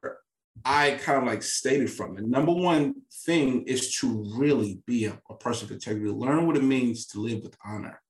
I 0.65 0.93
kind 1.03 1.19
of 1.19 1.25
like 1.25 1.43
stated 1.43 1.91
from. 1.91 2.17
The 2.17 2.23
number 2.23 2.53
one 2.53 2.95
thing 3.25 3.63
is 3.63 3.95
to 4.01 4.25
really 4.37 4.81
be 4.87 5.07
a, 5.07 5.19
a 5.31 5.35
person 5.35 5.67
of 5.67 5.73
integrity, 5.73 6.11
learn 6.11 6.47
what 6.47 6.57
it 6.57 6.63
means 6.63 7.07
to 7.09 7.21
live 7.21 7.43
with 7.43 7.57
honor, 7.65 8.01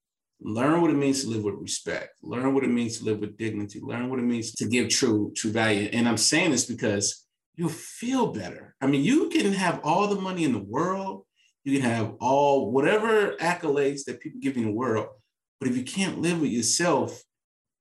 learn 0.41 0.81
what 0.81 0.91
it 0.91 0.97
means 0.97 1.23
to 1.23 1.31
live 1.31 1.43
with 1.43 1.55
respect. 1.55 2.19
Learn 2.23 2.55
what 2.55 2.65
it 2.65 2.71
means 2.71 2.99
to 2.99 3.05
live 3.05 3.19
with 3.21 3.37
dignity. 3.37 3.81
Learn 3.83 4.11
what 4.11 4.19
it 4.19 4.23
means 4.23 4.53
to 4.53 4.69
give 4.69 4.89
true 4.89 5.33
true 5.35 5.51
value. 5.51 5.89
And 5.93 6.09
i'm 6.09 6.17
saying 6.17 6.51
this 6.51 6.67
because 6.67 7.27
you'll 7.55 7.69
feel 7.69 8.33
better. 8.33 8.75
I 8.81 8.87
mean 8.87 9.03
you 9.03 9.29
can 9.31 9.53
have 9.53 9.81
all 9.83 10.09
the 10.09 10.21
money 10.21 10.45
in 10.45 10.53
the 10.53 10.59
world. 10.59 11.25
You 11.65 11.81
can 11.81 11.91
have 11.91 12.15
all 12.21 12.71
whatever 12.71 13.33
accolades 13.41 14.05
that 14.05 14.21
people 14.21 14.41
give 14.41 14.57
you 14.57 14.63
in 14.63 14.69
the 14.69 14.75
world. 14.75 15.09
But 15.59 15.69
if 15.69 15.77
you 15.77 15.85
can't 15.85 16.21
live 16.21 16.41
with 16.41 16.51
yourself 16.51 17.23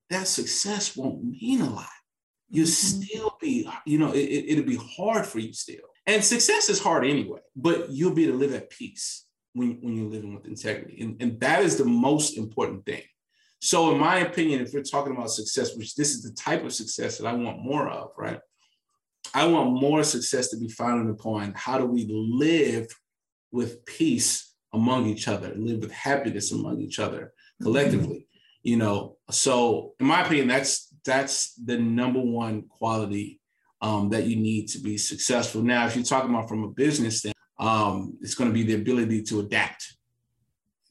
that 0.10 0.28
success 0.28 0.96
won't 0.96 1.24
mean 1.24 1.62
a 1.62 1.70
lot. 1.70 1.88
You'll 2.50 2.68
mm-hmm. 2.68 3.02
still 3.02 3.38
be 3.42 3.70
you 3.86 3.98
know 3.98 4.12
it, 4.14 4.20
it, 4.20 4.46
it'll 4.52 4.66
be 4.66 4.80
hard 4.98 5.26
for 5.26 5.40
you 5.40 5.54
still. 5.54 5.86
And 6.08 6.24
success 6.24 6.70
is 6.70 6.80
hard 6.82 7.06
anyway 7.06 7.40
but 7.56 7.90
you'll 7.90 8.14
be 8.14 8.28
able 8.28 8.34
to 8.34 8.46
live 8.46 8.54
at 8.54 8.70
peace 8.70 9.25
when, 9.56 9.80
when 9.82 9.96
you're 9.96 10.10
living 10.10 10.36
with 10.36 10.46
integrity. 10.46 11.02
And, 11.02 11.22
and 11.22 11.40
that 11.40 11.64
is 11.64 11.78
the 11.78 11.86
most 11.86 12.38
important 12.38 12.86
thing. 12.86 13.02
So, 13.62 13.92
in 13.92 14.00
my 14.00 14.18
opinion, 14.18 14.62
if 14.62 14.74
we're 14.74 14.84
talking 14.84 15.16
about 15.16 15.32
success, 15.32 15.76
which 15.76 15.96
this 15.96 16.14
is 16.14 16.22
the 16.22 16.34
type 16.34 16.64
of 16.64 16.74
success 16.74 17.18
that 17.18 17.26
I 17.26 17.34
want 17.34 17.64
more 17.64 17.90
of, 17.90 18.12
right? 18.18 18.40
I 19.34 19.48
want 19.48 19.82
more 19.82 20.04
success 20.04 20.50
to 20.50 20.58
be 20.58 20.68
founded 20.68 21.10
upon 21.10 21.54
how 21.56 21.78
do 21.78 21.86
we 21.86 22.06
live 22.08 22.88
with 23.52 23.86
peace 23.86 24.54
among 24.74 25.08
each 25.08 25.28
other, 25.28 25.54
live 25.56 25.80
with 25.80 25.92
happiness 25.92 26.52
among 26.52 26.82
each 26.82 27.00
other 27.00 27.34
collectively. 27.62 28.08
Mm-hmm. 28.08 28.70
You 28.70 28.78
know, 28.78 29.18
so 29.32 29.94
in 30.00 30.06
my 30.06 30.24
opinion, 30.26 30.48
that's 30.48 30.94
that's 31.06 31.54
the 31.54 31.78
number 31.78 32.20
one 32.20 32.64
quality 32.64 33.40
um, 33.82 34.10
that 34.10 34.26
you 34.26 34.36
need 34.36 34.68
to 34.70 34.80
be 34.80 34.98
successful. 34.98 35.62
Now, 35.62 35.86
if 35.86 35.96
you're 35.96 36.04
talking 36.04 36.32
about 36.32 36.50
from 36.50 36.64
a 36.64 36.70
business 36.70 37.20
standpoint, 37.20 37.35
um, 37.58 38.18
it's 38.22 38.36
going 38.36 38.50
to 38.50 38.54
be 38.54 38.64
the 38.64 38.76
ability 38.76 39.24
to 39.24 39.40
adapt. 39.40 39.96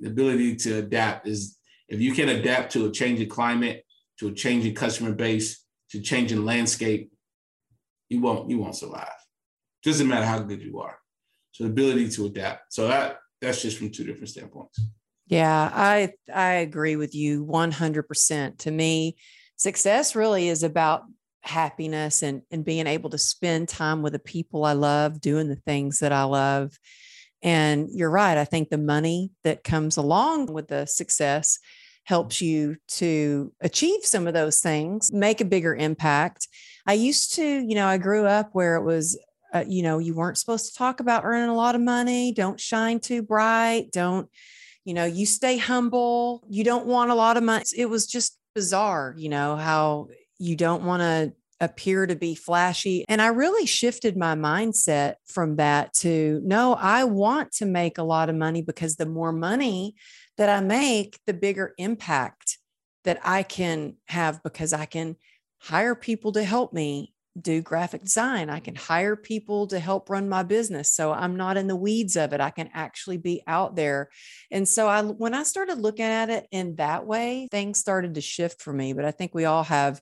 The 0.00 0.08
ability 0.08 0.56
to 0.56 0.78
adapt 0.78 1.26
is 1.26 1.58
if 1.88 2.00
you 2.00 2.12
can 2.12 2.28
adapt 2.28 2.72
to 2.72 2.86
a 2.86 2.90
changing 2.90 3.28
climate, 3.28 3.84
to 4.18 4.28
a 4.28 4.32
changing 4.32 4.74
customer 4.74 5.12
base, 5.12 5.64
to 5.90 6.00
changing 6.00 6.44
landscape, 6.44 7.12
you 8.08 8.20
won't 8.20 8.50
you 8.50 8.58
won't 8.58 8.76
survive. 8.76 9.08
Doesn't 9.82 10.08
matter 10.08 10.26
how 10.26 10.38
good 10.38 10.62
you 10.62 10.80
are. 10.80 10.98
So 11.52 11.64
the 11.64 11.70
ability 11.70 12.08
to 12.10 12.26
adapt. 12.26 12.72
So 12.72 12.88
that 12.88 13.18
that's 13.40 13.62
just 13.62 13.78
from 13.78 13.90
two 13.90 14.04
different 14.04 14.28
standpoints. 14.28 14.80
Yeah, 15.26 15.70
I 15.72 16.12
I 16.32 16.54
agree 16.54 16.96
with 16.96 17.14
you 17.14 17.44
100%. 17.46 18.58
To 18.58 18.70
me, 18.70 19.16
success 19.56 20.14
really 20.14 20.48
is 20.48 20.62
about 20.62 21.04
happiness 21.44 22.22
and 22.22 22.42
and 22.50 22.64
being 22.64 22.86
able 22.86 23.10
to 23.10 23.18
spend 23.18 23.68
time 23.68 24.02
with 24.02 24.12
the 24.12 24.18
people 24.18 24.64
I 24.64 24.72
love, 24.72 25.20
doing 25.20 25.48
the 25.48 25.56
things 25.56 26.00
that 26.00 26.12
I 26.12 26.24
love. 26.24 26.78
And 27.42 27.88
you're 27.92 28.10
right, 28.10 28.38
I 28.38 28.44
think 28.44 28.70
the 28.70 28.78
money 28.78 29.30
that 29.44 29.64
comes 29.64 29.96
along 29.98 30.46
with 30.46 30.68
the 30.68 30.86
success 30.86 31.58
helps 32.04 32.40
you 32.40 32.76
to 32.86 33.52
achieve 33.60 34.04
some 34.04 34.26
of 34.26 34.34
those 34.34 34.60
things, 34.60 35.12
make 35.12 35.40
a 35.40 35.46
bigger 35.46 35.74
impact. 35.74 36.48
I 36.86 36.94
used 36.94 37.34
to, 37.34 37.44
you 37.44 37.74
know, 37.74 37.86
I 37.86 37.98
grew 37.98 38.26
up 38.26 38.50
where 38.52 38.76
it 38.76 38.82
was 38.82 39.18
uh, 39.54 39.64
you 39.68 39.84
know, 39.84 39.98
you 39.98 40.14
weren't 40.14 40.36
supposed 40.36 40.72
to 40.72 40.76
talk 40.76 40.98
about 40.98 41.24
earning 41.24 41.48
a 41.48 41.54
lot 41.54 41.76
of 41.76 41.80
money, 41.80 42.32
don't 42.32 42.58
shine 42.58 42.98
too 42.98 43.22
bright, 43.22 43.90
don't 43.92 44.28
you 44.84 44.92
know, 44.92 45.04
you 45.04 45.26
stay 45.26 45.56
humble, 45.56 46.44
you 46.48 46.62
don't 46.62 46.86
want 46.86 47.10
a 47.10 47.14
lot 47.14 47.36
of 47.36 47.42
money. 47.42 47.64
It 47.76 47.86
was 47.86 48.06
just 48.06 48.38
bizarre, 48.54 49.14
you 49.16 49.28
know, 49.28 49.56
how 49.56 50.08
you 50.38 50.56
don't 50.56 50.84
want 50.84 51.02
to 51.02 51.32
appear 51.60 52.06
to 52.06 52.16
be 52.16 52.34
flashy. 52.34 53.04
And 53.08 53.22
I 53.22 53.28
really 53.28 53.66
shifted 53.66 54.16
my 54.16 54.34
mindset 54.34 55.14
from 55.26 55.56
that 55.56 55.94
to 55.94 56.40
no, 56.44 56.74
I 56.74 57.04
want 57.04 57.52
to 57.52 57.66
make 57.66 57.98
a 57.98 58.02
lot 58.02 58.28
of 58.28 58.36
money 58.36 58.62
because 58.62 58.96
the 58.96 59.06
more 59.06 59.32
money 59.32 59.94
that 60.36 60.48
I 60.48 60.60
make, 60.60 61.18
the 61.26 61.34
bigger 61.34 61.74
impact 61.78 62.58
that 63.04 63.20
I 63.24 63.42
can 63.42 63.96
have 64.06 64.42
because 64.42 64.72
I 64.72 64.86
can 64.86 65.16
hire 65.58 65.94
people 65.94 66.32
to 66.32 66.44
help 66.44 66.72
me 66.72 67.13
do 67.40 67.60
graphic 67.60 68.02
design. 68.02 68.48
I 68.48 68.60
can 68.60 68.76
hire 68.76 69.16
people 69.16 69.66
to 69.68 69.78
help 69.78 70.08
run 70.08 70.28
my 70.28 70.42
business. 70.42 70.90
So 70.92 71.12
I'm 71.12 71.36
not 71.36 71.56
in 71.56 71.66
the 71.66 71.76
weeds 71.76 72.16
of 72.16 72.32
it. 72.32 72.40
I 72.40 72.50
can 72.50 72.70
actually 72.72 73.18
be 73.18 73.42
out 73.46 73.74
there. 73.74 74.10
And 74.50 74.68
so 74.68 74.88
I 74.88 75.02
when 75.02 75.34
I 75.34 75.42
started 75.42 75.78
looking 75.78 76.04
at 76.04 76.30
it 76.30 76.46
in 76.52 76.76
that 76.76 77.06
way, 77.06 77.48
things 77.50 77.78
started 77.78 78.14
to 78.14 78.20
shift 78.20 78.62
for 78.62 78.72
me, 78.72 78.92
but 78.92 79.04
I 79.04 79.10
think 79.10 79.34
we 79.34 79.44
all 79.44 79.64
have 79.64 80.00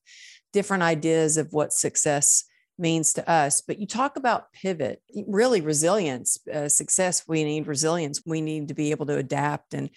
different 0.53 0.83
ideas 0.83 1.39
of 1.39 1.53
what 1.53 1.73
success 1.73 2.45
means 2.79 3.15
to 3.15 3.31
us. 3.31 3.63
But 3.63 3.79
you 3.79 3.87
talk 3.87 4.17
about 4.17 4.53
pivot, 4.53 5.01
really 5.27 5.61
resilience, 5.61 6.39
uh, 6.53 6.69
success. 6.69 7.25
We 7.27 7.45
need 7.45 7.67
resilience. 7.67 8.21
We 8.27 8.41
need 8.41 8.69
to 8.69 8.75
be 8.75 8.91
able 8.91 9.07
to 9.07 9.17
adapt 9.17 9.73
and 9.73 9.89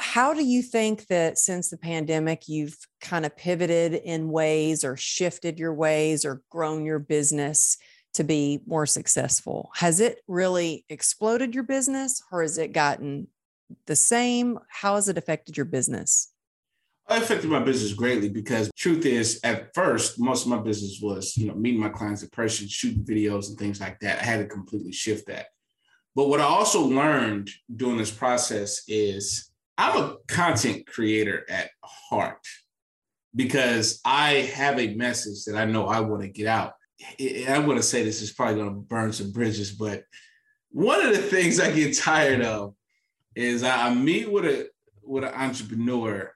how 0.00 0.32
do 0.32 0.42
you 0.42 0.62
think 0.62 1.06
that 1.08 1.38
since 1.38 1.68
the 1.68 1.76
pandemic 1.76 2.48
you've 2.48 2.76
kind 3.02 3.26
of 3.26 3.36
pivoted 3.36 3.94
in 3.94 4.30
ways 4.30 4.82
or 4.82 4.96
shifted 4.96 5.58
your 5.58 5.74
ways 5.74 6.24
or 6.24 6.42
grown 6.50 6.86
your 6.86 6.98
business 6.98 7.76
to 8.14 8.24
be 8.24 8.60
more 8.66 8.86
successful? 8.86 9.70
Has 9.76 10.00
it 10.00 10.20
really 10.26 10.86
exploded 10.88 11.54
your 11.54 11.64
business 11.64 12.22
or 12.32 12.40
has 12.42 12.56
it 12.56 12.72
gotten 12.72 13.28
the 13.86 13.96
same? 13.96 14.58
How 14.70 14.94
has 14.94 15.08
it 15.08 15.18
affected 15.18 15.56
your 15.56 15.66
business? 15.66 16.32
It 17.10 17.22
affected 17.22 17.50
my 17.50 17.60
business 17.60 17.92
greatly 17.92 18.30
because 18.30 18.70
truth 18.76 19.04
is 19.04 19.38
at 19.44 19.74
first 19.74 20.18
most 20.18 20.44
of 20.44 20.50
my 20.50 20.58
business 20.58 21.00
was 21.02 21.36
you 21.36 21.46
know 21.46 21.54
meeting 21.54 21.80
my 21.80 21.88
clients 21.88 22.22
in 22.22 22.30
person 22.30 22.68
shooting 22.68 23.04
videos 23.04 23.48
and 23.48 23.58
things 23.58 23.80
like 23.80 23.98
that. 24.00 24.20
I 24.20 24.24
had 24.24 24.38
to 24.38 24.46
completely 24.46 24.92
shift 24.92 25.26
that. 25.26 25.46
But 26.16 26.28
what 26.28 26.40
i 26.40 26.44
also 26.44 26.82
learned 26.82 27.50
during 27.74 27.98
this 27.98 28.10
process 28.10 28.82
is 28.88 29.49
I'm 29.78 30.02
a 30.02 30.16
content 30.28 30.86
creator 30.86 31.44
at 31.48 31.70
heart 31.82 32.46
because 33.34 34.00
I 34.04 34.32
have 34.54 34.78
a 34.78 34.94
message 34.94 35.44
that 35.44 35.56
I 35.56 35.64
know 35.64 35.86
I 35.86 36.00
want 36.00 36.22
to 36.22 36.28
get 36.28 36.46
out. 36.46 36.72
I'm 37.18 37.64
going 37.64 37.76
to 37.76 37.82
say 37.82 38.02
this 38.02 38.20
is 38.20 38.32
probably 38.32 38.56
going 38.56 38.74
to 38.74 38.80
burn 38.80 39.12
some 39.12 39.32
bridges, 39.32 39.72
but 39.72 40.04
one 40.70 41.04
of 41.04 41.14
the 41.14 41.22
things 41.22 41.58
I 41.58 41.70
get 41.72 41.96
tired 41.96 42.42
of 42.42 42.74
is 43.34 43.62
I 43.62 43.92
meet 43.94 44.30
with 44.30 44.44
a 44.44 44.68
with 45.02 45.24
an 45.24 45.34
entrepreneur. 45.34 46.32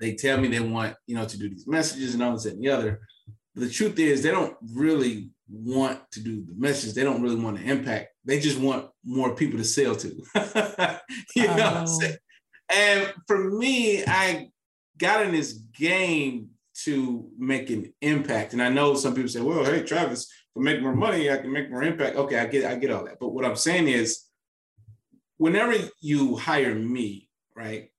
They 0.00 0.14
tell 0.14 0.40
me 0.40 0.48
they 0.48 0.60
want 0.60 0.96
you 1.06 1.16
know 1.16 1.26
to 1.26 1.38
do 1.38 1.48
these 1.48 1.66
messages 1.66 2.14
and 2.14 2.22
all 2.22 2.34
this 2.34 2.46
and 2.46 2.62
the 2.62 2.70
other. 2.70 3.00
But 3.54 3.64
the 3.64 3.70
truth 3.70 3.98
is 3.98 4.22
they 4.22 4.30
don't 4.30 4.56
really 4.72 5.30
want 5.50 6.00
to 6.12 6.20
do 6.20 6.44
the 6.44 6.54
message. 6.56 6.94
They 6.94 7.04
don't 7.04 7.22
really 7.22 7.36
want 7.42 7.58
to 7.58 7.64
impact. 7.64 8.08
They 8.24 8.40
just 8.40 8.58
want 8.58 8.88
more 9.04 9.34
people 9.34 9.58
to 9.58 9.64
sell 9.64 9.94
to. 9.96 10.08
you 11.36 11.46
know 11.46 11.52
what 11.54 11.62
I'm 11.62 11.82
oh. 11.82 11.86
saying? 11.86 12.16
And 12.72 13.14
for 13.26 13.50
me, 13.50 14.04
I 14.06 14.48
got 14.98 15.24
in 15.24 15.32
this 15.32 15.52
game 15.52 16.50
to 16.84 17.28
make 17.38 17.70
an 17.70 17.92
impact. 18.00 18.52
And 18.52 18.62
I 18.62 18.68
know 18.68 18.94
some 18.94 19.14
people 19.14 19.28
say, 19.28 19.40
well, 19.40 19.64
hey, 19.64 19.82
Travis, 19.82 20.30
for 20.54 20.62
making 20.62 20.82
more 20.82 20.94
money, 20.94 21.30
I 21.30 21.38
can 21.38 21.52
make 21.52 21.70
more 21.70 21.82
impact. 21.82 22.16
Okay, 22.16 22.38
I 22.38 22.46
get 22.46 22.64
I 22.64 22.76
get 22.76 22.90
all 22.90 23.04
that. 23.04 23.18
But 23.20 23.30
what 23.30 23.44
I'm 23.44 23.56
saying 23.56 23.88
is 23.88 24.24
whenever 25.36 25.74
you 26.00 26.36
hire 26.36 26.74
me, 26.74 27.28
right, 27.56 27.90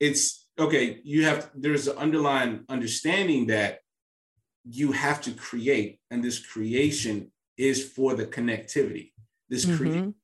it's 0.00 0.46
okay, 0.58 1.00
you 1.04 1.24
have 1.24 1.50
there's 1.54 1.88
an 1.88 1.96
underlying 1.98 2.64
understanding 2.68 3.48
that 3.48 3.80
you 4.64 4.92
have 4.92 5.20
to 5.22 5.32
create, 5.32 6.00
and 6.10 6.22
this 6.22 6.38
creation 6.38 7.30
is 7.56 7.86
for 7.86 8.14
the 8.14 8.26
connectivity. 8.26 9.12
This 9.48 9.64
mm-hmm. 9.64 9.76
create 9.76 10.14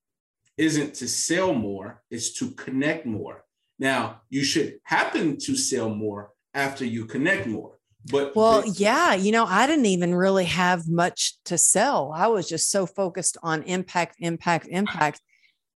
isn't 0.56 0.94
to 0.94 1.08
sell 1.08 1.54
more, 1.54 2.02
it's 2.10 2.32
to 2.38 2.50
connect 2.50 3.06
more. 3.06 3.44
Now, 3.78 4.20
you 4.28 4.44
should 4.44 4.78
happen 4.84 5.38
to 5.38 5.56
sell 5.56 5.88
more 5.88 6.32
after 6.52 6.84
you 6.84 7.06
connect 7.06 7.46
more. 7.46 7.78
But 8.10 8.34
well, 8.34 8.62
the- 8.62 8.70
yeah, 8.70 9.14
you 9.14 9.32
know, 9.32 9.44
I 9.44 9.66
didn't 9.66 9.86
even 9.86 10.14
really 10.14 10.44
have 10.44 10.88
much 10.88 11.34
to 11.46 11.56
sell. 11.56 12.12
I 12.14 12.26
was 12.26 12.48
just 12.48 12.70
so 12.70 12.86
focused 12.86 13.38
on 13.42 13.62
impact, 13.62 14.16
impact, 14.18 14.66
impact. 14.68 15.20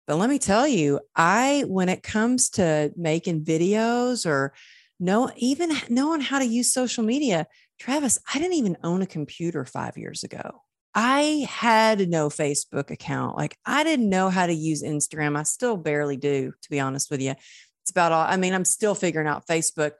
But 0.08 0.18
let 0.18 0.30
me 0.30 0.40
tell 0.40 0.68
you, 0.68 1.00
I, 1.16 1.64
when 1.68 1.90
it 1.90 2.04
comes 2.04 2.50
to 2.52 2.92
making 2.96 3.44
videos 3.44 4.26
or 4.26 4.54
know, 5.00 5.32
even 5.36 5.72
knowing 5.90 6.22
how 6.22 6.40
to 6.40 6.46
use 6.46 6.72
social 6.72 7.04
media, 7.04 7.48
Travis, 7.82 8.20
I 8.32 8.38
didn't 8.38 8.58
even 8.58 8.78
own 8.84 9.02
a 9.02 9.08
computer 9.08 9.66
five 9.66 9.98
years 9.98 10.24
ago. 10.24 10.62
I 10.94 11.48
had 11.50 12.08
no 12.10 12.30
Facebook 12.30 12.92
account. 12.92 13.36
Like 13.36 13.58
I 13.66 13.84
didn't 13.84 14.08
know 14.08 14.30
how 14.30 14.46
to 14.46 14.54
use 14.54 14.84
Instagram. 14.84 15.36
I 15.36 15.42
still 15.42 15.78
barely 15.78 16.16
do, 16.16 16.54
to 16.62 16.70
be 16.70 16.80
honest 16.80 17.10
with 17.10 17.22
you. 17.22 17.32
It's 17.32 17.90
about 17.90 18.12
all, 18.12 18.24
I 18.24 18.38
mean, 18.38 18.54
I'm 18.54 18.66
still 18.66 18.94
figuring 18.94 19.28
out 19.28 19.48
Facebook, 19.48 19.94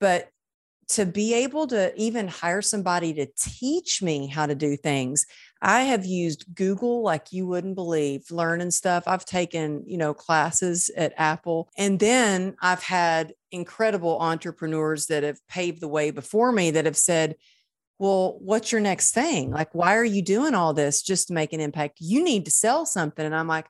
but 0.00 0.30
to 0.88 1.06
be 1.06 1.34
able 1.34 1.68
to 1.68 1.94
even 1.96 2.26
hire 2.26 2.60
somebody 2.60 3.14
to 3.14 3.28
teach 3.38 4.02
me 4.02 4.26
how 4.26 4.46
to 4.46 4.56
do 4.56 4.76
things, 4.76 5.24
I 5.62 5.82
have 5.84 6.04
used 6.04 6.44
Google 6.54 7.02
like 7.02 7.32
you 7.32 7.46
wouldn't 7.46 7.76
believe, 7.76 8.30
learning 8.30 8.72
stuff. 8.72 9.04
I've 9.06 9.24
taken, 9.24 9.84
you 9.86 9.96
know, 9.96 10.12
classes 10.12 10.90
at 10.96 11.14
Apple. 11.16 11.70
And 11.78 12.00
then 12.00 12.56
I've 12.60 12.82
had 12.82 13.34
incredible 13.52 14.18
entrepreneurs 14.20 15.06
that 15.06 15.22
have 15.22 15.38
paved 15.48 15.80
the 15.80 15.88
way 15.88 16.10
before 16.10 16.50
me 16.50 16.72
that 16.72 16.84
have 16.84 16.96
said, 16.96 17.36
well, 17.98 18.36
what's 18.40 18.72
your 18.72 18.80
next 18.80 19.12
thing? 19.12 19.52
Like, 19.52 19.72
why 19.74 19.94
are 19.94 20.04
you 20.04 20.22
doing 20.22 20.54
all 20.54 20.74
this 20.74 21.00
just 21.02 21.28
to 21.28 21.34
make 21.34 21.52
an 21.52 21.60
impact? 21.60 21.98
You 22.00 22.24
need 22.24 22.44
to 22.46 22.50
sell 22.50 22.84
something. 22.84 23.24
And 23.24 23.34
I'm 23.34 23.46
like, 23.46 23.66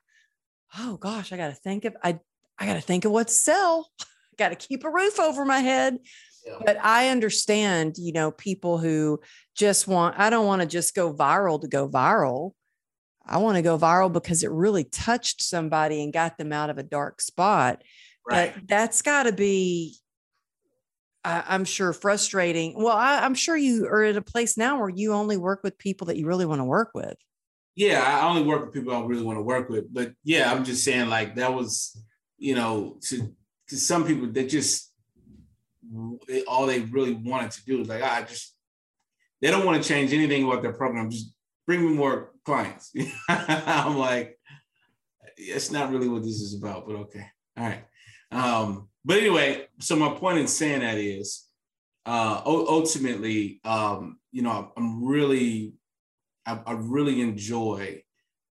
oh 0.79 0.97
gosh, 0.97 1.31
I 1.31 1.37
got 1.37 1.49
to 1.49 1.55
think 1.55 1.85
of, 1.85 1.95
I 2.03 2.19
I 2.57 2.65
got 2.65 2.75
to 2.75 2.81
think 2.81 3.05
of 3.05 3.11
what 3.11 3.27
to 3.27 3.33
sell. 3.33 3.89
got 4.37 4.49
to 4.49 4.55
keep 4.55 4.83
a 4.83 4.89
roof 4.89 5.19
over 5.19 5.45
my 5.45 5.59
head. 5.59 5.99
Yeah. 6.45 6.57
But 6.65 6.77
I 6.83 7.09
understand, 7.09 7.95
you 7.97 8.11
know, 8.11 8.31
people 8.31 8.77
who 8.77 9.19
just 9.55 9.87
want, 9.87 10.19
I 10.19 10.29
don't 10.29 10.45
want 10.45 10.61
to 10.61 10.67
just 10.67 10.93
go 10.93 11.13
viral 11.13 11.61
to 11.61 11.67
go 11.67 11.87
viral. 11.87 12.51
I 13.25 13.37
want 13.37 13.55
to 13.55 13.61
go 13.61 13.77
viral 13.77 14.11
because 14.11 14.43
it 14.43 14.51
really 14.51 14.83
touched 14.83 15.41
somebody 15.41 16.03
and 16.03 16.11
got 16.11 16.37
them 16.37 16.51
out 16.51 16.69
of 16.69 16.77
a 16.77 16.83
dark 16.83 17.21
spot. 17.21 17.81
Right. 18.29 18.53
But 18.53 18.67
that's 18.67 19.01
got 19.01 19.23
to 19.23 19.31
be, 19.31 19.97
I'm 21.25 21.63
sure, 21.63 21.93
frustrating. 21.93 22.73
Well, 22.75 22.97
I, 22.97 23.19
I'm 23.19 23.33
sure 23.33 23.55
you 23.55 23.85
are 23.85 24.03
at 24.03 24.17
a 24.17 24.21
place 24.21 24.57
now 24.57 24.79
where 24.79 24.89
you 24.89 25.13
only 25.13 25.37
work 25.37 25.61
with 25.63 25.77
people 25.77 26.07
that 26.07 26.17
you 26.17 26.27
really 26.27 26.45
want 26.45 26.59
to 26.59 26.65
work 26.65 26.91
with. 26.93 27.15
Yeah, 27.75 28.03
I 28.03 28.27
only 28.27 28.43
work 28.43 28.65
with 28.65 28.73
people 28.73 28.93
I 28.93 29.01
really 29.05 29.23
want 29.23 29.37
to 29.37 29.41
work 29.41 29.69
with. 29.69 29.91
But 29.93 30.11
yeah, 30.23 30.51
I'm 30.51 30.65
just 30.65 30.83
saying 30.83 31.09
like 31.09 31.35
that 31.35 31.53
was, 31.53 31.97
you 32.37 32.55
know, 32.55 32.99
to 33.03 33.33
to 33.69 33.77
some 33.77 34.05
people 34.05 34.27
that 34.33 34.49
just 34.49 34.92
all 36.47 36.65
they 36.65 36.81
really 36.81 37.13
wanted 37.13 37.51
to 37.51 37.65
do 37.65 37.81
is 37.81 37.87
like, 37.87 38.01
I 38.01 38.23
just 38.23 38.55
they 39.41 39.51
don't 39.51 39.65
want 39.65 39.83
to 39.83 39.87
change 39.87 40.13
anything 40.13 40.45
about 40.45 40.61
their 40.61 40.71
program. 40.71 41.09
Just 41.09 41.33
bring 41.67 41.81
me 41.81 41.93
more 41.93 42.31
clients. 42.45 42.93
I'm 43.29 43.97
like, 43.97 44.39
it's 45.35 45.69
not 45.69 45.91
really 45.91 46.07
what 46.07 46.23
this 46.23 46.39
is 46.39 46.55
about, 46.55 46.87
but 46.87 46.95
okay. 46.95 47.25
All 47.57 47.65
right. 47.65 47.83
Um, 48.31 48.87
but 49.03 49.17
anyway, 49.17 49.67
so 49.79 49.95
my 49.95 50.13
point 50.13 50.39
in 50.39 50.47
saying 50.47 50.79
that 50.79 50.97
is 50.97 51.45
uh, 52.05 52.41
ultimately, 52.45 53.59
um, 53.65 54.17
you 54.31 54.41
know, 54.41 54.71
I'm 54.77 55.03
really, 55.03 55.73
I, 56.45 56.59
I 56.65 56.71
really 56.73 57.21
enjoy 57.21 58.01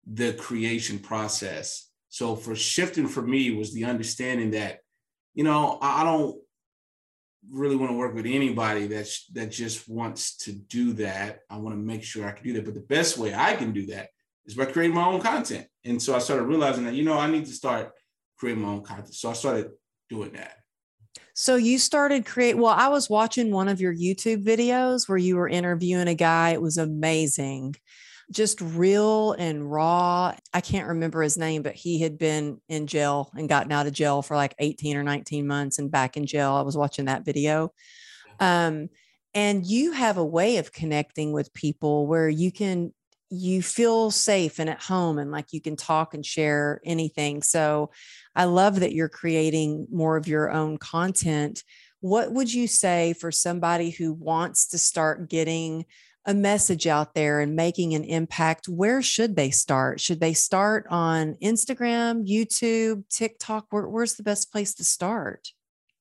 the 0.09 0.33
creation 0.33 0.99
process. 0.99 1.89
So 2.09 2.35
for 2.35 2.55
shifting 2.55 3.07
for 3.07 3.21
me 3.21 3.51
was 3.51 3.73
the 3.73 3.85
understanding 3.85 4.51
that, 4.51 4.79
you 5.33 5.43
know, 5.43 5.77
I 5.81 6.03
don't 6.03 6.39
really 7.51 7.75
want 7.75 7.91
to 7.91 7.97
work 7.97 8.13
with 8.13 8.25
anybody 8.25 8.87
that's 8.87 9.25
that 9.27 9.51
just 9.51 9.87
wants 9.87 10.37
to 10.37 10.53
do 10.53 10.93
that. 10.93 11.39
I 11.49 11.57
want 11.57 11.75
to 11.75 11.81
make 11.81 12.03
sure 12.03 12.27
I 12.27 12.31
can 12.31 12.43
do 12.43 12.53
that. 12.53 12.65
But 12.65 12.73
the 12.73 12.81
best 12.81 13.17
way 13.17 13.33
I 13.33 13.55
can 13.55 13.71
do 13.71 13.85
that 13.87 14.09
is 14.45 14.55
by 14.55 14.65
creating 14.65 14.95
my 14.95 15.05
own 15.05 15.21
content. 15.21 15.67
And 15.83 16.01
so 16.01 16.15
I 16.15 16.19
started 16.19 16.43
realizing 16.43 16.85
that, 16.85 16.93
you 16.93 17.03
know, 17.03 17.17
I 17.17 17.29
need 17.29 17.45
to 17.45 17.51
start 17.51 17.91
creating 18.37 18.63
my 18.63 18.69
own 18.69 18.83
content. 18.83 19.13
So 19.13 19.29
I 19.29 19.33
started 19.33 19.71
doing 20.09 20.33
that. 20.33 20.57
So 21.33 21.55
you 21.55 21.77
started 21.77 22.25
create 22.25 22.57
well, 22.57 22.73
I 22.73 22.87
was 22.87 23.09
watching 23.09 23.51
one 23.51 23.67
of 23.67 23.79
your 23.79 23.93
YouTube 23.93 24.43
videos 24.43 25.07
where 25.07 25.17
you 25.17 25.35
were 25.35 25.47
interviewing 25.47 26.07
a 26.07 26.15
guy. 26.15 26.51
It 26.51 26.61
was 26.61 26.77
amazing. 26.77 27.75
Just 28.31 28.59
real 28.61 29.33
and 29.33 29.69
raw. 29.71 30.35
I 30.53 30.61
can't 30.61 30.89
remember 30.89 31.21
his 31.21 31.37
name, 31.37 31.63
but 31.63 31.75
he 31.75 31.99
had 31.99 32.17
been 32.17 32.59
in 32.67 32.87
jail 32.87 33.31
and 33.35 33.47
gotten 33.47 33.71
out 33.71 33.87
of 33.87 33.93
jail 33.93 34.21
for 34.21 34.35
like 34.35 34.53
18 34.59 34.97
or 34.97 35.03
19 35.03 35.47
months 35.47 35.79
and 35.79 35.89
back 35.89 36.17
in 36.17 36.25
jail. 36.25 36.53
I 36.53 36.61
was 36.61 36.75
watching 36.75 37.05
that 37.05 37.25
video. 37.25 37.71
Um, 38.39 38.89
and 39.33 39.65
you 39.65 39.91
have 39.91 40.17
a 40.17 40.25
way 40.25 40.57
of 40.57 40.73
connecting 40.73 41.31
with 41.31 41.53
people 41.53 42.07
where 42.07 42.27
you 42.29 42.51
can 42.51 42.93
you 43.29 43.61
feel 43.61 44.09
safe 44.09 44.59
and 44.59 44.69
at 44.69 44.81
home 44.81 45.17
and 45.17 45.31
like 45.31 45.51
you 45.51 45.59
can 45.59 45.75
talk 45.75 46.13
and 46.13 46.25
share 46.25 46.79
anything. 46.85 47.43
So 47.43 47.91
I 48.35 48.45
love 48.45 48.79
that 48.79 48.93
you're 48.93 49.09
creating 49.09 49.87
more 49.91 50.15
of 50.15 50.27
your 50.27 50.49
own 50.49 50.77
content. 50.77 51.63
What 51.99 52.31
would 52.31 52.53
you 52.53 52.67
say 52.67 53.13
for 53.13 53.31
somebody 53.31 53.89
who 53.89 54.13
wants 54.13 54.67
to 54.69 54.77
start 54.77 55.29
getting 55.29 55.85
a 56.27 56.33
message 56.33 56.85
out 56.85 57.15
there 57.15 57.39
and 57.39 57.55
making 57.55 57.95
an 57.95 58.03
impact? 58.03 58.67
Where 58.67 59.01
should 59.01 59.35
they 59.37 59.49
start? 59.49 60.01
Should 60.01 60.19
they 60.19 60.33
start 60.33 60.85
on 60.89 61.35
Instagram, 61.41 62.27
YouTube, 62.29 63.07
TikTok? 63.09 63.67
Where, 63.69 63.87
where's 63.87 64.15
the 64.15 64.23
best 64.23 64.51
place 64.51 64.73
to 64.75 64.83
start? 64.83 65.53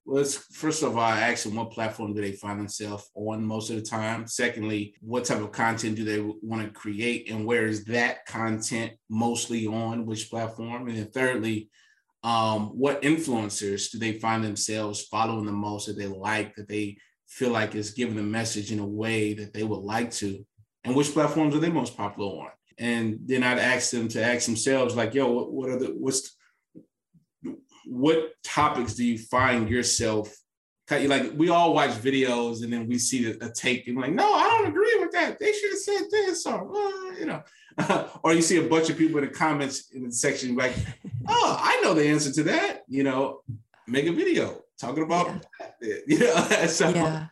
Well, 0.05 0.25
first 0.25 0.83
of 0.83 0.97
all, 0.97 1.03
I 1.03 1.21
ask 1.21 1.45
them 1.45 1.57
what 1.57 1.73
platform 1.73 2.15
do 2.15 2.21
they 2.21 2.33
find 2.33 2.61
themselves 2.61 3.11
on 3.15 3.45
most 3.45 3.71
of 3.71 3.77
the 3.77 3.83
time. 3.83 4.27
Secondly, 4.27 4.95
what 5.01 5.25
type 5.25 5.41
of 5.41 5.53
content 5.53 5.97
do 5.97 6.05
they 6.05 6.21
want 6.21 6.63
to 6.63 6.71
create, 6.71 7.31
and 7.31 7.45
where 7.45 7.67
is 7.67 7.85
that 7.87 8.25
content 8.27 8.93
mostly 9.09 9.67
on 9.67 10.07
which 10.07 10.31
platform? 10.31 10.89
And 10.89 10.97
then 10.97 11.11
thirdly, 11.11 11.71
um, 12.23 12.69
what 12.69 13.03
influencers 13.03 13.91
do 13.91 13.99
they 13.99 14.13
find 14.13 14.45
themselves 14.45 15.03
following 15.03 15.47
the 15.47 15.53
most 15.53 15.87
that 15.87 15.99
they 15.99 16.07
like, 16.07 16.55
that 16.55 16.69
they 16.69 16.99
feel 17.27 17.51
like 17.51 17.75
it's 17.75 17.91
giving 17.91 18.17
the 18.17 18.23
message 18.23 18.73
in 18.73 18.79
a 18.79 18.87
way 18.87 19.35
that 19.35 19.53
they 19.53 19.65
would 19.65 19.83
like 19.83 20.11
to, 20.13 20.45
and 20.85 20.95
which 20.95 21.13
platforms 21.13 21.55
are 21.55 21.61
they 21.61 21.71
most 21.71 21.97
popular 21.97 22.45
on? 22.45 22.51
And 22.79 23.19
then 23.25 23.43
I'd 23.43 23.59
ask 23.59 23.91
them 23.91 24.09
to 24.09 24.23
ask 24.23 24.47
themselves, 24.47 24.95
like, 24.95 25.15
yo, 25.15 25.31
what, 25.33 25.53
what 25.53 25.71
are 25.71 25.79
the 25.79 25.87
what's 25.87 26.37
what 27.87 28.33
topics 28.43 28.95
do 28.95 29.05
you 29.05 29.17
find 29.17 29.69
yourself 29.69 30.35
like 30.91 31.33
we 31.35 31.49
all 31.49 31.75
watch 31.75 31.91
videos 31.91 32.63
and 32.63 32.73
then 32.73 32.87
we 32.87 32.99
see 32.99 33.31
a, 33.31 33.51
take 33.51 33.89
and 33.89 33.99
like 33.99 34.13
no 34.13 34.33
i 34.35 34.43
don't 34.49 34.69
agree 34.69 34.97
with 35.01 35.11
that. 35.13 35.39
They 35.39 35.53
should 35.53 35.71
have 35.71 35.79
said 35.79 36.03
this 36.11 36.47
or 36.47 36.61
uh, 36.77 37.19
you 37.19 37.27
know. 37.27 37.43
Or 38.23 38.33
you 38.33 38.41
see 38.41 38.57
a 38.59 38.69
bunch 38.69 38.89
of 38.89 38.97
people 38.97 39.19
in 39.19 39.27
the 39.27 39.31
comments 39.31 39.91
in 39.93 40.05
the 40.05 40.13
section 40.13 40.57
like 40.57 40.75
oh 41.29 41.57
i 41.61 41.81
know 41.83 41.95
the 41.95 42.07
answer 42.07 42.33
to 42.33 42.43
that 42.45 42.83
you 42.89 43.03
know. 43.03 43.41
Make 43.89 44.07
a 44.07 44.13
video 44.13 44.63
talking 44.81 45.05
about 45.05 45.47
yeah. 45.81 45.95
you 46.07 46.19
know 46.19 46.35
so 46.67 46.91
yeah. 46.91 47.27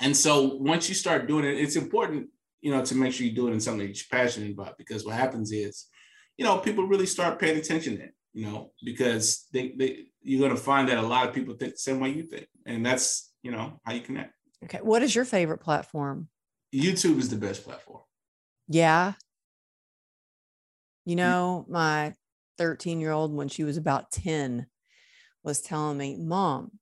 and 0.00 0.16
so 0.16 0.54
once 0.56 0.88
you 0.88 0.94
start 0.94 1.26
doing 1.26 1.44
it 1.44 1.58
it's 1.58 1.76
important 1.76 2.28
you 2.60 2.70
know 2.70 2.84
to 2.84 2.94
make 2.94 3.12
sure 3.12 3.26
you 3.26 3.34
do 3.34 3.48
it 3.48 3.52
in 3.52 3.60
something 3.60 3.86
that 3.86 3.96
you're 3.96 4.20
passionate 4.20 4.52
about 4.52 4.76
because 4.78 5.04
what 5.04 5.14
happens 5.14 5.52
is 5.52 5.86
you 6.36 6.44
know 6.44 6.58
people 6.58 6.84
really 6.86 7.06
start 7.06 7.38
paying 7.38 7.58
attention 7.58 7.98
then 7.98 8.12
you 8.38 8.46
know, 8.46 8.70
because 8.84 9.46
they, 9.52 9.74
they 9.76 10.04
you're 10.22 10.38
going 10.38 10.56
to 10.56 10.62
find 10.62 10.88
that 10.88 10.98
a 10.98 11.02
lot 11.02 11.26
of 11.26 11.34
people 11.34 11.54
think 11.54 11.72
the 11.72 11.78
same 11.78 11.98
way 11.98 12.10
you 12.10 12.22
think, 12.22 12.46
and 12.66 12.86
that's 12.86 13.32
you 13.42 13.50
know 13.50 13.80
how 13.84 13.92
you 13.92 14.00
connect. 14.00 14.32
Okay, 14.64 14.78
what 14.80 15.02
is 15.02 15.12
your 15.12 15.24
favorite 15.24 15.58
platform? 15.58 16.28
YouTube 16.74 17.18
is 17.18 17.30
the 17.30 17.36
best 17.36 17.64
platform. 17.64 18.02
Yeah. 18.68 19.14
You 21.04 21.16
know, 21.16 21.64
my 21.68 22.14
13 22.58 23.00
year 23.00 23.10
old, 23.10 23.34
when 23.34 23.48
she 23.48 23.64
was 23.64 23.76
about 23.76 24.12
10, 24.12 24.66
was 25.42 25.60
telling 25.60 25.98
me, 25.98 26.16
Mom, 26.16 26.72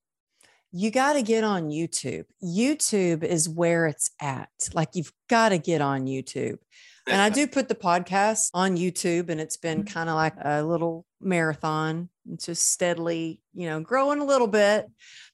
you 0.72 0.90
got 0.90 1.14
to 1.14 1.22
get 1.22 1.44
on 1.44 1.70
YouTube. 1.70 2.24
YouTube 2.42 3.22
is 3.22 3.48
where 3.48 3.86
it's 3.86 4.10
at. 4.20 4.50
Like, 4.74 4.90
you've 4.94 5.12
got 5.28 5.50
to 5.50 5.58
get 5.58 5.80
on 5.80 6.06
YouTube. 6.06 6.58
And 7.06 7.20
I 7.20 7.30
do 7.30 7.46
put 7.46 7.68
the 7.68 7.74
podcast 7.74 8.50
on 8.52 8.76
YouTube, 8.76 9.28
and 9.28 9.40
it's 9.40 9.56
been 9.56 9.84
mm-hmm. 9.84 9.94
kind 9.94 10.08
of 10.10 10.16
like 10.16 10.34
a 10.42 10.62
little 10.62 11.06
marathon. 11.20 12.08
It's 12.32 12.46
just 12.46 12.70
steadily, 12.72 13.40
you 13.54 13.68
know, 13.68 13.80
growing 13.80 14.20
a 14.20 14.24
little 14.24 14.48
bit. 14.48 14.86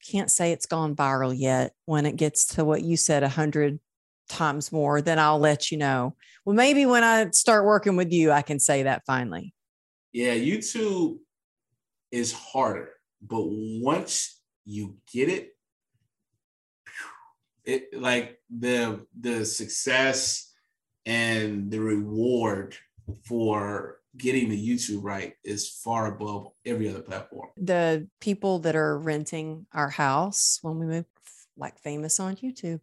Can't 0.09 0.29
say 0.29 0.51
it's 0.51 0.67
gone 0.67 0.95
viral 0.95 1.33
yet. 1.35 1.73
When 1.85 2.05
it 2.05 2.15
gets 2.15 2.45
to 2.55 2.65
what 2.65 2.83
you 2.83 2.97
said, 2.97 3.23
a 3.23 3.29
hundred 3.29 3.79
times 4.29 4.71
more, 4.71 5.01
then 5.01 5.19
I'll 5.19 5.39
let 5.39 5.71
you 5.71 5.77
know. 5.77 6.15
Well, 6.45 6.55
maybe 6.55 6.85
when 6.85 7.03
I 7.03 7.29
start 7.31 7.65
working 7.65 7.95
with 7.95 8.11
you, 8.11 8.31
I 8.31 8.41
can 8.41 8.59
say 8.59 8.83
that 8.83 9.03
finally. 9.05 9.53
Yeah, 10.11 10.35
YouTube 10.35 11.17
is 12.11 12.31
harder, 12.31 12.91
but 13.27 13.43
once 13.45 14.41
you 14.65 14.97
get 15.11 15.29
it, 15.29 15.49
it 17.65 17.93
like 17.93 18.39
the 18.49 19.05
the 19.19 19.45
success 19.45 20.51
and 21.05 21.71
the 21.71 21.79
reward 21.79 22.75
for 23.25 23.99
getting 24.17 24.49
the 24.49 24.69
YouTube 24.69 25.03
right 25.03 25.33
is 25.43 25.69
far 25.69 26.13
above 26.13 26.47
every 26.65 26.89
other 26.89 27.01
platform. 27.01 27.49
The 27.57 28.07
people 28.21 28.59
that 28.59 28.75
are 28.75 28.97
renting 28.97 29.65
our 29.73 29.89
house 29.89 30.59
when 30.61 30.77
we 30.77 30.85
move, 30.85 31.05
like 31.57 31.79
famous 31.79 32.19
on 32.19 32.35
YouTube. 32.35 32.81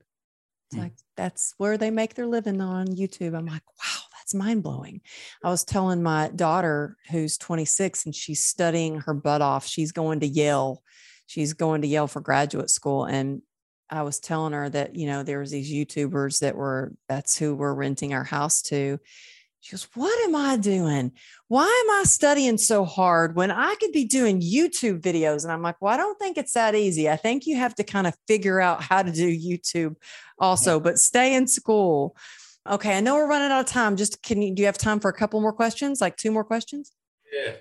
It's 0.67 0.75
hmm. 0.75 0.81
like 0.81 0.93
that's 1.17 1.55
where 1.59 1.79
they 1.79 1.91
make 1.91 2.15
their 2.15 2.27
living 2.27 2.61
on 2.61 2.89
YouTube. 2.89 3.37
I'm 3.37 3.47
like, 3.47 3.63
wow, 3.79 4.00
that's 4.31 4.35
mind 4.39 4.63
blowing. 4.63 5.01
I 5.43 5.51
was 5.51 5.65
telling 5.65 6.03
my 6.03 6.31
daughter 6.35 6.97
who's 7.11 7.37
26 7.39 8.07
and 8.07 8.15
she's 8.15 8.45
studying 8.45 9.01
her 9.01 9.15
butt 9.15 9.43
off. 9.43 9.67
She's 9.67 9.93
going 9.93 10.21
to 10.21 10.27
Yale. 10.27 10.83
She's 11.27 11.53
going 11.53 11.83
to 11.83 11.89
Yale 11.89 12.07
for 12.07 12.21
graduate 12.21 12.71
school. 12.71 13.05
And 13.05 13.43
I 13.89 14.03
was 14.03 14.21
telling 14.21 14.53
her 14.53 14.69
that, 14.69 14.95
you 14.95 15.07
know, 15.09 15.25
there 15.25 15.41
was 15.41 15.51
these 15.51 15.73
YouTubers 15.73 16.41
that 16.41 16.55
were, 16.55 16.93
that's 17.09 17.37
who 17.37 17.57
we're 17.57 17.75
renting 17.75 18.15
our 18.15 18.25
house 18.25 18.63
to. 18.63 19.01
She 19.63 19.73
goes, 19.73 19.89
What 19.95 20.19
am 20.25 20.37
I 20.37 20.57
doing? 20.57 21.13
Why 21.49 21.65
am 21.65 22.01
I 22.01 22.05
studying 22.05 22.57
so 22.57 22.85
hard 22.85 23.37
when 23.37 23.51
I 23.51 23.75
could 23.75 23.93
be 23.93 24.05
doing 24.05 24.41
YouTube 24.41 25.01
videos? 25.01 25.43
And 25.43 25.53
I'm 25.53 25.61
like, 25.61 25.77
Well, 25.81 25.93
I 25.93 25.99
don't 25.99 26.19
think 26.19 26.39
it's 26.39 26.55
that 26.55 26.75
easy. 26.75 27.11
I 27.11 27.17
think 27.17 27.47
you 27.47 27.57
have 27.57 27.75
to 27.75 27.85
kind 27.85 28.07
of 28.07 28.15
figure 28.27 28.61
out 28.61 28.83
how 28.83 29.03
to 29.03 29.13
do 29.13 29.29
YouTube 29.29 29.97
also, 30.39 30.81
but 30.81 30.99
stay 30.99 31.35
in 31.35 31.47
school. 31.47 32.17
Okay. 32.71 32.97
I 32.97 33.01
know 33.01 33.17
we're 33.17 33.27
running 33.29 33.51
out 33.51 33.61
of 33.61 33.67
time. 33.67 33.97
Just 33.97 34.23
can 34.23 34.41
you, 34.41 34.55
do 34.55 34.63
you 34.63 34.67
have 34.67 34.79
time 34.79 35.01
for 35.01 35.11
a 35.11 35.15
couple 35.15 35.41
more 35.41 35.53
questions? 35.53 36.01
Like 36.01 36.17
two 36.17 36.31
more 36.31 36.45
questions? 36.45 36.93
Yeah. 37.33 37.55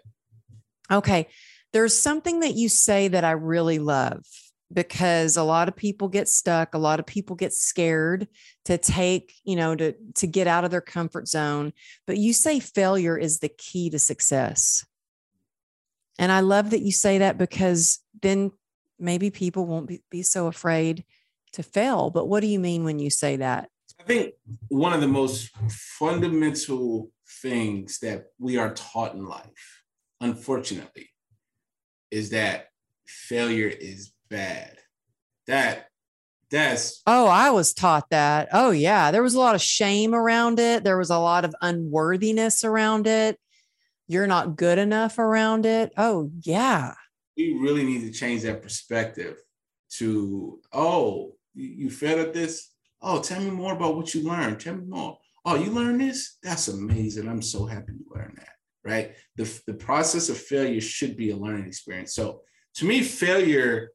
Okay. 0.92 1.28
There's 1.74 1.98
something 1.98 2.42
that 2.42 2.56
you 2.56 2.70
say 2.70 3.08
that 3.08 3.24
I 3.24 3.32
really 3.32 3.80
love 3.80 4.24
because 4.72 5.36
a 5.36 5.44
lot 5.44 5.68
of 5.68 5.76
people 5.76 6.08
get 6.08 6.28
stuck 6.28 6.74
a 6.74 6.78
lot 6.78 7.00
of 7.00 7.06
people 7.06 7.36
get 7.36 7.54
scared 7.54 8.28
to 8.66 8.78
take 8.78 9.34
you 9.44 9.56
know 9.56 9.76
to 9.76 9.94
to 10.14 10.28
get 10.28 10.48
out 10.48 10.64
of 10.64 10.72
their 10.72 10.82
comfort 10.82 11.28
zone 11.28 11.74
but 12.06 12.18
you 12.18 12.34
say 12.34 12.60
failure 12.60 13.18
is 13.18 13.40
the 13.40 13.50
key 13.50 13.90
to 13.90 13.98
success 13.98 14.86
and 16.20 16.32
i 16.32 16.40
love 16.40 16.70
that 16.70 16.82
you 16.82 16.92
say 16.92 17.18
that 17.18 17.38
because 17.38 18.00
then 18.22 18.52
maybe 19.00 19.32
people 19.32 19.66
won't 19.66 19.88
be, 19.88 20.04
be 20.12 20.22
so 20.22 20.48
afraid 20.48 21.04
to 21.52 21.64
fail 21.64 22.12
but 22.12 22.28
what 22.28 22.42
do 22.42 22.48
you 22.48 22.60
mean 22.60 22.84
when 22.84 23.00
you 23.00 23.10
say 23.10 23.38
that 23.38 23.70
i 24.00 24.04
think 24.04 24.34
one 24.70 24.94
of 24.94 25.02
the 25.02 25.08
most 25.08 25.50
fundamental 25.70 27.10
things 27.42 28.00
that 28.00 28.26
we 28.40 28.58
are 28.58 28.74
taught 28.74 29.14
in 29.14 29.26
life 29.26 29.84
unfortunately 30.22 31.10
is 32.12 32.32
that 32.32 32.68
failure 33.06 33.68
is 33.68 34.12
bad. 34.30 34.78
That 35.48 35.88
That's 36.52 37.02
oh, 37.06 37.28
I 37.28 37.52
was 37.52 37.74
taught 37.74 38.10
that. 38.10 38.50
Oh, 38.54 38.72
yeah. 38.72 39.12
There 39.12 39.24
was 39.24 39.34
a 39.34 39.40
lot 39.40 39.56
of 39.56 39.62
shame 39.62 40.14
around 40.14 40.60
it. 40.60 40.84
There 40.84 40.98
was 40.98 41.10
a 41.10 41.20
lot 41.20 41.46
of 41.46 41.56
unworthiness 41.62 42.64
around 42.64 43.08
it. 43.08 43.40
You're 44.08 44.28
not 44.28 44.56
good 44.56 44.78
enough 44.78 45.20
around 45.20 45.66
it. 45.66 45.94
Oh, 45.98 46.32
yeah. 46.42 46.96
We 47.38 47.54
really 47.54 47.84
need 47.84 48.02
to 48.02 48.12
change 48.12 48.42
that 48.44 48.62
perspective 48.62 49.38
to, 49.98 50.60
oh, 50.74 51.36
you 51.54 51.90
failed 51.90 52.20
at 52.20 52.34
this? 52.34 52.69
Oh, 53.02 53.22
tell 53.22 53.42
me 53.42 53.50
more 53.50 53.74
about 53.74 53.96
what 53.96 54.14
you 54.14 54.24
learned. 54.24 54.60
Tell 54.60 54.76
me 54.76 54.86
more. 54.86 55.18
Oh, 55.46 55.56
you 55.56 55.72
learned 55.72 56.02
this? 56.02 56.38
That's 56.44 56.68
amazing. 56.68 57.28
I'm 57.28 57.42
so 57.42 57.66
happy 57.66 57.94
you 57.94 58.06
learned 58.14 58.38
that. 58.38 58.50
Right. 58.84 59.14
The, 59.36 59.62
the 59.68 59.74
process 59.74 60.30
of 60.30 60.38
failure 60.38 60.82
should 60.82 61.16
be 61.16 61.32
a 61.32 61.36
learning 61.36 61.66
experience. 61.66 62.14
So 62.14 62.42
to 62.76 62.86
me, 62.86 63.02
failure 63.02 63.92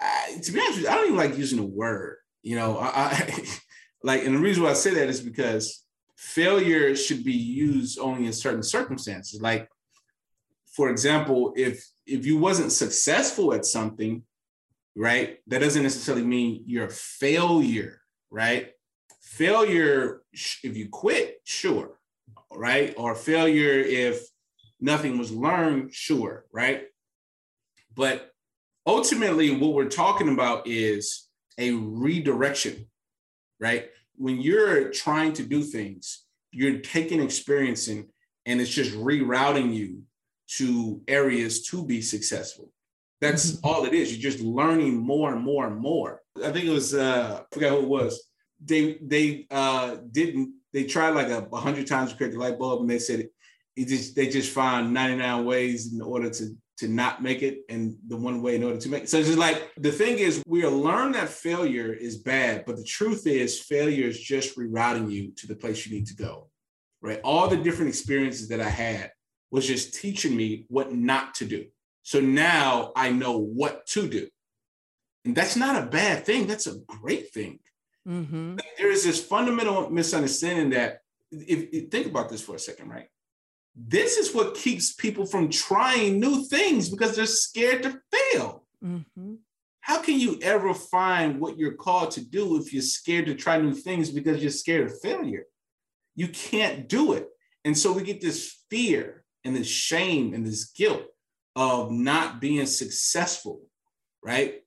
I, 0.00 0.38
to 0.42 0.52
be 0.52 0.60
honest 0.60 0.78
with 0.78 0.84
you, 0.84 0.88
I 0.88 0.94
don't 0.94 1.06
even 1.06 1.16
like 1.16 1.36
using 1.36 1.58
the 1.58 1.66
word. 1.66 2.16
You 2.42 2.56
know, 2.56 2.78
I, 2.78 2.90
I 2.90 3.44
like, 4.02 4.24
and 4.24 4.34
the 4.34 4.40
reason 4.40 4.62
why 4.62 4.70
I 4.70 4.74
say 4.74 4.94
that 4.94 5.08
is 5.08 5.20
because 5.20 5.84
failure 6.16 6.96
should 6.96 7.24
be 7.24 7.34
used 7.34 7.98
only 7.98 8.26
in 8.26 8.32
certain 8.32 8.62
circumstances. 8.62 9.40
Like, 9.40 9.68
for 10.72 10.88
example, 10.88 11.52
if 11.56 11.84
if 12.06 12.24
you 12.24 12.38
wasn't 12.38 12.72
successful 12.72 13.52
at 13.52 13.66
something, 13.66 14.22
right, 14.96 15.38
that 15.46 15.60
doesn't 15.60 15.82
necessarily 15.82 16.24
mean 16.24 16.64
you're 16.66 16.86
a 16.86 16.90
failure, 16.90 18.00
right? 18.30 18.70
Failure, 19.20 20.22
if 20.32 20.76
you 20.76 20.88
quit, 20.88 21.40
sure, 21.44 21.98
right? 22.52 22.94
Or 22.96 23.14
failure 23.14 23.80
if 23.80 24.26
nothing 24.80 25.18
was 25.18 25.30
learned, 25.30 25.94
sure, 25.94 26.46
right? 26.52 26.84
But 27.94 28.30
ultimately 28.86 29.56
what 29.56 29.74
we're 29.74 29.88
talking 29.88 30.32
about 30.32 30.66
is 30.66 31.28
a 31.58 31.72
redirection, 31.72 32.86
right? 33.58 33.90
When 34.16 34.40
you're 34.40 34.90
trying 34.90 35.32
to 35.34 35.42
do 35.42 35.62
things, 35.62 36.24
you're 36.50 36.80
taking 36.80 37.22
experience 37.22 37.88
and, 37.88 38.06
and 38.46 38.60
it's 38.60 38.70
just 38.70 38.92
rerouting 38.92 39.74
you 39.74 40.02
to 40.56 41.00
areas 41.06 41.62
to 41.68 41.84
be 41.84 42.02
successful. 42.02 42.72
That's 43.20 43.52
mm-hmm. 43.52 43.66
all 43.66 43.84
it 43.84 43.92
is. 43.92 44.12
You're 44.12 44.30
just 44.30 44.42
learning 44.42 44.96
more 44.96 45.32
and 45.32 45.42
more 45.42 45.66
and 45.66 45.76
more. 45.76 46.22
I 46.44 46.50
think 46.50 46.64
it 46.64 46.70
was 46.70 46.94
uh 46.94 47.42
I 47.42 47.54
forgot 47.54 47.70
who 47.70 47.78
it 47.80 47.88
was. 47.88 48.22
They 48.64 48.98
they 49.02 49.46
uh 49.50 49.96
didn't 50.10 50.54
they 50.72 50.84
tried 50.84 51.10
like 51.10 51.28
a 51.28 51.56
hundred 51.56 51.86
times 51.86 52.10
to 52.10 52.16
create 52.16 52.32
the 52.32 52.38
light 52.38 52.58
bulb 52.58 52.80
and 52.80 52.90
they 52.90 52.98
said 52.98 53.28
it 53.76 53.88
just 53.88 54.14
they 54.14 54.28
just 54.28 54.52
found 54.52 54.92
99 54.92 55.44
ways 55.44 55.92
in 55.92 56.00
order 56.00 56.30
to 56.30 56.56
to 56.78 56.88
not 56.88 57.22
make 57.22 57.42
it 57.42 57.58
and 57.68 57.94
the 58.08 58.16
one 58.16 58.40
way 58.40 58.56
in 58.56 58.64
order 58.64 58.78
to 58.78 58.88
make 58.88 59.02
it. 59.02 59.10
So 59.10 59.18
it's 59.18 59.28
just 59.28 59.38
like 59.38 59.70
the 59.76 59.92
thing 59.92 60.18
is 60.18 60.42
we 60.46 60.64
are 60.64 60.70
learn 60.70 61.12
that 61.12 61.28
failure 61.28 61.92
is 61.92 62.18
bad, 62.18 62.64
but 62.66 62.76
the 62.76 62.84
truth 62.84 63.26
is 63.26 63.60
failure 63.60 64.06
is 64.06 64.18
just 64.18 64.56
rerouting 64.56 65.10
you 65.10 65.32
to 65.36 65.46
the 65.46 65.54
place 65.54 65.86
you 65.86 65.94
need 65.94 66.06
to 66.06 66.16
go. 66.16 66.48
Right. 67.02 67.20
All 67.22 67.48
the 67.48 67.56
different 67.56 67.90
experiences 67.90 68.48
that 68.48 68.60
I 68.60 68.68
had 68.68 69.12
was 69.50 69.66
just 69.66 69.94
teaching 69.94 70.34
me 70.34 70.64
what 70.68 70.94
not 70.94 71.34
to 71.34 71.44
do. 71.44 71.66
So 72.02 72.20
now 72.20 72.92
I 72.96 73.10
know 73.10 73.38
what 73.38 73.86
to 73.88 74.08
do. 74.08 74.28
And 75.24 75.36
that's 75.36 75.56
not 75.56 75.82
a 75.82 75.86
bad 75.86 76.24
thing. 76.24 76.46
That's 76.46 76.66
a 76.66 76.78
great 76.86 77.32
thing. 77.32 77.58
Mm-hmm. 78.08 78.56
There 78.78 78.90
is 78.90 79.04
this 79.04 79.22
fundamental 79.22 79.90
misunderstanding 79.90 80.70
that 80.70 81.00
if, 81.30 81.68
if 81.72 81.90
think 81.90 82.06
about 82.06 82.30
this 82.30 82.42
for 82.42 82.54
a 82.54 82.58
second, 82.58 82.88
right? 82.88 83.08
this 83.76 84.16
is 84.16 84.34
what 84.34 84.54
keeps 84.54 84.92
people 84.92 85.24
from 85.24 85.48
trying 85.48 86.20
new 86.20 86.44
things 86.44 86.88
because 86.88 87.16
they're 87.16 87.26
scared 87.26 87.82
to 87.84 88.00
fail. 88.12 88.64
Mm-hmm. 88.84 89.34
How 89.80 90.02
can 90.02 90.18
you 90.18 90.38
ever 90.42 90.74
find 90.74 91.40
what 91.40 91.58
you're 91.58 91.74
called 91.74 92.10
to 92.12 92.24
do 92.24 92.60
if 92.60 92.72
you're 92.72 92.82
scared 92.82 93.26
to 93.26 93.34
try 93.34 93.60
new 93.60 93.72
things 93.72 94.10
because 94.10 94.42
you're 94.42 94.50
scared 94.50 94.90
of 94.90 95.00
failure? 95.00 95.44
You 96.14 96.28
can't 96.28 96.88
do 96.88 97.14
it. 97.14 97.28
And 97.64 97.76
so 97.76 97.92
we 97.92 98.02
get 98.02 98.20
this 98.20 98.64
fear 98.70 99.24
and 99.44 99.56
this 99.56 99.66
shame 99.66 100.34
and 100.34 100.46
this 100.46 100.66
guilt 100.66 101.04
of 101.56 101.90
not 101.90 102.40
being 102.40 102.66
successful, 102.66 103.62
right? 104.22 104.60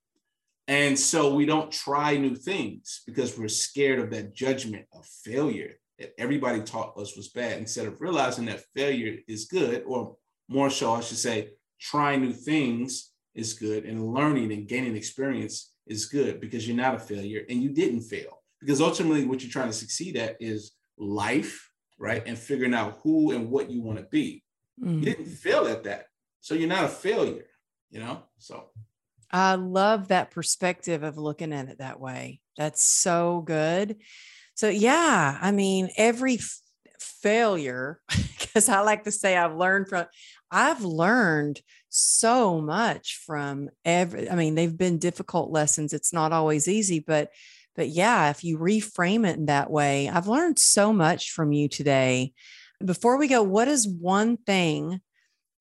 And 0.68 0.98
so 0.98 1.34
we 1.34 1.46
don't 1.46 1.72
try 1.72 2.16
new 2.18 2.36
things 2.36 3.02
because 3.06 3.38
we're 3.38 3.50
scared 3.50 4.00
of 4.00 4.12
that 4.12 4.34
judgment 4.34 4.86
of 4.94 5.06
failure 5.06 5.74
that 6.00 6.14
everybody 6.18 6.62
taught 6.62 6.98
us 6.98 7.16
was 7.16 7.30
bad 7.30 7.60
instead 7.60 7.86
of 7.86 8.02
realizing 8.02 8.46
that 8.46 8.64
failure 8.74 9.18
is 9.28 9.46
good, 9.46 9.84
or 9.86 10.16
more 10.48 10.70
so, 10.70 10.94
I 10.94 11.02
should 11.02 11.18
say, 11.18 11.50
trying 11.80 12.22
new 12.22 12.34
things 12.34 13.12
is 13.36 13.54
good 13.54 13.86
and 13.86 14.14
learning 14.14 14.52
and 14.52 14.68
gaining 14.68 14.96
experience 14.96 15.74
is 15.88 16.06
good 16.06 16.40
because 16.40 16.68
you're 16.68 16.78
not 16.78 16.96
a 16.96 17.00
failure 17.00 17.44
and 17.50 17.62
you 17.62 17.70
didn't 17.70 18.02
fail. 18.02 18.42
Because 18.60 18.80
ultimately, 18.80 19.26
what 19.26 19.42
you're 19.42 19.52
trying 19.52 19.68
to 19.68 19.74
succeed 19.74 20.16
at 20.16 20.38
is 20.40 20.72
life, 20.98 21.70
right? 22.00 22.24
And 22.26 22.38
figuring 22.38 22.74
out 22.74 23.00
who 23.04 23.32
and 23.32 23.50
what 23.50 23.70
you 23.70 23.82
want 23.82 24.00
to 24.00 24.06
be. 24.06 24.44
Mm. 24.82 25.00
You 25.00 25.06
didn't 25.06 25.26
fail 25.26 25.68
at 25.68 25.84
that. 25.84 26.06
So 26.44 26.56
you're 26.56 26.68
not 26.68 26.84
a 26.84 26.90
failure, 26.90 27.46
you 27.90 28.02
know? 28.02 28.22
So 28.38 28.66
I 29.32 29.56
love 29.56 30.10
that 30.10 30.32
perspective 30.32 31.02
of 31.02 31.18
looking 31.18 31.54
at 31.54 31.70
it 31.70 31.78
that 31.78 32.02
way. 32.02 32.42
That's 32.58 32.84
so 32.84 33.42
good. 33.46 33.96
So, 34.54 34.68
yeah, 34.68 35.40
I 35.42 35.52
mean, 35.52 35.88
every 35.96 36.36
f- 36.36 36.60
failure, 37.00 38.02
because 38.10 38.68
I 38.68 38.82
like 38.82 39.06
to 39.06 39.12
say 39.12 39.38
I've 39.38 39.56
learned 39.56 39.88
from, 39.88 40.06
I've 40.52 40.82
learned 40.82 41.62
so 41.88 42.60
much 42.60 43.22
from 43.26 43.70
every, 43.86 44.30
I 44.30 44.36
mean, 44.36 44.56
they've 44.56 44.78
been 44.78 44.98
difficult 44.98 45.50
lessons. 45.50 45.94
It's 45.94 46.12
not 46.12 46.34
always 46.34 46.68
easy, 46.68 47.00
but, 47.00 47.30
but 47.74 47.88
yeah, 47.88 48.30
if 48.32 48.44
you 48.44 48.58
reframe 48.58 49.26
it 49.26 49.38
in 49.38 49.46
that 49.46 49.72
way, 49.72 50.10
I've 50.10 50.28
learned 50.28 50.60
so 50.60 50.92
much 50.92 51.32
from 51.32 51.54
you 51.54 51.70
today. 51.70 52.34
Before 52.84 53.16
we 53.16 53.30
go, 53.30 53.44
what 53.44 53.70
is 53.70 53.88
one 53.88 54.36
thing 54.36 55.00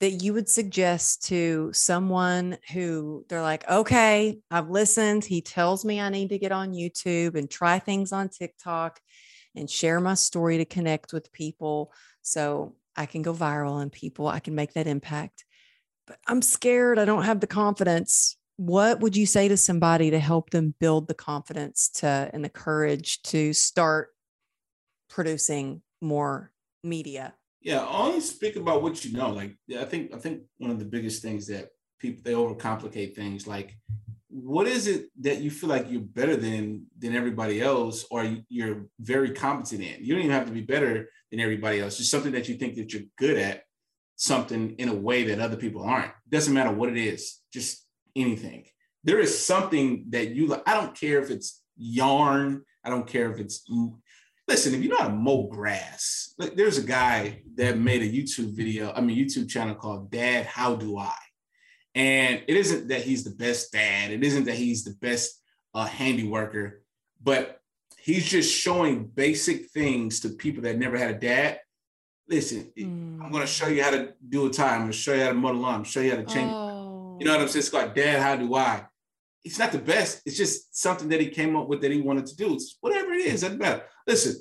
that 0.02 0.20
you 0.20 0.34
would 0.34 0.48
suggest 0.48 1.28
to 1.28 1.70
someone 1.72 2.58
who 2.72 3.24
they're 3.28 3.40
like, 3.40 3.70
okay, 3.70 4.36
I've 4.50 4.68
listened. 4.68 5.24
He 5.24 5.40
tells 5.40 5.84
me 5.84 6.00
I 6.00 6.08
need 6.08 6.30
to 6.30 6.40
get 6.40 6.50
on 6.50 6.72
YouTube 6.72 7.36
and 7.36 7.48
try 7.48 7.78
things 7.78 8.10
on 8.10 8.28
TikTok 8.28 8.98
and 9.54 9.70
share 9.70 10.00
my 10.00 10.14
story 10.14 10.58
to 10.58 10.64
connect 10.64 11.12
with 11.12 11.30
people 11.30 11.92
so 12.20 12.74
I 12.96 13.06
can 13.06 13.22
go 13.22 13.32
viral 13.32 13.80
and 13.80 13.92
people, 13.92 14.26
I 14.26 14.40
can 14.40 14.56
make 14.56 14.72
that 14.72 14.88
impact. 14.88 15.44
But 16.08 16.18
I'm 16.26 16.42
scared. 16.42 16.98
I 16.98 17.04
don't 17.04 17.22
have 17.22 17.38
the 17.38 17.46
confidence. 17.46 18.36
What 18.56 18.98
would 18.98 19.16
you 19.16 19.24
say 19.24 19.46
to 19.46 19.56
somebody 19.56 20.10
to 20.10 20.18
help 20.18 20.50
them 20.50 20.74
build 20.80 21.06
the 21.06 21.14
confidence 21.14 21.88
to 22.00 22.28
and 22.32 22.44
the 22.44 22.48
courage 22.48 23.22
to 23.22 23.52
start 23.52 24.08
producing 25.08 25.80
more 26.00 26.50
media? 26.82 27.34
Yeah, 27.62 27.86
only 27.88 28.20
speak 28.20 28.56
about 28.56 28.82
what 28.82 29.04
you 29.04 29.12
know. 29.16 29.30
Like 29.30 29.56
I 29.78 29.84
think 29.84 30.12
I 30.14 30.18
think 30.18 30.42
one 30.58 30.70
of 30.70 30.78
the 30.78 30.84
biggest 30.84 31.22
things 31.22 31.46
that 31.46 31.68
people 31.98 32.22
they 32.24 32.32
overcomplicate 32.32 33.14
things. 33.14 33.46
Like, 33.46 33.76
what 34.28 34.66
is 34.66 34.86
it 34.88 35.06
that 35.20 35.40
you 35.40 35.50
feel 35.50 35.70
like 35.70 35.90
you're 35.90 36.00
better 36.00 36.36
than 36.36 36.86
than 36.98 37.14
everybody 37.14 37.62
else, 37.62 38.04
or 38.10 38.36
you're 38.48 38.86
very 38.98 39.30
competent 39.30 39.82
in? 39.82 40.04
You 40.04 40.14
don't 40.14 40.24
even 40.24 40.36
have 40.36 40.46
to 40.46 40.52
be 40.52 40.62
better 40.62 41.08
than 41.30 41.40
everybody 41.40 41.80
else. 41.80 41.96
Just 41.96 42.10
something 42.10 42.32
that 42.32 42.48
you 42.48 42.56
think 42.56 42.74
that 42.74 42.92
you're 42.92 43.04
good 43.16 43.38
at, 43.38 43.62
something 44.16 44.74
in 44.78 44.88
a 44.88 44.94
way 44.94 45.24
that 45.24 45.40
other 45.40 45.56
people 45.56 45.82
aren't. 45.82 46.12
Doesn't 46.28 46.54
matter 46.54 46.72
what 46.72 46.90
it 46.90 46.96
is, 46.96 47.38
just 47.52 47.86
anything. 48.16 48.66
There 49.04 49.20
is 49.20 49.46
something 49.46 50.06
that 50.10 50.30
you 50.30 50.48
like. 50.48 50.62
I 50.66 50.74
don't 50.74 50.98
care 50.98 51.20
if 51.20 51.30
it's 51.30 51.62
yarn. 51.76 52.64
I 52.84 52.90
don't 52.90 53.06
care 53.06 53.30
if 53.30 53.38
it's 53.38 53.62
listen, 54.48 54.74
if 54.74 54.82
you 54.82 54.88
know 54.88 54.98
how 54.98 55.08
to 55.08 55.14
mow 55.14 55.48
grass, 55.48 56.34
like 56.38 56.54
there's 56.54 56.78
a 56.78 56.82
guy 56.82 57.42
that 57.56 57.78
made 57.78 58.02
a 58.02 58.10
YouTube 58.10 58.56
video, 58.56 58.92
I 58.92 59.00
mean, 59.00 59.16
YouTube 59.16 59.48
channel 59.48 59.74
called 59.74 60.10
Dad, 60.10 60.46
How 60.46 60.74
Do 60.76 60.98
I? 60.98 61.14
And 61.94 62.42
it 62.48 62.56
isn't 62.56 62.88
that 62.88 63.02
he's 63.02 63.24
the 63.24 63.30
best 63.30 63.72
dad, 63.72 64.10
it 64.10 64.24
isn't 64.24 64.44
that 64.44 64.54
he's 64.54 64.84
the 64.84 64.94
best 65.00 65.40
uh, 65.74 65.84
handy 65.84 66.26
worker, 66.26 66.82
but 67.22 67.60
he's 67.98 68.28
just 68.28 68.52
showing 68.52 69.06
basic 69.06 69.70
things 69.70 70.20
to 70.20 70.30
people 70.30 70.62
that 70.64 70.78
never 70.78 70.96
had 70.96 71.10
a 71.10 71.18
dad. 71.18 71.60
Listen, 72.28 72.72
mm. 72.78 73.22
I'm 73.22 73.30
going 73.30 73.42
to 73.42 73.46
show 73.46 73.68
you 73.68 73.82
how 73.82 73.90
to 73.90 74.14
do 74.26 74.46
a 74.46 74.50
time. 74.50 74.72
I'm 74.72 74.80
going 74.80 74.92
to 74.92 74.98
show 74.98 75.14
you 75.14 75.22
how 75.22 75.28
to 75.28 75.34
mow 75.34 75.52
the 75.52 75.58
lawn. 75.58 75.74
I'm 75.74 75.84
show 75.84 76.00
you 76.00 76.10
how 76.10 76.16
to 76.16 76.24
change. 76.24 76.50
Oh. 76.50 77.18
You 77.20 77.26
know 77.26 77.32
what 77.32 77.42
I'm 77.42 77.48
saying? 77.48 77.60
It's 77.60 77.68
called 77.68 77.94
Dad, 77.94 78.20
How 78.20 78.36
Do 78.36 78.54
I? 78.54 78.84
It's 79.44 79.58
not 79.58 79.72
the 79.72 79.78
best. 79.78 80.22
It's 80.24 80.36
just 80.36 80.76
something 80.80 81.08
that 81.08 81.20
he 81.20 81.28
came 81.28 81.56
up 81.56 81.68
with 81.68 81.80
that 81.80 81.90
he 81.90 82.00
wanted 82.00 82.26
to 82.26 82.36
do. 82.36 82.54
It's 82.54 82.76
whatever 82.80 83.12
it 83.12 83.26
is, 83.26 83.40
doesn't 83.40 83.58
matter. 83.58 83.84
Listen, 84.06 84.36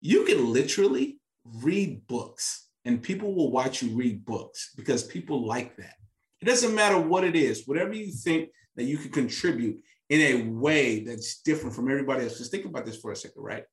you 0.00 0.24
can 0.24 0.52
literally 0.52 1.18
read 1.44 2.06
books 2.06 2.68
and 2.84 3.02
people 3.02 3.34
will 3.34 3.50
watch 3.50 3.82
you 3.82 3.96
read 3.96 4.24
books 4.24 4.72
because 4.76 5.02
people 5.02 5.46
like 5.46 5.76
that. 5.76 5.94
It 6.40 6.44
doesn't 6.44 6.74
matter 6.74 6.98
what 6.98 7.24
it 7.24 7.34
is, 7.34 7.66
whatever 7.66 7.94
you 7.94 8.12
think 8.12 8.50
that 8.76 8.84
you 8.84 8.96
can 8.98 9.10
contribute 9.10 9.82
in 10.08 10.20
a 10.20 10.50
way 10.50 11.04
that's 11.04 11.42
different 11.42 11.74
from 11.74 11.90
everybody 11.90 12.24
else. 12.24 12.38
Just 12.38 12.50
think 12.50 12.64
about 12.64 12.86
this 12.86 12.98
for 12.98 13.12
a 13.12 13.16
second, 13.16 13.42
right? 13.42 13.64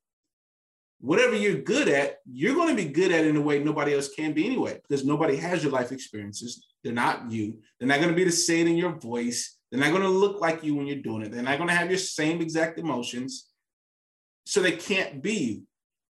Whatever 1.00 1.36
you're 1.36 1.60
good 1.60 1.88
at, 1.88 2.16
you're 2.24 2.54
going 2.54 2.74
to 2.74 2.82
be 2.82 2.90
good 2.90 3.12
at 3.12 3.24
in 3.24 3.36
a 3.36 3.40
way 3.40 3.62
nobody 3.62 3.94
else 3.94 4.08
can 4.08 4.32
be 4.32 4.46
anyway, 4.46 4.80
because 4.82 5.04
nobody 5.04 5.36
has 5.36 5.62
your 5.62 5.72
life 5.72 5.92
experiences. 5.92 6.66
They're 6.82 6.92
not 6.92 7.30
you. 7.30 7.58
They're 7.78 7.88
not 7.88 8.00
going 8.00 8.10
to 8.10 8.16
be 8.16 8.24
the 8.24 8.32
same 8.32 8.66
in 8.66 8.76
your 8.76 8.98
voice. 8.98 9.55
They're 9.70 9.80
not 9.80 9.90
going 9.90 10.02
to 10.02 10.08
look 10.08 10.40
like 10.40 10.62
you 10.62 10.74
when 10.74 10.86
you're 10.86 10.96
doing 10.96 11.22
it. 11.22 11.32
They're 11.32 11.42
not 11.42 11.58
going 11.58 11.68
to 11.68 11.74
have 11.74 11.90
your 11.90 11.98
same 11.98 12.40
exact 12.40 12.78
emotions. 12.78 13.48
So 14.44 14.60
they 14.60 14.72
can't 14.72 15.22
be 15.22 15.32
you. 15.32 15.62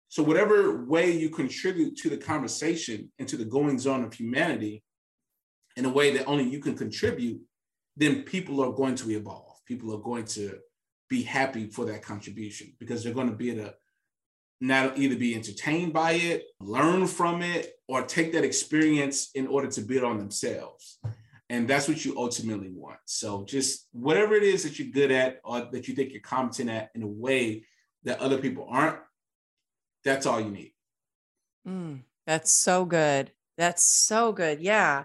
So, 0.10 0.24
whatever 0.24 0.86
way 0.86 1.12
you 1.12 1.30
contribute 1.30 1.98
to 1.98 2.10
the 2.10 2.18
conversation 2.18 3.12
and 3.20 3.28
to 3.28 3.38
the 3.38 3.46
goings 3.46 3.88
on 3.88 4.04
of 4.04 4.14
humanity 4.14 4.84
in 5.76 5.86
a 5.86 5.90
way 5.90 6.16
that 6.16 6.26
only 6.26 6.46
you 6.46 6.60
can 6.60 6.78
contribute, 6.78 7.42
then 7.98 8.24
people 8.24 8.62
are 8.62 8.72
going 8.72 8.96
to 8.96 9.12
evolve. 9.12 9.58
People 9.66 9.94
are 9.94 10.00
going 10.00 10.26
to 10.26 10.58
be 11.10 11.24
happy 11.24 11.68
for 11.68 11.86
that 11.86 12.02
contribution 12.02 12.74
because 12.80 13.04
they're 13.04 13.14
going 13.14 13.30
to 13.30 13.36
be 13.36 13.52
able 13.52 13.66
to 13.66 13.74
not 14.62 14.98
either 14.98 15.16
be 15.16 15.36
entertained 15.36 15.94
by 15.94 16.14
it, 16.14 16.46
learn 16.60 17.08
from 17.08 17.42
it, 17.42 17.74
or 17.88 18.02
take 18.04 18.32
that 18.34 18.44
experience 18.44 19.32
in 19.36 19.48
order 19.48 19.68
to 19.68 19.82
build 19.82 20.04
on 20.04 20.18
themselves. 20.18 21.00
And 21.50 21.68
that's 21.68 21.88
what 21.88 22.04
you 22.04 22.18
ultimately 22.18 22.72
want. 22.72 23.00
So 23.06 23.46
just 23.46 23.88
whatever 23.92 24.34
it 24.34 24.44
is 24.44 24.64
that 24.64 24.80
you're 24.80 24.88
good 24.88 25.12
at 25.12 25.40
or 25.44 25.68
that 25.72 25.88
you 25.88 25.94
think 25.94 26.12
you're 26.12 26.22
competent 26.22 26.70
at 26.70 26.90
in 26.96 27.04
a 27.04 27.08
way 27.08 27.66
that 28.04 28.20
other 28.20 28.38
people 28.38 28.68
aren't, 28.70 29.00
that's 30.04 30.26
all 30.26 30.42
you 30.42 30.50
need. 30.50 30.74
Mm, 31.68 32.02
that's 32.26 32.52
so 32.52 32.86
good. 32.86 33.32
That's 33.58 33.84
so 33.84 34.32
good. 34.32 34.60
Yeah. 34.60 35.04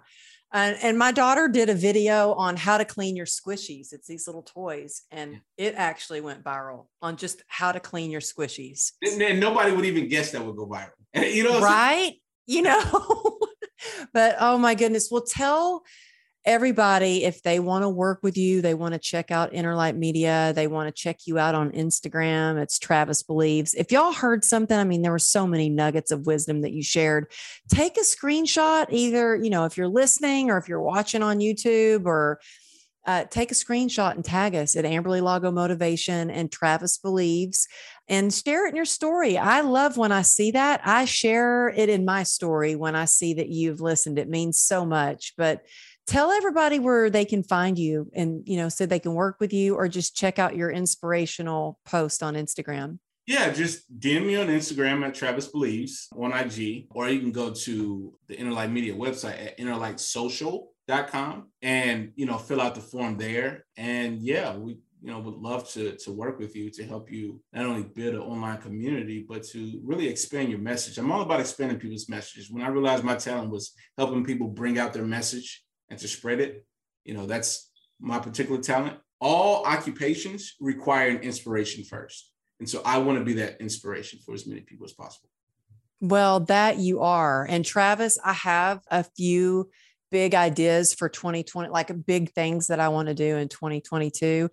And, 0.53 0.77
and 0.83 0.99
my 0.99 1.13
daughter 1.13 1.47
did 1.47 1.69
a 1.69 1.75
video 1.75 2.33
on 2.33 2.57
how 2.57 2.79
to 2.79 2.85
clean 2.85 3.17
your 3.17 3.27
squishies. 3.27 3.93
It's 3.93 4.09
these 4.09 4.27
little 4.27 4.43
toys, 4.43 5.03
and 5.13 5.41
it 5.57 5.75
actually 5.77 6.21
went 6.21 6.43
viral 6.43 6.87
on 7.01 7.17
just 7.17 7.45
how 7.47 7.71
to 7.71 7.79
clean 7.79 8.11
your 8.11 8.21
squishies. 8.21 8.93
And, 9.03 9.23
and 9.23 9.39
nobody 9.39 9.71
would 9.71 9.85
even 9.85 10.09
guess 10.09 10.33
that 10.33 10.45
would 10.45 10.57
go 10.57 10.67
viral. 10.67 10.91
you 11.15 11.45
know, 11.45 11.61
right? 11.61 12.15
You 12.47 12.63
know, 12.63 13.39
but 14.13 14.37
oh 14.41 14.59
my 14.59 14.75
goodness. 14.75 15.09
Well, 15.09 15.23
tell 15.23 15.85
everybody 16.47 17.25
if 17.25 17.43
they 17.43 17.61
want 17.61 17.83
to 17.83 17.89
work 17.89 18.21
with 18.23 18.37
you 18.37 18.63
they 18.63 18.73
want 18.73 18.95
to 18.95 18.99
check 18.99 19.31
out 19.31 19.53
Innerlight 19.53 19.97
Media 19.97 20.53
they 20.55 20.67
want 20.67 20.89
to 20.89 21.03
check 21.03 21.27
you 21.27 21.39
out 21.39 21.55
on 21.55 21.71
instagram 21.73 22.61
it's 22.61 22.79
travis 22.79 23.23
believes 23.23 23.75
if 23.75 23.93
y'all 23.93 24.13
heard 24.13 24.43
something 24.43 24.79
i 24.79 24.85
mean 24.85 25.03
there 25.03 25.13
were 25.13 25.19
so 25.19 25.47
many 25.47 25.69
nuggets 25.69 26.11
of 26.11 26.27
wisdom 26.27 26.63
that 26.63 26.73
you 26.73 26.83
shared 26.83 27.27
take 27.69 27.99
a 27.99 28.01
screenshot 28.01 28.87
either 28.89 29.37
you 29.37 29.51
know 29.51 29.67
if 29.67 29.77
you're 29.77 29.89
listening 29.89 30.51
or 30.51 30.57
if 30.57 30.67
you're 30.67 30.81
watching 30.81 31.23
on 31.23 31.41
youtube 31.41 32.07
or 32.07 32.41
uh, 33.07 33.25
take 33.25 33.51
a 33.51 33.55
screenshot 33.55 34.15
and 34.15 34.25
tag 34.25 34.55
us 34.55 34.77
at 34.77 34.85
Amberly 34.85 35.23
Lago 35.23 35.51
Motivation 35.51 36.31
and 36.31 36.53
Travis 36.53 36.99
Believes 36.99 37.67
and 38.09 38.33
share 38.33 38.67
it 38.67 38.71
in 38.71 38.77
your 38.77 38.85
story. 38.85 39.39
I 39.39 39.63
love 39.63 39.97
when 39.97 40.13
I 40.13 40.23
see 40.23 40.51
that. 40.51 40.83
I 40.85 41.07
share 41.07 41.69
it 41.71 41.89
in 41.89 42.05
my 42.05 42.25
story 42.25 42.77
when 42.77 42.95
I 42.95 43.07
see 43.07 43.35
that 43.35 43.49
you've 43.49 43.81
listened. 43.81 44.19
It 44.19 44.29
means 44.29 44.61
so 44.61 44.85
much. 44.85 45.33
But 45.39 45.65
tell 46.11 46.33
everybody 46.33 46.81
where 46.81 47.09
they 47.09 47.25
can 47.25 47.45
find 47.45 47.79
you 47.79 48.11
and 48.15 48.43
you 48.45 48.57
know 48.57 48.69
so 48.69 48.85
they 48.85 48.99
can 48.99 49.15
work 49.15 49.37
with 49.39 49.53
you 49.53 49.77
or 49.77 49.87
just 49.87 50.17
check 50.17 50.41
out 50.41 50.57
your 50.57 50.69
inspirational 50.69 51.79
post 51.85 52.21
on 52.23 52.35
instagram. 52.35 52.99
Yeah 53.27 53.51
just 53.51 53.77
dm 54.01 54.27
me 54.27 54.35
on 54.35 54.49
instagram 54.49 55.07
at 55.07 55.15
travis 55.15 55.47
believes 55.47 56.09
on 56.19 56.33
ig 56.33 56.89
or 56.91 57.09
you 57.09 57.21
can 57.21 57.31
go 57.31 57.53
to 57.53 58.13
the 58.27 58.37
Innerlight 58.37 58.73
Media 58.73 58.93
website 58.93 59.47
at 59.47 59.59
innerlightsocial.com 59.59 61.49
and 61.63 62.11
you 62.17 62.27
know 62.27 62.39
fill 62.39 62.61
out 62.61 62.75
the 62.75 62.81
form 62.81 63.17
there. 63.17 63.65
And 63.77 64.21
yeah 64.21 64.57
we 64.57 64.79
you 65.03 65.13
know 65.13 65.21
would 65.21 65.37
love 65.37 65.71
to 65.75 65.97
to 65.97 66.11
work 66.11 66.41
with 66.41 66.57
you 66.57 66.71
to 66.71 66.85
help 66.85 67.13
you 67.13 67.41
not 67.53 67.67
only 67.67 67.85
build 67.85 68.17
an 68.17 68.21
online 68.21 68.61
community 68.61 69.25
but 69.27 69.45
to 69.45 69.81
really 69.85 70.09
expand 70.09 70.51
your 70.51 70.59
message. 70.59 70.99
I'm 70.99 71.13
all 71.13 71.23
about 71.23 71.39
expanding 71.39 71.79
people's 71.79 72.09
messages. 72.09 72.51
When 72.51 72.65
i 72.65 72.69
realized 72.69 73.05
my 73.05 73.15
talent 73.15 73.53
was 73.53 73.75
helping 73.97 74.25
people 74.25 74.49
bring 74.49 74.77
out 74.77 74.93
their 74.93 75.07
message 75.07 75.63
and 75.91 75.99
to 75.99 76.09
spread 76.09 76.41
it. 76.41 76.65
You 77.05 77.15
know, 77.15 77.27
that's 77.27 77.71
my 78.01 78.19
particular 78.19 78.61
talent. 78.61 78.97
All 79.21 79.65
occupations 79.65 80.55
require 80.61 81.09
an 81.11 81.19
inspiration 81.19 81.85
first. 81.85 82.33
And 82.59 82.69
so 82.69 82.83
I 82.85 82.99
want 82.99 83.19
to 83.19 83.25
be 83.25 83.35
that 83.35 83.61
inspiration 83.61 84.21
for 84.25 84.35
as 84.35 84.47
many 84.47 84.61
people 84.61 84.85
as 84.85 84.93
possible. 84.93 85.29
Well, 86.01 86.41
that 86.41 86.79
you 86.79 87.01
are. 87.01 87.47
And 87.49 87.65
Travis, 87.65 88.19
I 88.25 88.33
have 88.33 88.81
a 88.91 89.05
few 89.05 89.71
big 90.11 90.35
ideas 90.35 90.95
for 90.95 91.09
2020, 91.09 91.69
like 91.69 92.07
big 92.07 92.33
things 92.33 92.69
that 92.69 92.81
I 92.81 92.89
want 92.89 93.09
to 93.09 93.15
do 93.15 93.37
in 93.37 93.49
2022. 93.49 94.51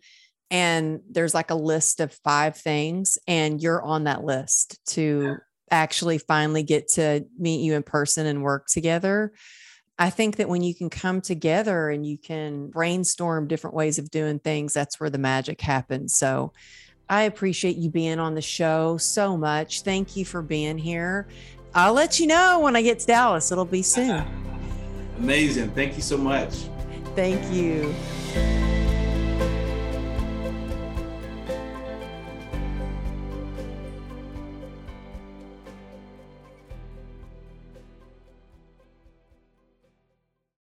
And 0.50 1.02
there's 1.10 1.34
like 1.34 1.52
a 1.52 1.56
list 1.56 2.00
of 2.00 2.14
five 2.24 2.58
things, 2.58 3.18
and 3.28 3.62
you're 3.62 3.82
on 3.82 4.06
that 4.06 4.24
list 4.24 4.80
to 4.88 5.22
yeah. 5.24 5.36
actually 5.72 6.20
finally 6.20 6.64
get 6.64 6.90
to 6.94 7.26
meet 7.38 7.62
you 7.62 7.76
in 7.76 7.84
person 7.84 8.26
and 8.26 8.44
work 8.44 8.68
together. 8.68 9.34
I 10.00 10.10
think 10.10 10.36
that 10.36 10.48
when 10.48 10.62
you 10.62 10.76
can 10.76 10.90
come 10.90 11.22
together 11.22 11.90
and 11.90 12.06
you 12.06 12.18
can 12.18 12.70
brainstorm 12.70 13.48
different 13.48 13.76
ways 13.76 13.98
of 13.98 14.12
doing 14.12 14.40
things, 14.40 14.74
that's 14.74 15.00
where 15.00 15.10
the 15.10 15.18
magic 15.18 15.60
happens. 15.60 16.18
So 16.18 16.54
I 17.10 17.24
appreciate 17.24 17.78
you 17.78 17.90
being 17.90 18.20
on 18.20 18.36
the 18.36 18.42
show 18.42 18.98
so 18.98 19.38
much. 19.38 19.82
Thank 19.82 20.16
you 20.16 20.26
for 20.26 20.42
being 20.42 20.78
here. 20.78 21.28
I'll 21.74 21.94
let 21.94 22.20
you 22.20 22.28
know 22.28 22.60
when 22.60 22.76
I 22.76 22.82
get 22.82 23.00
to 23.00 23.08
Dallas. 23.08 23.52
It'll 23.52 23.66
be 23.66 23.82
soon. 23.82 24.24
Amazing. 25.18 25.72
Thank 25.72 25.96
you 25.96 26.04
so 26.04 26.18
much. 26.18 26.54
Thank 27.16 27.52
you. 27.52 27.94